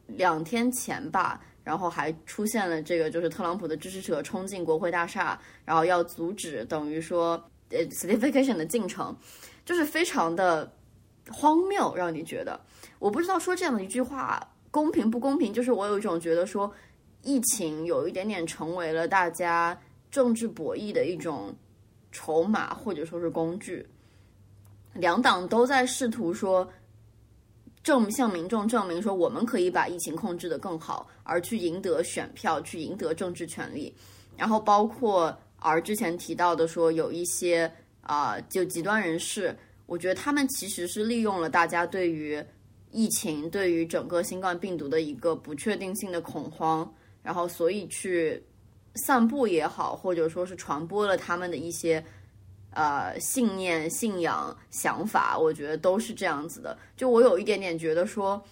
[0.07, 7.31] 两天前吧，然后还出现了这个，就是特朗普的支持者冲进国会大厦，然后要阻止，等于说
[7.71, 9.13] 呃 certification 的进程，
[9.65, 10.73] 就是非常的
[11.33, 12.59] 荒谬，让你觉得。
[12.99, 14.41] 我不知道说这样的一句话
[14.71, 16.73] 公平不公平，就是我有一种觉得说，
[17.23, 19.79] 疫情有一点点成为了大家
[20.11, 21.55] 政治博弈的一种
[22.13, 23.87] 筹码或者说是工具，
[24.95, 26.67] 两党都在试图说
[27.83, 33.95] 证向民众证明说我们可以把疫情控制的更好，而去赢得选票，去赢得政治权利，
[34.37, 37.71] 然后包括而之前提到的说有一些
[38.01, 39.57] 啊就极端人士。
[39.87, 42.43] 我觉得他们其实是利用了大家对于
[42.91, 46.93] 疫情、对于整个新冠病毒的一个不确定性的恐慌，
[47.23, 48.43] 然后所以去
[48.95, 52.03] 散布也好，或者说是传播了他们的一些
[52.71, 56.77] 呃信念、信仰、想法，我觉得都是这样子的。
[56.97, 58.43] 就我有一点点觉得说，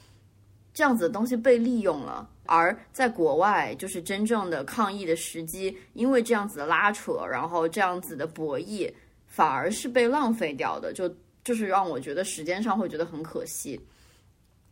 [0.73, 2.28] 这样子的东西被利用了。
[2.47, 8.93] 而在国外，就是真正的抗疫的时机，因为这样子的拉扯，然后这样子的博弈，
[9.27, 11.09] 反而是被浪费掉的，就
[11.45, 13.81] 就是让我觉得时间上会觉得很可惜。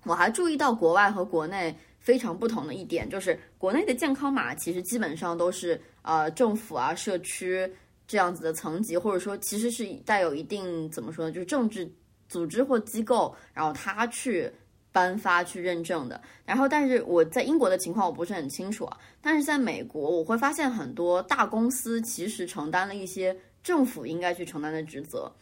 [0.05, 7.71] 我还注意到国外和国内非常不同的一点，就是国内的健康码其实基本上都是呃政府啊、社区
[8.09, 11.89] 这样子的层级，或者说其实是带有一定怎么说呢，就是政治
[12.29, 14.53] 组织或机构，然后他去。
[14.95, 18.87] 颁发去认证的，然后但是我在英国的情况我不是很清楚，
[19.23, 25.33] 但是在美国我会发现很多大公司其实承担了一些政府应该去承担的职责，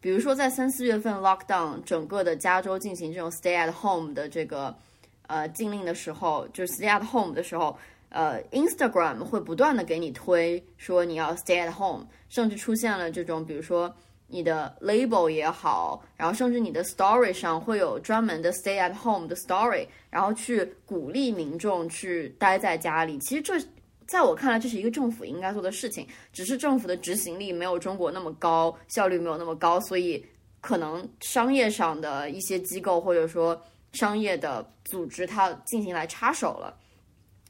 [0.00, 4.74] 比如说在三四月份 lockdown 整个的加州进行这种 stay at home 的这个
[5.26, 7.76] 呃禁令的时候，就是 stay at home 的时候，
[8.08, 13.94] 呃 Instagram 会不断的给你推说你要 stay at home，甚至出现了这种比如说。
[14.30, 23.18] 你的 label 也好，然后甚至你的 story 上会有专门的 stay at home 的 story，然后去鼓励民众去待在家里。
[23.20, 23.58] 其实这
[24.08, 30.24] 在我看来，这是一个政府应该做的事情，只是政府的执行力没有中国那么高，效率没有那么高，所以
[30.60, 33.60] 可能商业上的一些机构或者说
[33.92, 36.74] 商业的组织，它进行来插手了。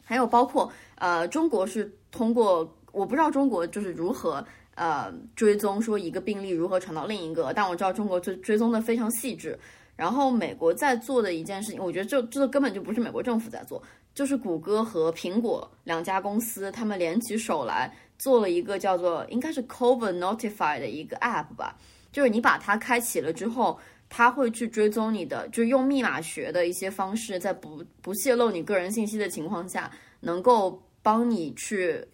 [0.04, 4.44] 还有包括呃，中国是通过，我不知道中国就是如何。
[4.80, 9.58] 呃，追踪说一个病例如何传到另一个，但我知道中国追追踪的非常细致。
[9.96, 13.82] 然后美国在做的一件事情，我觉得这这根本就不是美国政府在做，
[14.18, 17.88] 就是谷歌和苹果两家公司，他们联起手来
[18.18, 21.78] 做了一个叫做应该是 Covid Notify 的一个 App 吧，
[22.10, 23.78] 就是你把它开启了之后，
[24.08, 29.88] 它会去追踪你的，就用密码学的一些方式，在不不泄露你个人信息的情况下，
[30.18, 32.04] 能够帮你去。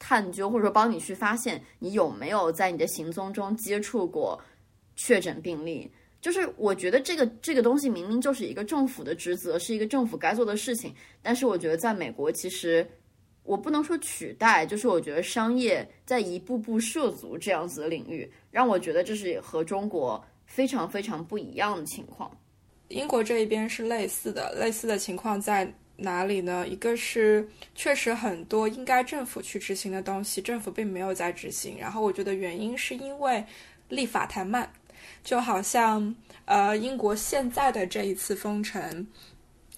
[0.00, 4.40] 探究或者说帮你去发现你有没有在你的行踪中接触过
[4.94, 12.86] 确诊病例，就是我觉得这个这个东西明明就是一个政府的职责，是一个政府该做的事情，但是我觉得在美国其实
[13.44, 22.30] 我不能说取代，就是我觉得商业在一步步涉足这样子的领域，让我觉得这是和中国非常非常不一样的情况。
[22.88, 25.72] 英国这一边是类似的，类似的情况在。
[26.00, 26.64] 哪里呢？
[26.68, 31.76] 一个是确实很多应该政府去执行的东西，政府并没有在执行。
[31.76, 33.44] 然后我觉得原因是因为
[33.88, 34.72] 立法太慢，
[35.22, 36.14] 就好像
[36.44, 39.06] 呃英国现在的这一次封城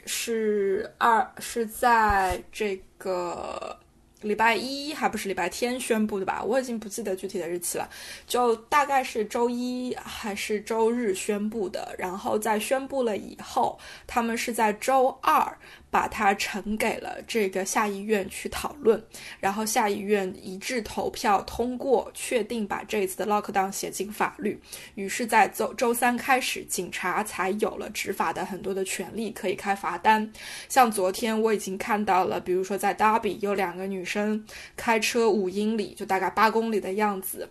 [0.06, 3.78] 是二是在这个。
[4.22, 6.44] 礼拜一还不是礼拜天宣布的吧？
[6.44, 7.88] 我已经不记得具体的日期了，
[8.26, 11.94] 就大概是周一还是周日宣布的。
[11.98, 15.56] 然后在宣布了以后，他们是在周二
[15.90, 19.02] 把它呈给了这个下议院去讨论，
[19.38, 24.60] 然后下议院一致投票通过，确定把这一次的 lockdown 写进法律。
[24.96, 30.30] 于是，在周周三开始，警察才有了执法的很多的权利，可以开罚单。
[30.68, 34.00] 像昨天我已经看到了，比如说在 Derby 有两个女。
[34.10, 34.44] 生
[34.76, 37.48] 开车五英里，就大概八公里的样子，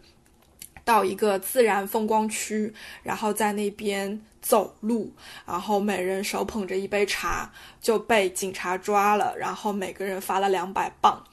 [0.90, 5.14] 到一个自然风光区，然后在那边走路，
[5.46, 11.24] 然后每人手捧着一杯茶，就被警察抓了，然后每个人罚了两百磅。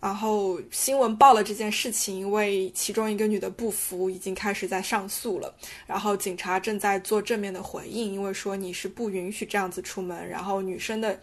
[0.00, 5.54] 然后新闻报了这件事情，因为其中一个女的不服，已经开始在上诉了。
[5.86, 11.20] 然后警察正在做正面的回应，因为说你是不允许这样子出门，然后女生的。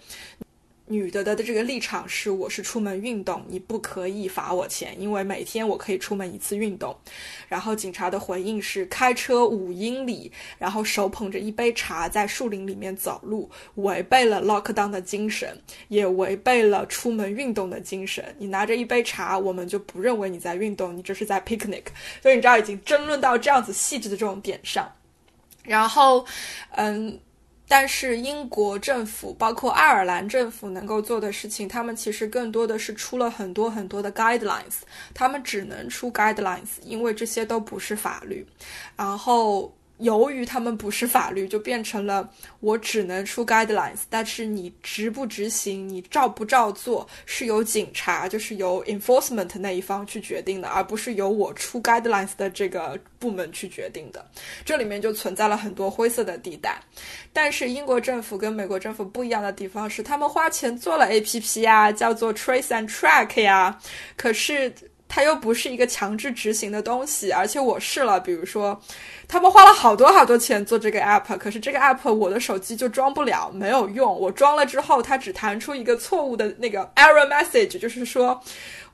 [0.91, 6.93] 女的的的这个立场是，我是出门运动，你不可以罚我钱，因为每天我可以出门一次运动。
[7.47, 15.57] 然后警察的回应是，开车五英里，然后手捧着一杯茶在树林里面走路，违背了 lockdown 的精神，
[15.87, 18.35] 也违背了出门运动的精神。
[18.37, 21.83] 你拿着一杯茶，我们就不认为你在运动，你这是在 picnic。
[22.21, 24.91] 所以你知道，已经争论到这样子细致的这种点上。
[25.63, 26.25] 然后，
[26.71, 27.17] 嗯。
[27.71, 34.81] 但是英国政府，包括爱尔兰政府能够做的事情，他们其实更多的是出了很多很多的 guidelines，
[35.13, 38.45] 他们只能出 guidelines，因为这些都不是法律，
[38.97, 39.73] 然后。
[40.01, 42.29] 由于他们不是法律，就变成了
[42.59, 54.25] 我只能出 guidelines，但是你执不执行，你照不照做，是由警察，就是由 enforcement 那一方去决定的，而不是由我出 guidelines 的这个部门去决定的。
[54.65, 56.79] 这里面就存在了很多灰色的地带。
[57.31, 63.79] 但是英国政府跟美国政府不一样的地方是，他们花钱做了 APP 呀，叫做 Trace and Track 呀，
[64.17, 64.73] 可是。
[65.13, 68.81] 它又不是一个强制执行的东西，而且我试了，比如说，
[69.31, 74.19] 他们花了好多好多钱做这个 app，可是这个 app 我的手机就装不了，没有用。
[74.19, 78.37] 我装了之后，它只弹出一个错误的那个 error message，就是说。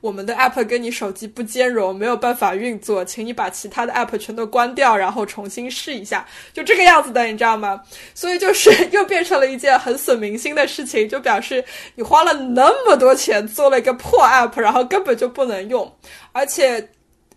[0.00, 7.82] 我们的 app 跟你手机不兼容，没有办法运作，请你把其他的 app 全都关掉，然后重新试一下，就这个样子的，你知道吗？
[8.14, 11.64] 所以就是 又变成了一件很损民心的事情，就表示
[11.96, 15.92] 你花了那么多钱做了一个破 app，然后根本就不能用，
[16.30, 16.88] 而且。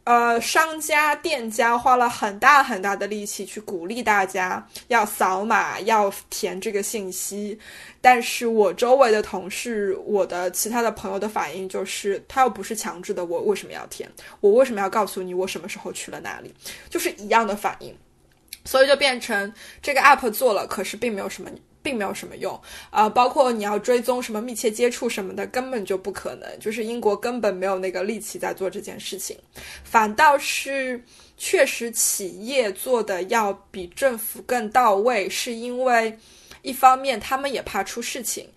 [0.04, 7.58] 呃，商家、店家花了很大很大的力气去鼓励大家要扫码、要填这个信息，
[8.02, 14.12] 但是我周围的同事、我的其他的朋友的反应就是，他又不是强制的，我为什么要填？
[14.40, 16.52] 我为什么要告诉你我什么时候去了哪里？
[16.90, 17.96] 就是一样的反应，
[18.66, 19.54] 所以就变成
[19.84, 21.50] 这个 app 做了，可是并没有什么。
[21.84, 22.60] 并没有什么用
[22.90, 26.60] 啊，包括你要追踪什么密切接触什么的，根本就不可能。
[26.60, 29.38] 就是英国根本没有那个力气在做这件事情，
[29.84, 31.04] 反倒是
[31.38, 36.18] 确实企业做的要比政府更到位，是因为
[36.62, 38.48] 一方面他们也怕出事情。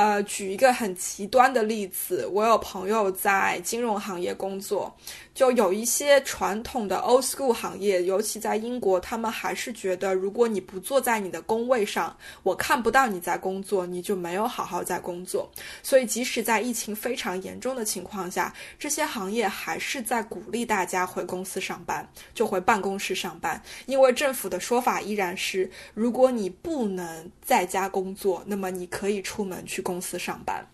[0.00, 4.96] 呃，举一个很极端的例子，我有朋友在金融行业工作。
[5.32, 15.50] 就有一些传统的 old school 行业，尤其在英国，他们还是觉得，如果你不坐在你的工位上，我看不到你在工作，你就没有好好在工作。
[15.82, 23.62] 所以，即使在疫情非常严重的情况下，这些行业还是在鼓励大家回公司上班，就回办公室上班。
[23.86, 30.64] 因为政府的说法依然是，如果你不能在家工作，那么你可以出门去公司上班。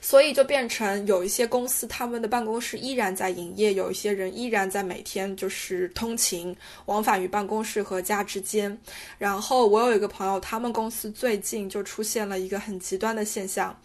[0.00, 8.78] 所以就变成有一些公司，他们的办公室依然在营业，有一些人依然在每天就是通勤往返于办公室和家之间。
[9.18, 13.76] 然后我有一个朋友，他们公司最近就出现了一个很极端的现象，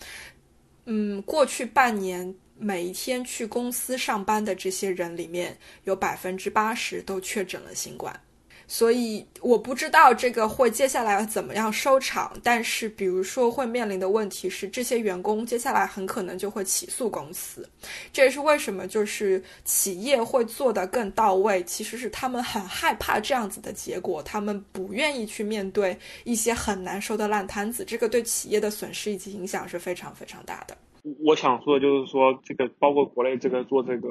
[0.86, 8.14] 嗯，过去半年每一天去公司上班的这些人里面，有百分之八十都确诊了新冠。
[8.72, 17.68] 所以我不知道这个会接下来要怎么样收场，但是比如说会面临的问题是，这些员工接下来很可能就会起诉公司，
[18.14, 30.78] 这也是为什么就是企业会做得更到位，其实是他们很害怕这样子的结果，他们不愿意去面对一些很难收的烂摊子，这个对企业的损失以及影响是非常非常大的。
[31.20, 34.10] 我想说的就是说，这个包括国内这个做这个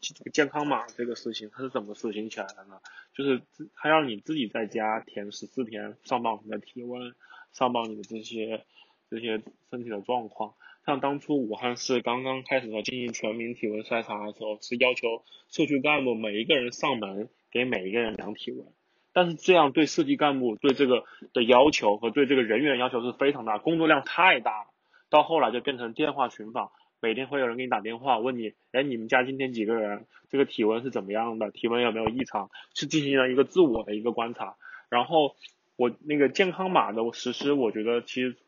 [0.00, 2.80] 这个健康码这个事情，它是怎么实行起来的呢？
[3.14, 3.42] 就是
[3.74, 7.14] 他让你自己在家填十四天，上报你的体温，
[7.52, 8.64] 上报你的这些
[9.10, 10.54] 这些身体的状况。
[10.84, 18.66] 像当初武汉市刚刚开始要进行全民体温筛查的时候，是要求社区干部每一个人上门给每一个人量体温。
[19.12, 24.71] 但是这样对社区干部对这个的要求和对这个人员要求是非常大，工作量太大了。
[25.12, 30.06] 到后来就变成电话群访，每天会有人给你打电话问你，哎，你们家今天几个人？
[30.30, 31.50] 这个体温是怎么样的？
[31.50, 32.48] 体温有没有异常？
[32.72, 34.56] 是进行了一个自我的一个观察。
[34.88, 35.36] 然后
[35.76, 38.38] 我那个健康码的实施，我觉得其实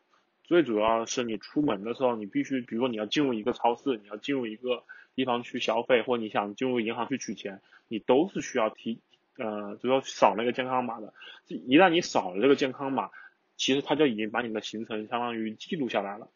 [0.43, 4.81] 最主要是你出门的时候，你必须，比如说你要进入一个超市，你要进入一个
[5.13, 9.01] 地方去消费，或你想进入银行去取钱，你都是需要提，
[9.37, 11.13] 呃，就说扫那个健康码的。
[11.47, 13.11] 一旦你扫了这个健康码，
[13.55, 16.27] 其实它就已经把你的行程相当于记录下来了。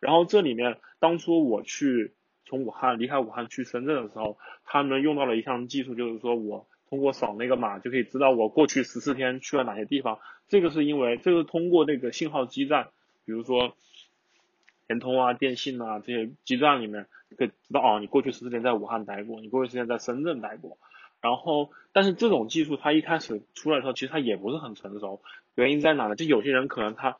[0.00, 2.14] 然后这里面，当初我去
[2.46, 10.18] 从武汉离开武汉去深圳的时候，他们用到了一项技术，就是说我通过扫那个码就可以知道我过去十四天去了哪些地方。
[10.48, 12.88] 这个是因为这个通过那个信号基站，
[13.26, 13.74] 比如说
[14.88, 17.06] 联通啊、电信啊这些基站里面
[17.36, 20.78] 可以知道哦，你过去十四天在武汉待过，你过去时间在深圳待过。
[21.20, 25.20] 然后，但是这种技术它一开始出来的时候，其实它也不是很成熟。
[25.54, 26.16] 原因在哪呢？
[26.16, 27.18] 就有些人可能他。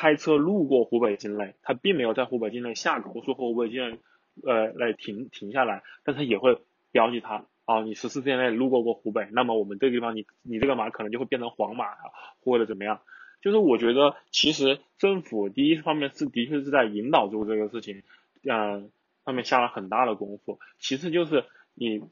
[0.00, 3.98] 开车路过湖北境内，他并没有在湖北境内下高速或湖北境内，
[4.44, 6.62] 呃，来停停下来，但他也会
[6.92, 11.98] 标记他啊，你十四天内路过过湖北，那么我们这个地方你你这个码可能就会变成黄码啊，
[12.44, 13.00] 或者怎么样？
[13.42, 18.04] 就是我觉得其实政府第一方面是的确是在引导住这个事情，
[18.44, 18.92] 嗯，
[19.24, 20.60] 上面下了很大的功夫。
[20.78, 21.44] 其次就是
[21.74, 22.04] 你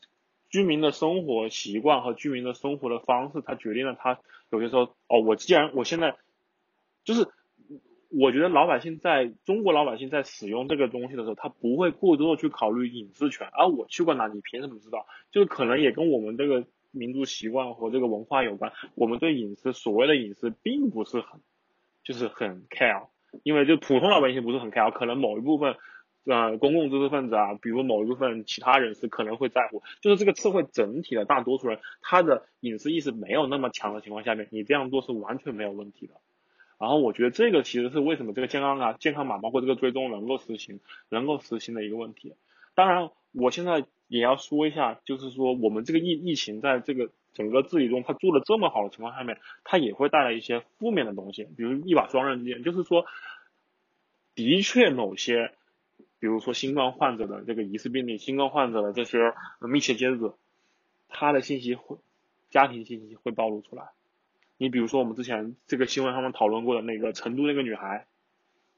[0.51, 4.19] 居民的生活习惯和居民的生活的方式，它决定了他
[4.51, 6.17] 有些时候哦，我既然我现在
[7.05, 7.29] 就是。
[8.11, 13.49] 我觉得老百姓在中国老百姓在使用这个东西的时候，他不会过多的去考虑隐私权。
[13.53, 15.07] 而我去过哪，你凭什么知道？
[15.31, 18.73] 就是可能也跟我们这个民族习惯和这个文化有关。
[18.95, 21.41] 我们对隐私，所谓的隐私，并不是很，
[22.05, 23.09] 就是很 care。
[23.43, 25.75] 因为就普通老百姓不是很 care，可能某一部分，
[26.25, 29.83] 呃，公共知识分子啊，比如某一部分其他人士可能会在乎。
[30.01, 36.15] 就是这个社会整体的大多数人，他的隐私意识没有那么强的情况下面，你这样做是完全没有问题的。
[36.79, 42.35] 然后我觉得这个其实是为什么这个健康码、健康码包括这个追踪能够实行、能够实行的一个问题。
[42.75, 53.07] 当然，我现在也要说一下，就是说我们这个疫疫情在这个整个治理中，它做的这么好的情况下面，它也会带来一些负面的东西，比如一把双刃剑，就是说，
[54.35, 55.53] 的确某些，
[56.19, 60.39] 比如说新冠患者的这个疑似病例，新冠患者的这些密切接触者，
[61.09, 61.97] 他的信息会，
[62.51, 63.96] 家庭信息会暴露出来。
[64.59, 68.07] 你比如说我们之前这个新闻上面讨论过的那个成都那个女孩。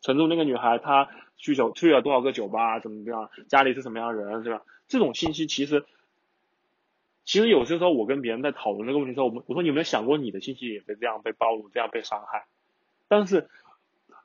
[0.00, 3.30] 成都那个女孩，她去酒去了多少个酒吧，怎么样？
[3.48, 4.62] 家里是什么样的人，是吧？
[4.86, 5.84] 这种信息其实，
[7.24, 12.46] 其实有些时候我跟别人在讨论这个问题的时候，我们我说你有没有想过你的信息也被这样被暴露，这样被伤害？
[13.08, 13.48] 但是，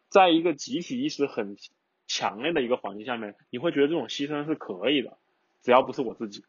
[0.10, 1.58] 在一个集体意识很
[2.06, 5.18] 强烈的一个环境下面，你会觉得这种牺牲是可以的，
[5.64, 6.46] 只要不是我自己。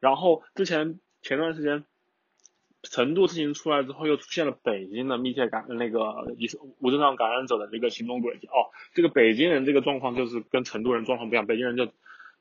[0.00, 1.84] 然后之前前段时间。
[2.90, 8.46] 成都事情出来之后，又出现了北京的密切感那个疑似无症状感染者的这个行动轨迹。
[8.46, 11.46] 哦，这个北京人这个状况就是跟成都人状况不一样。
[11.46, 11.88] 北京人就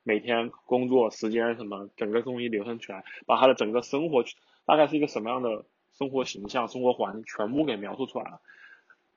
[0.04, 4.24] 每天工作时间什么，整个东西流程起来，把他的整个生活
[4.66, 5.66] 大概是一个什么样的
[5.98, 8.42] 生活形象、生活环境全部给描述出来了。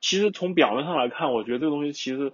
[0.01, 2.33] 其实从表面上来看，我觉得这个东西其实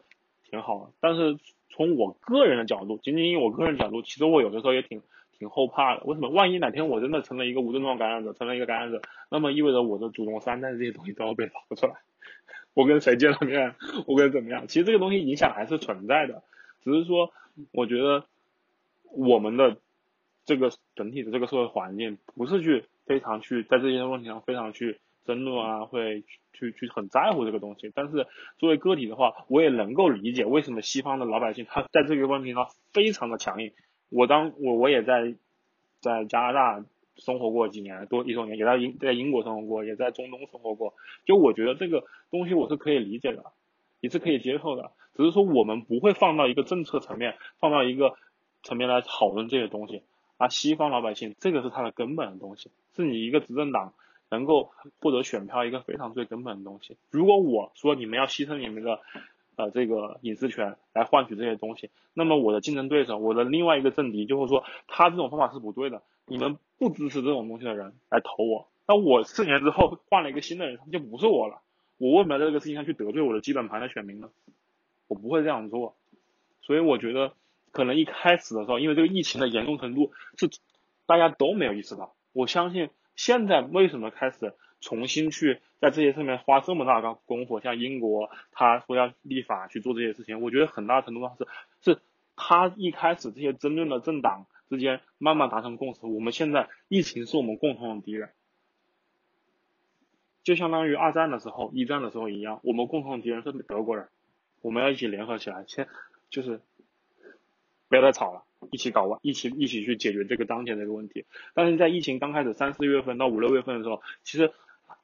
[0.50, 0.92] 挺好的。
[1.00, 1.36] 但是
[1.70, 5.02] 从我个人的角度，仅仅以我个人角度，其实我有的时候也挺。
[5.44, 6.30] 挺后怕的，为什么？
[6.30, 11.96] 万一哪天我真的成了一个无症状感染者，成了一个感染者，那么意味着我的祖宗三代这些东西都要被捞出来。
[12.72, 13.74] 我跟谁见了面，
[14.06, 14.66] 我跟怎么样？
[14.68, 16.42] 其实这个东西影响还是存在的，
[16.82, 17.30] 只是说，
[17.72, 18.24] 我觉得
[19.02, 19.76] 我们的
[20.46, 27.92] 这个整体的这个社会环境，不是去非常去在这些问题上非常去争论啊，会去去很在乎这个东西。
[27.94, 28.26] 但是
[28.56, 33.72] 作为个体的话，我也能够理解为什么西方的老百姓他在这个问题上非常的强硬。
[34.14, 35.34] 我当我我也在
[35.98, 36.84] 在加拿大
[37.16, 40.94] 生活过几年多一多年，也在英在英国生活过，也在中东生活过。
[41.26, 43.46] 就我觉得这个东西我是可以理解的，
[43.98, 44.92] 也是可以接受的。
[45.16, 48.14] 只是说我们不会放到一个政策层面，放到一个
[48.62, 50.02] 层面来讨论这些东西。
[50.36, 53.94] 而西方老百姓，这个是他的根本的东西，是你一个执政党
[54.30, 54.70] 能够
[55.00, 56.96] 获得选票一个非常最根本的东西。
[57.10, 59.00] 如果我说你们要牺牲你们的。
[59.56, 71.62] 呃，这个隐私权来换取这些东西，那么我的竞争对手，我的另外一个政敌就会说，他这种方法是不对的，你们不支持这种东西的人来投我，那我四年之后换了一个新的人，他就不是我了，
[71.98, 74.30] 我为什么要在这个事情上去得罪我的基本盘的选民呢？
[75.06, 75.94] 我不会这样做，
[76.62, 77.32] 所以我觉得
[77.70, 80.48] 可能一开始的时候，因为这个疫情的严重程度是
[81.06, 84.54] 大家都没有意识到，我相信现在为什么开始。
[84.84, 91.48] 重新去在这些上面花这么大的功夫，像英国他说要立法去做这些事情，我觉得很大程度上是
[91.80, 92.00] 是
[92.36, 96.04] 他一开始这些争论的政党之间慢慢达成共识。
[96.04, 98.28] 我们现在疫情是我们共同的敌人，
[100.42, 104.08] 就相当于二战的时候、一战的时候一样，我们共同的敌人是德国人，
[104.60, 105.88] 我们要一起联合起来，先
[106.28, 106.60] 就是
[107.88, 111.24] 不要再吵了，一起搞完，一起一起去解决这个当前这个问题。
[111.54, 114.52] 但是在疫情刚开始三四月份到五六月份的时候，其实。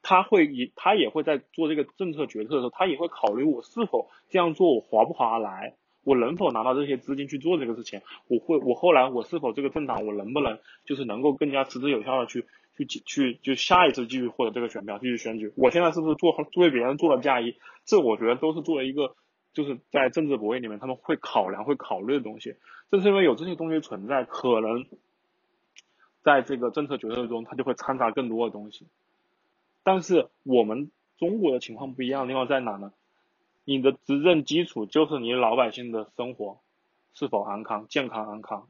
[0.01, 12.45] 他会以他也会在做这个政策决策的时候，他也会考虑我是否这样做我划不划得来，我能否拿到这些资金去做这个事情，我会我后来我是否这个政党我能不能就是能够更加持之有效的去
[12.77, 17.55] 去去就下一次继续获得这个选票继续选举，我现在是不是做为别人做了嫁衣，
[17.85, 19.15] 这我觉得都是作为一个
[19.53, 22.55] 就是在政治博弈里面他们会考量会考虑的东西，
[22.89, 24.85] 正是因为有这些东西存在，可能
[26.23, 28.87] 在这个政策决策中他就会掺杂更多的东西。
[29.83, 32.93] 但是我们中国的情况不一样，地方在哪呢？
[33.63, 36.59] 你的执政基础就是你老百姓的生活
[37.13, 38.67] 是否安康、健康安康。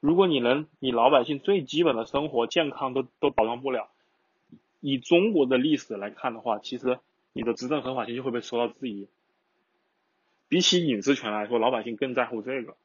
[0.00, 3.88] 如果你能，你老百姓最基本的生活健康都都保障不了，
[4.80, 6.98] 以中国的历史来看的话，其实
[7.32, 9.08] 你的执政合法性就会被受到质疑。
[10.48, 12.76] 比起隐私权来说，老百姓更在乎这个，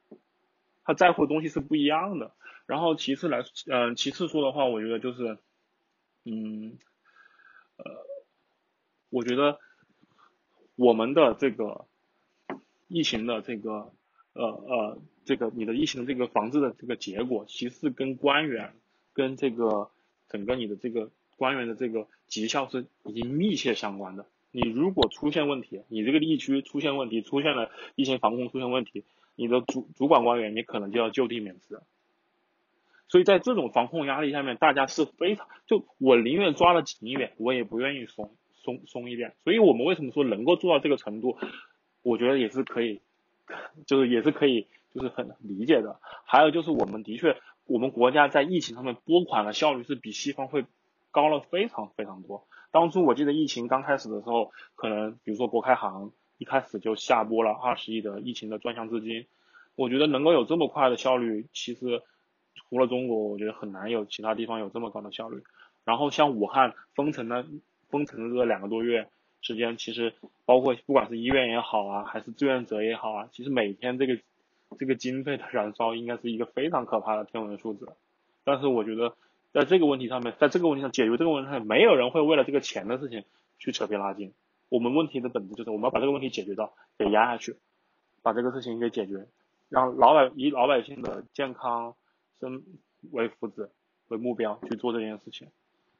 [0.83, 2.31] 他在乎的东西是不一样的。
[2.67, 5.39] 然后其次来，嗯，其次说的话，我觉得就是，
[6.25, 6.77] 嗯。
[7.83, 8.05] 呃，
[9.09, 9.59] 我觉得
[10.75, 11.85] 我们的这个
[12.87, 13.93] 疫情的这个
[14.33, 18.73] 呃呃这个你的疫情的这个防治的这个结果，其实跟官员
[19.13, 19.91] 跟这个
[20.27, 24.25] 整个你的这个官员的这个绩效是已经密切相关的。
[24.51, 31.79] 你如果出现问题，你这个地区出现问题，出现了疫情防控出现问题，你的主主管官员你可能就要就地免职。
[33.09, 39.33] 所以在这种防控压力下面，大家是非常就我宁愿抓的紧一点，我也不愿意松松松一点。
[39.43, 41.37] 所以我们为什么说能够做到这个程度，
[42.03, 43.01] 我觉得也是可以，
[43.85, 45.99] 就是也是可以，就是很理解的。
[46.23, 50.65] 还有就是我们的确，我们国家在疫情上面拨款的效率是比西方会
[51.11, 52.45] 高了非常非常多。
[52.71, 59.25] 当初我记得疫情刚开始的时候，可能比如说国开行一开始就下拨了二十亿的疫情的专项资金。
[59.75, 62.03] 我觉得能够有这么快的效率，其实
[62.69, 65.43] 除了中国，我觉得很难有其他地方有这么高的效率。
[65.85, 67.45] 然后像武汉封城的
[67.89, 69.09] 封城的这两个多月
[69.41, 70.13] 时间，其实
[70.45, 74.19] 包括不管是医院也好啊，还是志愿者也好啊，其实每天这个
[74.77, 77.87] 这个经费的燃烧应该是一个非常可怕的天文数字。
[78.43, 79.15] 但是我觉得
[79.51, 83.23] 在这个问题上面，在这个问题上解决这个问题上，没有人会为了这个钱的事情
[83.57, 84.33] 去扯皮拉筋。
[84.69, 87.55] 我们问题的本质就是我们要把这个问题解决到，给压下去，
[88.21, 89.25] 把这个事情给解决，
[89.69, 91.95] 让老百以老百姓的健康
[92.39, 92.63] 身
[93.11, 93.69] 为福祉
[94.07, 95.47] 为目标去做这件事情。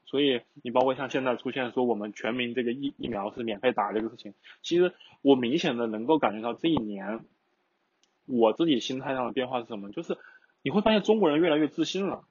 [0.04, 4.92] 所以你包括像现在出现说我们全民这个疫疫苗是免费打这个事情，其实
[5.22, 7.24] 我明显的能够感觉到这一年
[8.26, 9.90] 我自己心态上的变化是什么？
[9.90, 10.18] 就是
[10.62, 12.24] 你会发现中国人越来越自信了，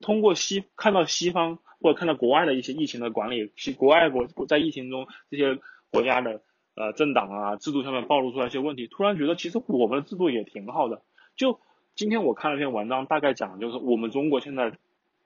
[0.00, 1.58] 通过西看到西方。
[1.80, 5.60] 或者看到国外的一些疫情的管理，其国外国在疫情中这些
[5.92, 6.42] 国家的
[6.74, 11.02] 呃政党啊制度上面暴露出来一些问题，突然觉得其实我们的制度也挺好的。
[11.36, 11.60] 就
[11.98, 14.72] 今天我看了一篇文章，大概讲就是我们中国现在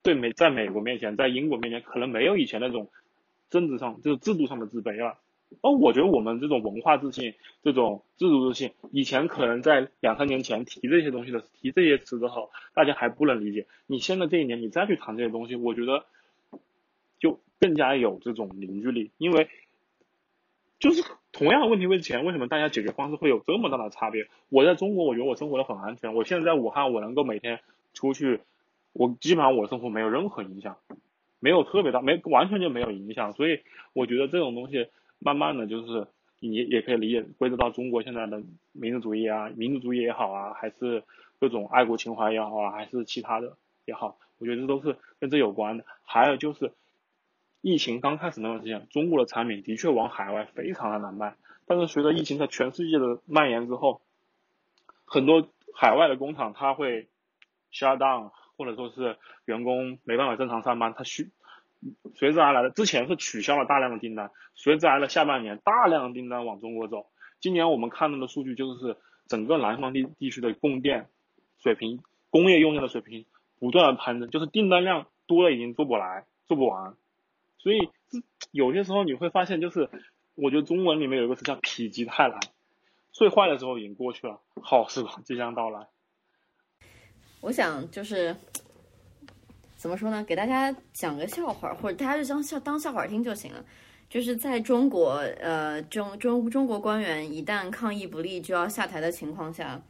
[0.03, 2.89] 对美在美国面前，在英国面前可能没有以前那种
[3.51, 5.19] 政治上就是制度上的自卑了。
[5.61, 13.67] 而我觉得我们这种文化自信、这种制度自信，以前可能在两三年前提这些东西的提这些词的时候，大家还不能理解。
[13.87, 16.07] 你现在这一年你再去谈这些东西，我觉得。
[17.21, 19.49] 就更加有这种凝聚力，因为
[20.83, 24.27] 就是同样的问题为钱，为什么大家解决方式会有这么大的差别？
[24.49, 26.13] 我在中国，我觉得我生活的很安全。
[26.13, 27.61] 我现在在武汉，我能够每天
[27.95, 28.41] 出去，
[28.93, 30.79] 我基本上我生活没有任何影响，
[31.39, 33.33] 没有特别大，没完全就没有影响。
[33.33, 33.61] 所以
[33.93, 34.89] 我觉得这种东西，
[35.21, 36.09] 慢慢的就是
[36.41, 38.43] 你也可以理解归结到中国现在的
[38.73, 41.05] 民族主义啊，民族主义也好啊，还是
[41.39, 45.85] 各种爱国情怀也好啊，还是其他的也好，我觉得这都是跟这有关的。
[46.03, 46.73] 还有就是。
[47.63, 51.37] 疫情刚开始那段时间，中国的产品的确往海外非常的难卖。
[51.65, 54.03] 但是随着疫情在全世界的蔓延之后，
[55.05, 57.09] 很多海外的工厂它会
[57.73, 61.31] shut down，或者说是员工没办法正常上班，它需
[62.17, 67.07] 随之而来的之前是取消了大量的订单，随之而来的下半年大量的订单往中国走。
[67.41, 68.97] 今年我们看到的数据就是
[69.29, 71.09] 整个南方地地区的供电
[71.59, 73.25] 水平、工业用电的水平
[73.61, 76.97] 不断的攀升，就是订单量多了已经做不来、做不完。
[77.63, 77.79] 所以，
[78.51, 79.89] 有些时候你会发现，就是
[80.35, 82.41] 我觉得中文里面有一个词叫“否极泰来”，
[83.13, 85.87] 最坏的时候已经过去了，好时光即将到来。
[87.41, 88.35] 我想就是
[89.77, 90.25] 怎么说呢？
[90.25, 93.65] 给大家讲个笑话，或者大家就当笑当笑话听就行了。
[94.09, 99.81] 就是在中国，呃，中中中国官员一旦抗议不力就要下台的情况下，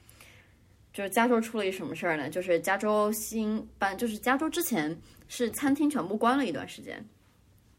[0.93, 2.29] 就是加州出了一什么事儿呢？
[2.29, 7.05] 就是加州新办，就是加州之前是餐厅全部关了一段时间。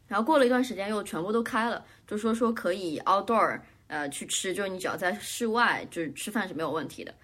[0.06, 7.14] 然后过了一段时间，又全部都开了，就说说可以 outdoor，呃，去吃，就是你只要在室外，就是吃饭是没有问题的。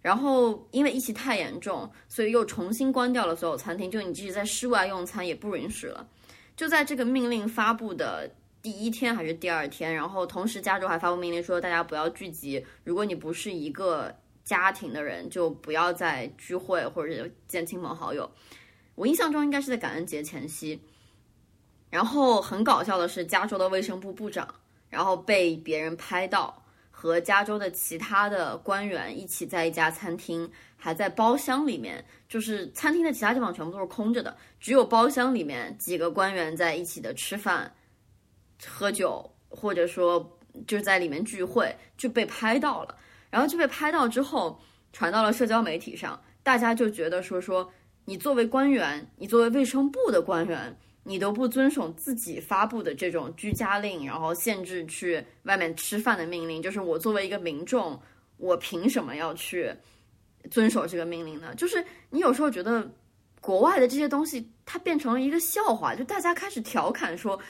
[0.00, 6.06] 然后因为疫情太严重，所以又重新关掉了所有餐厅，就你即使在室外用餐也不允许了。
[6.56, 8.30] 就在这个命令发布的
[8.62, 14.14] 第一天还是第二天，然后同时加州还发布命令说大家不要聚集，如果你不是一个
[14.44, 18.30] 家庭的人，就不要再聚会或者见亲朋好友。
[18.94, 20.80] 我印象中应该是在感恩节前夕。
[21.90, 24.46] 然后很搞笑的是，加州的卫生部部长，
[24.90, 37.72] 然后被别人拍到和加州的其他的官员一起在一家餐厅，还在包厢里面，就是餐厅的其他地方全部都是空着的，只有包厢里面几个官员在一起的吃饭、
[38.66, 42.94] 喝酒，或者说就在里面聚会，就被拍到了。
[43.30, 44.60] 然后就被拍到之后，
[44.92, 47.70] 传到了社交媒体上，大家就觉得说说
[48.04, 50.78] 你作为官员，你作为卫生部的官员。
[51.08, 57.98] 你都不遵守自己发布的这种居家令，然后限制去外面吃饭的命令，就是我作为一个民众，
[58.36, 59.72] 我凭什么要去
[60.50, 61.54] 遵守这个命令呢？
[61.54, 62.86] 就是你有时候觉得
[63.40, 67.40] 国外的这些东西，它变成了一个笑话，就大家开始调侃说，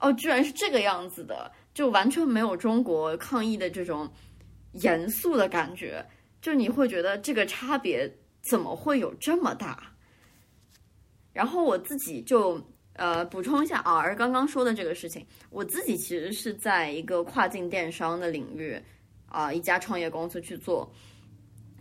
[0.00, 4.06] 哦，居然是这个样子的，就完全没有中国抗议的这种
[4.72, 6.04] 严肃的感觉，
[6.42, 8.06] 就你会觉得这个差别
[8.42, 9.94] 怎么会有这么大？
[11.32, 12.62] 然后我自己就。
[12.98, 18.76] 呃，补充一下，R 刚刚说的这个事情，我自己其实是在一个跨境电商的领域，
[19.28, 20.92] 啊，一家创业公司去做。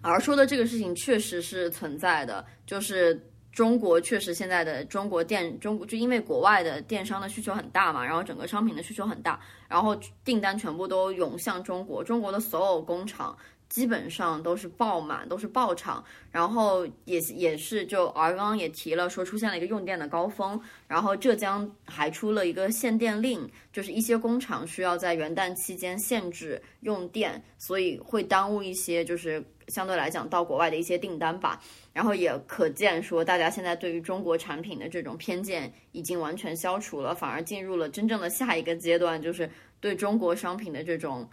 [0.04, 3.20] R 说的这个事情确实是存在的，就是
[3.52, 13.36] 中国确实现在的中国电中国就因为国外的电商的需求很大嘛，然后整个商品的需求很大，然后订单全部都涌向中国，中国的所有工厂。
[13.70, 31.62] 基本上都是爆满，都是爆场，然后也也是就，而刚刚也提了说出现了一个用电的高峰，然后浙江还出了一个限电令，就是一些工厂需要在元旦期间限制用电，所以会耽误一些就是相对来讲到国外的一些订单吧。
[31.94, 39.50] 然后也可见说，大家现在对于中国产品的这种偏见已经完全消除了，反而进入了真正的下一个阶段，就是
[39.80, 41.28] 对中国商品的这种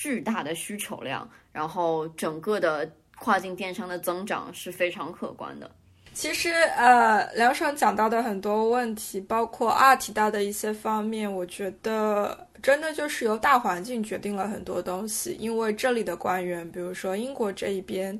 [0.00, 5.70] 巨大的需求量，然后整个的跨境电商的增长是非常可观的。
[6.14, 15.36] 其实，呃，梁爽讲到的很多问题，包括二提到的一些方面，我觉得真的就是由大环境决定了很多东西。
[15.38, 18.18] 因为这里的官员，比如说英国这一边，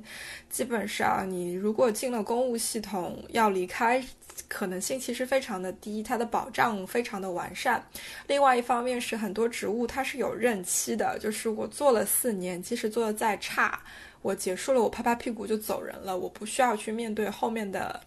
[0.49, 4.01] 基本上你如果进了公务系统，要离开
[4.47, 7.83] 可能性其实非常的低，它的保障非常的完善。
[8.27, 13.79] 另外一方面是很多职务它是有任期的，就是我做了四年，即使做的再差。
[14.21, 17.99] 我结束了，我拍拍屁股就走人了，我不需要去面对后面的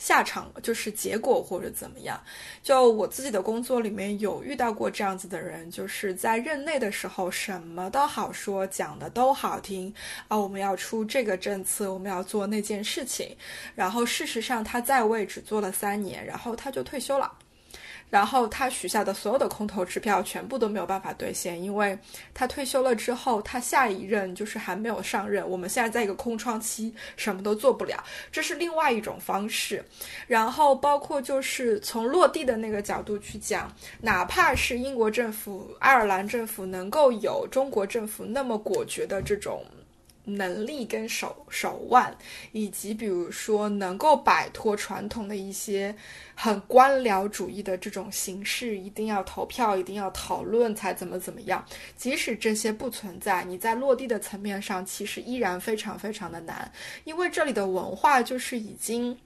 [0.00, 2.18] 下场，就是结果或者怎么样。
[2.62, 9.92] 就我自己的工作里面有遇到过这样子的人，就是在任内的时候什么都好说，讲的都好听
[10.28, 13.36] 啊，我们要出这个政策，我们要做那件事情，
[13.74, 17.30] 然后事实上他在位只做了三年，然后他就退休了。
[18.10, 21.96] 然后他许下的所有的空头支票全部都没有办法兑现，因为
[22.34, 25.48] 他退休了之后，他下一任就是还没有上任。
[25.48, 29.82] 我们现在在一个空窗期，什么都做不了，这是另外一种方式。
[30.26, 39.64] 然后包括就是从落地的那个角度去讲，哪怕是英国政府、爱尔兰政府能够有中国政府那么果决的这种。
[40.36, 42.16] 能力跟手手腕，
[42.52, 45.94] 以及比如说能够摆脱传统的一些
[46.34, 51.64] 很官僚主义的这种形式，一定要投票，一定要讨论才怎么怎么样。
[51.96, 56.70] 即使这些不存在，你在落地的层面上，其实依然非常非常的难，
[57.04, 59.16] 因为这里的文化就是已经。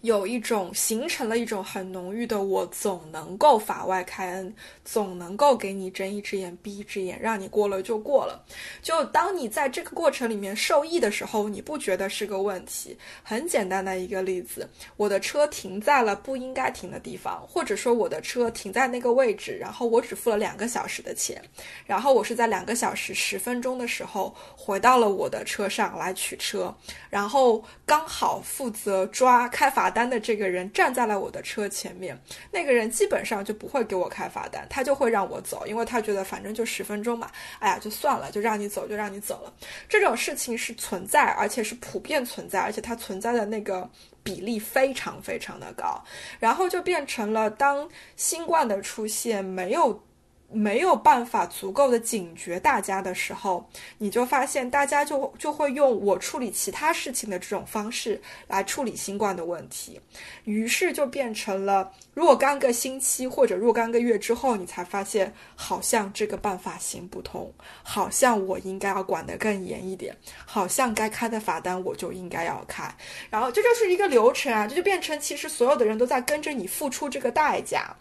[0.00, 4.54] 有一种形成了一种很浓郁的，我总能够法外开恩，
[4.84, 8.44] 总能够给你睁一只眼闭一只眼，让你过了就过了。
[8.80, 12.96] 就当你在这个过程里面受益的时候，你不觉得是个问题。
[13.22, 21.42] 很简单的一个例子，我的车停在了不应该停的地方，或者说我的车停在那个位置，然后我只付了两个小时的钱，
[21.84, 26.74] 然后我是在两个小时十分钟的时候回到了我的车上来取车，
[27.10, 29.65] 然后刚好负责抓开。
[29.66, 32.16] 开罚单的这个人站在了我的车前面，
[32.52, 37.28] 那个人基本上就不会给我开罚单，他就会让我走，因为他觉得反正就十分钟嘛，
[37.58, 39.52] 哎呀，就算了，就让你走，就让你走了。
[39.88, 43.90] 这种事情是存在，而且是普遍存在，而且它存在的那个
[44.22, 46.00] 比例非常非常的高，
[46.38, 50.00] 然后就变成了当新冠的出现没有。
[50.48, 53.68] 没有办法足够的警觉大家的时候，
[53.98, 60.00] 你就发现大家就就会用我处理其他事情的这种方式来处理新冠的问题，
[60.44, 67.52] 于是就变成了若干个星期或者若干个月之后，你才发现好像这个办法行不通，
[67.82, 72.88] 好像我应该要管得更严一点，好像该开的罚单我就应该要开，
[73.30, 77.94] 然后这就是一个流程啊，这就变成其实所有的人都在跟着你付出这个代价，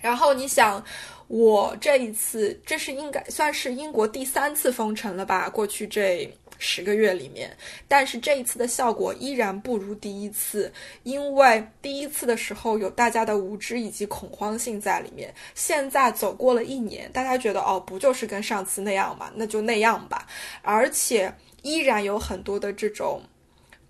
[0.00, 0.84] 然后你想。
[1.28, 5.48] 我这一次，这是应该算是英国第三次封城了吧？
[5.48, 6.28] 过去这
[6.58, 7.54] 十个月里面，
[7.86, 10.72] 但是这一次的效果依然不如第一次，
[11.02, 15.32] 因为第一次的时候有大家的无知以及恐慌性在里面。
[15.54, 19.30] 现在走过了一年，大家觉得哦，不就是跟上次那样嘛？
[19.34, 20.26] 那就那样吧。
[20.62, 21.32] 而且
[21.62, 23.22] 依然有很多的这种。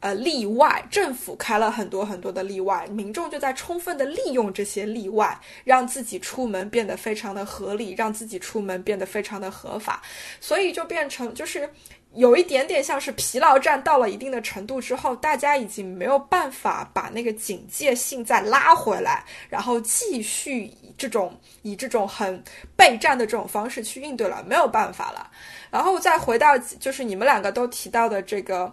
[0.01, 10.01] 呃，例外，政府开了很多很多的例外，民众就在充分的利用这些例外，让自己出门变得非常的合理，让自己出门变得非常的合法，
[10.41, 11.69] 所以就变成就是
[12.15, 22.41] 有一点点像是疲劳战到了一定的程度之后，大家已经没有办法把那个警戒性再拉回来，然后继续以这种以这种很
[22.77, 25.29] 备战的这种方式去应对了，没有办法了。
[25.73, 28.73] 然后再回到就是你们两个都提到的这个。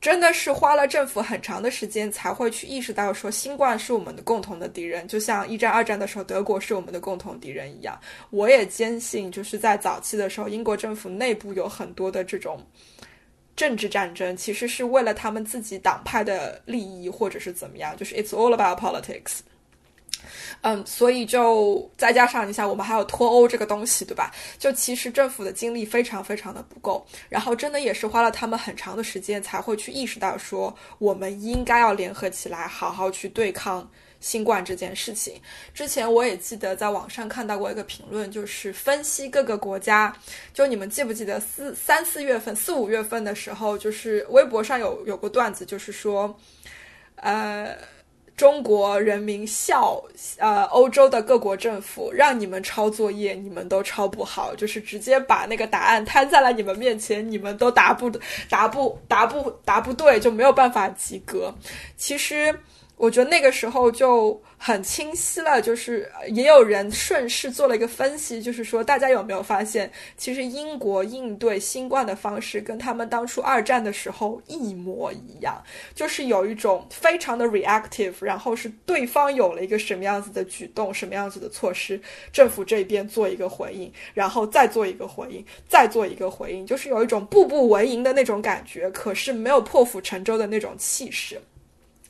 [0.00, 7.98] 真的是花了政府很长的时间才会去意识到，说新冠是我们的共同的敌人，就像一战、二战的时候德国是我们的共同敌人一样。
[8.30, 12.64] 我也坚信，就是在早期的时候，英国政府内部有很多的这种
[13.56, 19.40] 政治战争，其实是为了他们自己党派的利益，或者是怎么样，就是 It's all about politics。
[20.62, 24.32] 嗯，所以就再加上你想，我们还有脱欧这个东西，对吧？
[24.58, 35.40] 就其实政府的精力非常非常的不够，然后真的也是花了他们很长的时间才会去意识到说，我们应该要联合起来，好好去对抗新冠这件事情。
[35.72, 40.12] 之前我也记得在网上看到过一个评论，就是分析各个国家，
[40.52, 46.36] 就你们记不记得四三四月份、四五月份的时候，就是微博上有有过段子，就是说，
[47.14, 47.76] 呃。
[48.38, 50.00] 中国人民笑，
[50.38, 58.08] 呃，欧洲的各国政府让你们抄作业，你们都抄不好，就是直接把那个答案摊在了你们面前，你们都答不
[58.48, 61.52] 答不答不答不对，就没有办法及格。
[61.96, 62.58] 其实。
[62.98, 75.62] 我觉得那个时候就很清晰了，就是也有人顺势做了一个分析，就是说大家有没有发现，其实英国应对新冠的方式跟他们当初二战的时候一模一样，
[75.94, 82.00] 就是有一种非常的 reactive，然后是对方有了一个什么样子的举动，什么样子的措施，
[82.32, 91.40] 政府这边做一个回应，然后再做一个回应，再做一个回应，就是有一种步步为营的那种感觉，可是没有破釜沉舟的那种气势。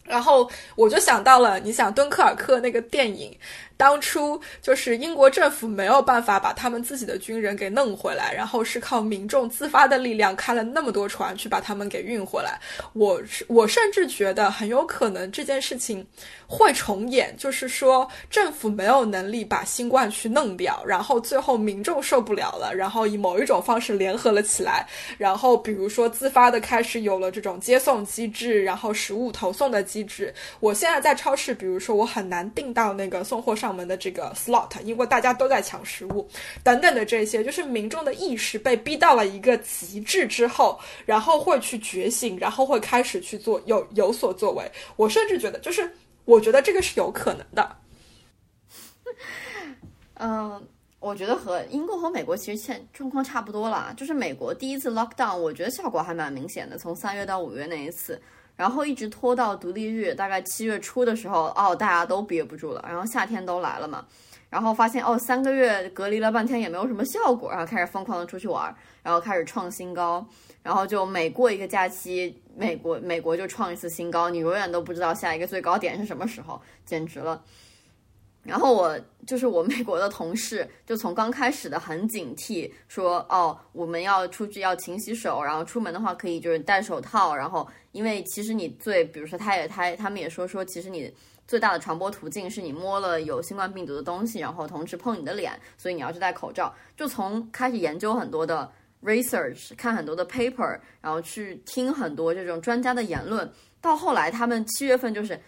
[0.09, 3.37] 然后我就想到了，你想敦刻尔克那个电影。
[3.79, 12.59] 当初就是英国政府没有办法把他们自己的军人给弄回来，然后是靠民众自发的力量开了那么多船去把他们给运回来。
[12.93, 16.05] 我我甚至觉得很有可能这件事情
[16.49, 24.85] 会重演，就是说政府没有能力把新冠去弄掉，然后最后民众受不了了，然后以某一种方式联合了起来，
[25.17, 30.35] 然后比如说自发的开始有了这种接送机制，然后食物投送的机制。
[30.59, 33.68] 我现在在超市，比如说我很难订到那个送货上。
[33.69, 36.27] 上门的这个 slot，因为大家都在抢食物，
[36.65, 44.65] 等等的这些，就是民众的意识被逼到了一个极致之后，然后会去觉醒，然后会开始去做有有所作为。
[44.97, 45.93] 我甚至觉得，就是
[46.25, 47.77] 我觉得这个是有可能的。
[50.17, 50.67] 嗯，
[50.99, 58.19] 我觉得和英国和美国其实现状况差不多了，就是美国第一次 lockdown，我觉得效果还蛮明显的，从三月到五月那一次。
[58.59, 62.85] 然后一直拖到独立日，大概七月初的时候，哦，大家都憋不住了。
[62.89, 64.05] 然后夏天都来了嘛，
[64.51, 68.75] 然后发现哦，三个月隔离了半天也没有什么效果，然后开始疯狂的出去玩，
[69.05, 70.27] 然后开始创新高，
[70.61, 77.41] 然后就每过一个假期，美国美国就创一次新高，你永远都不知道下一个最高点是什么时候，简直了。
[78.49, 91.13] 然后我就是我美国的同事，就从刚开始的很警惕，说哦，我们要出去要勤洗手，然后出门的话可以就是戴手套，然后因为其实你最，比如说他也他他们也说说，其实你
[91.47, 96.75] 最大的传播途径是你摸了有新冠病毒的东西，然后同时碰你的脸，所以你要去戴口罩。
[96.97, 98.73] 就从开始研究很多的
[99.05, 103.53] research，看很多的 paper，然后去听很多这种专家的言论，
[103.83, 105.39] 到后来他们七月份就是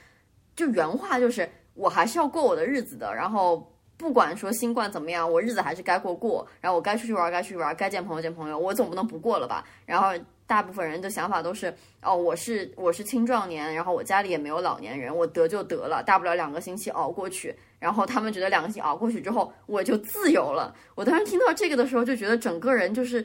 [0.54, 1.48] 就原话就是。
[1.74, 6.46] 我还是要过我的日子的，然后不管说新冠怎么样，我日子还是该过过。
[6.60, 9.64] 然后我该出去玩，该出去玩，该见朋友见朋友，我总不能不过了吧？
[9.86, 10.08] 然后
[10.46, 11.72] 大部分人的想法都是，
[12.02, 17.54] 哦，我是我是青壮年，然后我家里也没有老年人，我得就得了，大不了两个星期熬过去。
[17.78, 20.74] 然后他们觉得两个星期熬过去之后，我就自由了。
[20.94, 23.24] 我当时听到这个的时候，就觉得整个人就是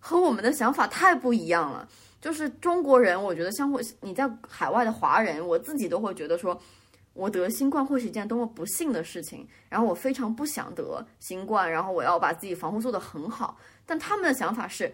[0.00, 1.86] 和我们的想法太不一样了。
[2.20, 6.60] 就是中国人，我觉得相互你在海外的华人，我自己都会觉得说。
[7.14, 13.58] 我得新冠会是一件多么不幸的事情，然后我非常不想得新冠，然后我要把自己防护做得很好。
[13.84, 14.92] 但他们的想法是，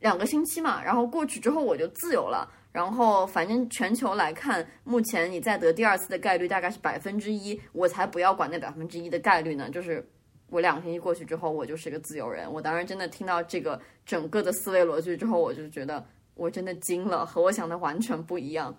[0.00, 2.50] 两个星期嘛，然后过去之后我就自由了。
[2.72, 9.68] 然后反正全球来看，目前你再得第二次的概率大概是百分之一，我才不要管那百分之一的概率呢。
[9.68, 10.02] 就是
[10.48, 12.50] 我两个星期过去之后，我就是个自由人。
[12.50, 16.02] 我当时真的听到这个整个的思维逻辑之后，我就觉得
[16.34, 18.74] 我真的惊了，和我想的完全不一样。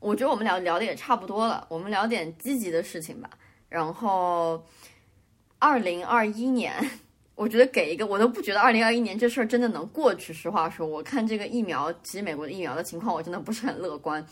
[0.00, 3.30] 我觉得我们聊聊的也差不多了，我们聊点积极的事情吧。
[3.68, 4.64] 然后，
[5.58, 6.74] 二零二一年，
[7.34, 10.32] 我觉得给一个，我都不觉得二零二一年这事儿真的能过去。
[10.32, 14.24] 实话说，我看这个疫苗，其实美国的疫苗的情况，我真的不是很乐观。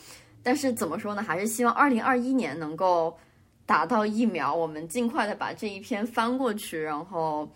[0.43, 3.19] 但是怎么说呢，还是希望二零二一年能够
[3.67, 7.51] 打到疫苗，我们尽快的把这一篇翻过去，然后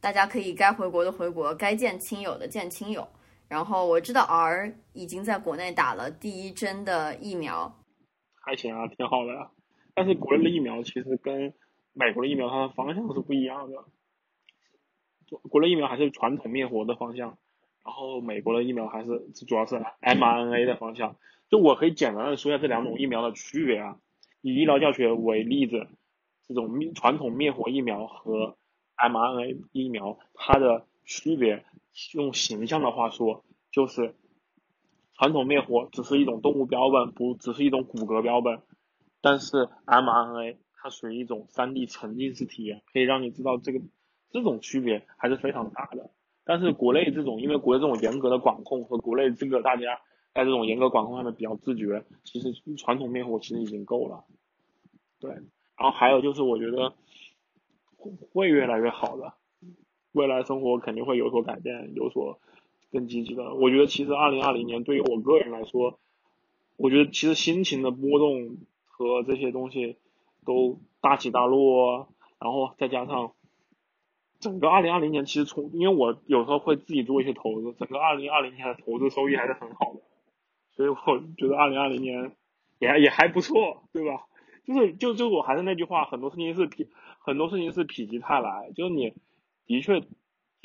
[0.00, 3.06] 大家可以该回国的回国，该见亲友的见亲友。
[3.52, 7.70] 然后我知道 R 已经在国内打了第一针的疫苗，
[8.40, 9.50] 还行啊，挺好的呀。
[9.92, 11.52] 但是国内的疫苗其实跟
[11.92, 13.84] 美国的疫苗它的方向是不一样的，
[15.50, 17.36] 国内疫苗还是传统灭活的方向，
[17.84, 21.16] 然后美国的疫苗还是主要是 mRNA 的方向。
[21.50, 23.98] 就我可以简单的说一下这两种疫苗的区别啊，
[24.40, 25.88] 以医疗教学为例子，
[26.48, 28.56] 这种传统灭活疫苗和
[28.96, 31.66] mRNA 疫苗它的区别。
[32.14, 34.14] 用形象的话说，就是
[35.14, 38.60] 传统灭活只是一种动物标本，不只是一种骨骼标本。
[39.20, 43.80] 但是 mRNA 它属于一种 3D 沉浸式体验，可以让你知道这个
[44.30, 46.10] 这种区别还是非常大的。
[46.44, 50.00] 但是国内这种，因为国内这种严格的管控和国内这个大家
[50.34, 54.24] 在这种严格管控上面比较自觉，其实传统灭活其实已经够了。
[55.20, 56.94] 对，然后还有就是我觉得
[58.32, 59.34] 会越来越好的。
[60.12, 62.38] 未来生活肯定会有所改变，有所
[62.90, 63.54] 更积极的。
[63.54, 65.98] 我觉得其实二零二零年对于我个人来说，
[66.76, 69.96] 我觉得其实心情的波动和这些东西
[70.44, 72.08] 都大起大落，
[72.38, 73.32] 然后再加上
[74.38, 80.00] 整个二零二零年，其实从因为我有时候会自己做一些投资，整个二零二零年的投资收益还是很好的，
[80.76, 80.96] 所以我
[81.36, 82.32] 觉得二零二零年
[82.78, 84.26] 也也还不错，对吧？
[84.64, 86.72] 就是就就我还是那句话，很多事情是否
[87.18, 89.12] 很多事情是否极泰来，就是你
[89.72, 90.02] 的确。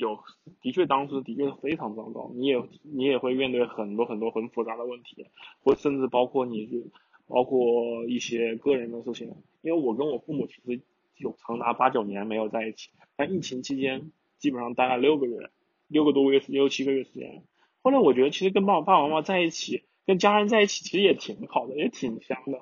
[0.00, 0.16] 有，
[0.60, 2.30] 的确，当时的确是非常糟糕。
[2.32, 5.26] 你也，你也会面对很多很多很复杂的问题，
[5.64, 6.88] 或甚至包括你，
[7.26, 9.34] 包括一些个人的事情。
[9.60, 10.80] 因为我跟我父母其实
[11.16, 15.50] 有长达八九年没有在一起，但疫情期间基本上待了六个月，
[15.88, 17.42] 六个多月，六七个月时间。
[17.82, 22.60] 后来我觉得，其实跟爸爸爸妈妈在一起，跟家人在一起，其实也挺好的，也挺香的。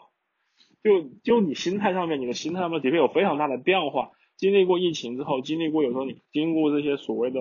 [0.82, 4.12] 就就你心态上面，你的心态上面的确有非常大的变化。
[4.36, 7.40] 经历过疫情之后，经历过有时候你经过这些所谓的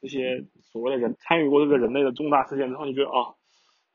[0.00, 3.34] 这些所谓的人参与过这个人类的重大事件之后，你觉得啊，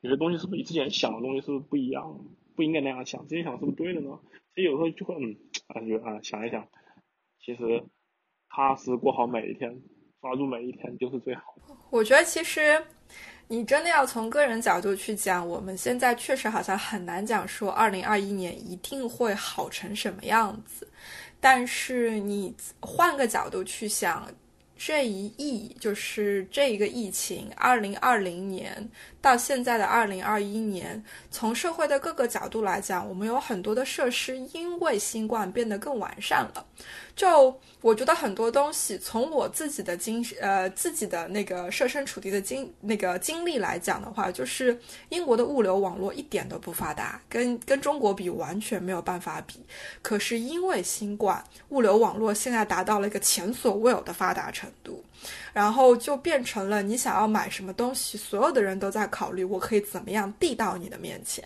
[0.00, 2.18] 有些东西是不是你之前想的东西是不是不一样？
[2.56, 4.18] 不应该那样想，之前想的是不是对的呢？
[4.54, 5.36] 其实有时候就会嗯，
[5.72, 6.66] 感觉啊想一想，
[7.40, 7.84] 其实
[8.48, 9.80] 踏实过好每一天，
[10.20, 11.42] 抓住每一天就是最好。
[11.90, 12.82] 我觉得其实
[13.46, 20.86] 你真的要从个人角度去讲，我们现在确实好像很难讲说二零二一年一定会好成什么样子。
[21.40, 24.28] 但是你换个角度去想，
[24.76, 28.88] 这一疫就是这一个疫情，二零二零年
[29.20, 36.66] 到现在的二零二一年，从社会的各个角度来讲，我们有很多的设施因为新冠变得更完善了。
[37.18, 44.78] 就我觉得很多东西，从我自己的经呃自己的那个设身处地的经那个经历来讲的话，就是
[45.08, 49.60] 英国的物流网络一点都不发达，跟跟中国比完全没有办法比。
[50.00, 55.04] 可是因为新冠，物流网络现在达到了一个前所未有的发达程度，
[55.52, 61.44] 然后就变成了你想要买什么东西，所有的人都在考虑我可以怎么样递到你的面前。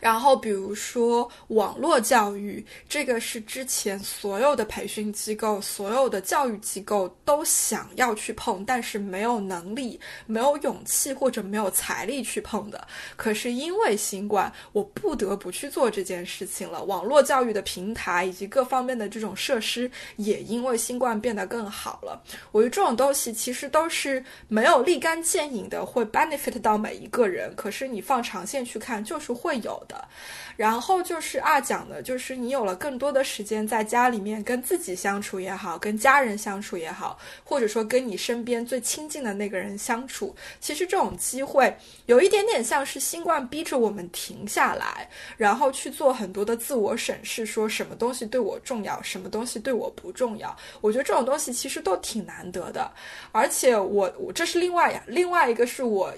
[0.00, 12.86] 然后，比如说网络教育，这个是之前所有的培训机构、所有的教育机构都想要去碰，但是没有能力、没有勇气或者没有财力去碰的。
[13.16, 16.84] 可是因为新冠，我不得不去做这件事情了。
[16.84, 22.22] 网络教育的平台以及各方面的这种设施，也因为新冠变得更好了。
[22.52, 27.52] 我觉得这种东西其实都是没有立竿见影的，会 benefit 到每一个人。
[27.56, 29.45] 可是你放长线去看，就是。
[29.46, 30.08] 会有的，
[30.56, 41.72] 然后就是二讲的，就是你有了更多的时间在家里面跟自己相处也好，跟家人相处也好，或者说跟你身边最亲近的那个人相处，其实这种机会
[42.06, 50.56] 有一点点像是新冠逼着我们停下来，然后去做很多的自我审视，说什么东西对我重要，什么东西对我不重要。
[50.80, 52.90] 我觉得这种东西其实都挺难得的，
[53.30, 56.12] 而且我我这是另外呀，另外一个是我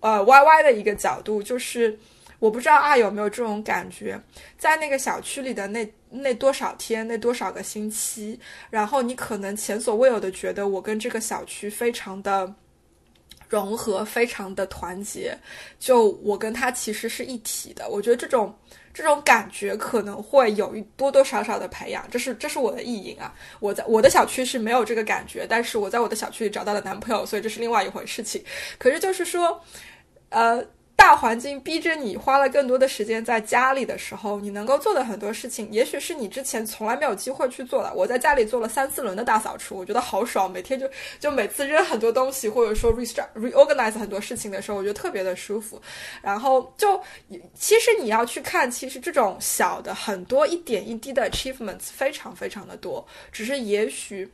[0.00, 1.96] 呃 Y Y 的一个角度，就是。
[2.42, 4.20] 我不知道啊有没有这种感觉，
[4.58, 8.36] 在那个小区里的那那多少天，那多少个星期，
[8.68, 12.52] 然后你可能前所未有的觉得我跟这个小区非常的
[13.48, 15.38] 融合，非常的团结，
[15.78, 17.88] 就我跟他其实是一体的。
[17.88, 18.52] 我觉得这种
[18.92, 23.32] 这种感觉可能会有一多多少少的培养，这是这是我的意淫啊。
[23.60, 28.42] 我在我的小区是没有这个感觉，但是我在我的小区里找到了男朋友，所以这是另外一回事情。
[28.78, 29.62] 可是就是说，
[30.30, 30.60] 呃。
[30.94, 37.92] 大环境逼着你花了更多的时间在家里的时候，你能够做的很多事情，也许是你之前从来没有机会去做的。
[37.94, 40.88] 我在家里做了三四轮的大扫除，我觉得好爽，每天就
[41.18, 45.80] 就每次扔很多东西，或者说 restart reorganize 很多事情的时候，我觉得特别的舒服。
[46.22, 47.02] 然后就
[47.54, 54.30] 其实你要去看，其实这种小的很多一点一滴的 achievements 非常非常的多，只是也许。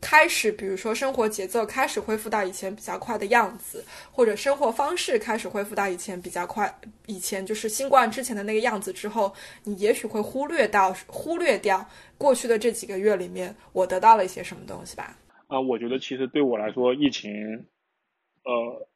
[0.00, 6.72] 开始，比如说生活节奏开始恢复到以前比较快的样子，或者生活方式开始恢复到以前比较快，
[7.06, 9.34] 以前就是新冠之前的那个样子之后，
[9.64, 11.84] 你也许会忽略到忽略掉
[12.16, 15.16] 过去的这几个月里面我得到了一些什么东西吧？
[15.48, 17.32] 啊，我觉得其实对我来说，疫情，
[18.44, 18.88] 呃，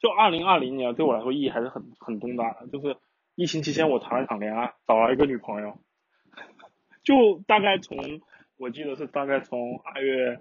[0.00, 2.66] 就二零二零年对我来说意义还是很很重大的。
[2.72, 2.96] 就是
[3.36, 5.78] 疫情期间我谈了一场恋爱，找了一个女朋友，
[7.04, 7.96] 就大概从。
[8.58, 10.40] 我记得是大概从二月，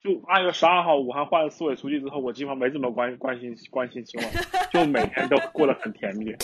[0.00, 4.30] 就二月十二号武汉换了市委书记之后，我基本上没怎么关关心关心新闻，
[4.72, 6.34] 就每天都过得很甜蜜，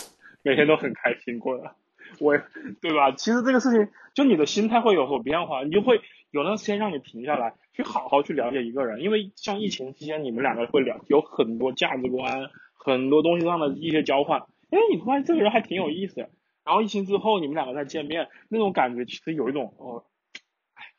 [0.45, 1.75] 每天都很开心过的，
[2.21, 2.39] 我
[2.81, 3.11] 对吧？
[3.13, 6.01] 其实这个事情，就你的心态会有所变化，你就会
[6.31, 16.21] 有段时间让你停下来，去好好去了解一个人，因为像疫情期间，你们两个会聊，有很多价值观，很多东西上的一些交换，哎，你发现这个人还挺有意思，
[16.65, 20.05] 然后疫情之后你们两个再见面，那种感觉其实有一种哦。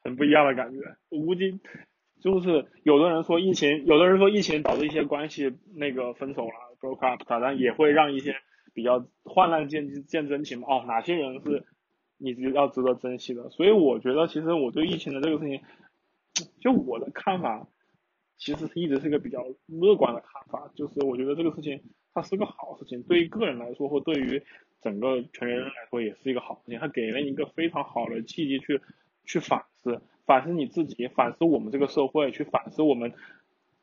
[0.03, 0.79] 很不一样的感觉，
[1.09, 1.59] 我估计
[2.19, 8.35] 就是有的人说疫情，有的人说疫情导致一些关系那个分手了，broke up，但也会让一些
[8.73, 10.67] 比较患难见见真情嘛。
[10.69, 11.65] 哦，哪些人是
[12.17, 13.49] 你要值得珍惜的？
[13.49, 15.61] 所以我觉得，其实我对疫情的这个事情，
[16.59, 17.67] 就我的看法，
[18.37, 20.71] 其实一直是一个比较乐观的看法。
[20.75, 21.81] 就是我觉得这个事情
[22.13, 24.43] 它是个好事情，对于个人来说，或对于
[24.81, 26.79] 整个全人类来说，也是一个好事情。
[26.79, 28.79] 它给了一个非常好的契机去
[29.25, 33.13] 去反思，反思你自己，反思我们这个社会，去反思我们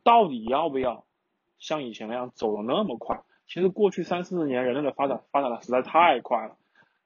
[0.02, 1.04] 到底要不要
[1.58, 3.22] 像以前那样走的那么快。
[3.46, 6.56] 其实过去三四十年，人类的发展发展的实在太快了，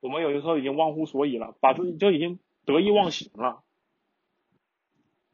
[0.01, 3.63] 我们有的时候已经忘乎所以了，把自己就已经得意忘形了。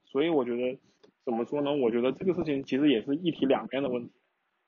[0.04, 0.78] 所以我觉得
[1.24, 1.74] 怎么说呢？
[1.74, 4.12] 我觉得这个事情其实也是一体两面的问题。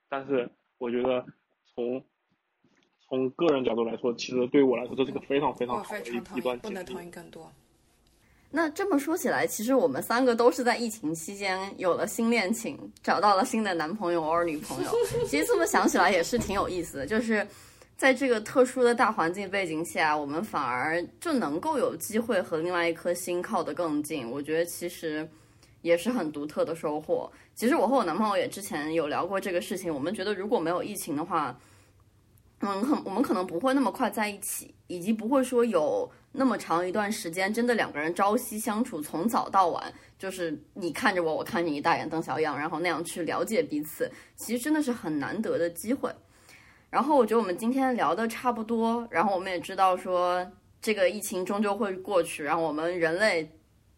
[0.09, 1.25] 但是我觉得
[1.75, 2.03] 从
[3.01, 7.51] 从个人角度来说，其实对于我来说，这是个非常非常好的一一段不能同意更多。
[8.53, 14.91] 那这么说起来，其实我们三个都是在疫情期间有了新恋情，找到了新的男朋友或女朋友。
[15.25, 17.47] 其实这么想起来也是挺有意思的，就是
[17.95, 24.29] 在这个特殊的大环境背景下，我们反而就能够有机会和另外一颗心靠得更近。
[24.29, 25.25] 我觉得其实
[25.81, 27.31] 也是很独特的收获。
[27.55, 31.57] 其实我和我男朋友也之前有聊过这个事情，我们觉得如果没有疫情的话，
[32.59, 36.11] 嗯，很我们可能不会那么快在一起，以及不会说有。
[36.33, 46.09] 那么长一段时间，真的两个人朝夕相处，从早到晚，就是你看着我，我看着你，大眼瞪小眼，然后那样去了解彼此，其实真的是很难得的机会。
[46.89, 50.45] 然后我觉得我们今天聊的差不多，然后我们也知道说
[50.81, 53.49] 这个疫情终究会过去，然后我们人类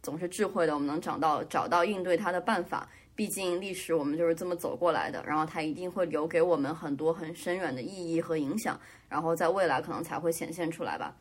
[0.02, 2.90] 总是智慧的，我们能找到找到应对它的办法。
[3.16, 11.16] 毕竟历史我们就是这么走过来的，然后它一定会留给我们很多很深远的意义和影响，然后在未来可能才会显现出来吧。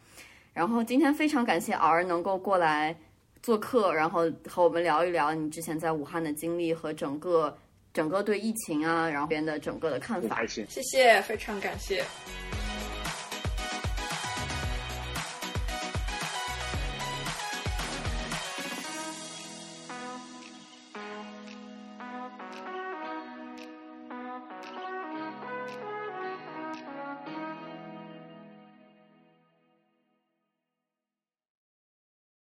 [0.53, 2.97] 然后今天非常感谢儿能够过来
[3.43, 7.57] 做客，然后和我们聊一聊你之前在武汉的经历和整个
[7.93, 10.45] 整个对疫情啊，然后边的整个的看法。
[10.47, 12.05] 谢谢，非常感谢。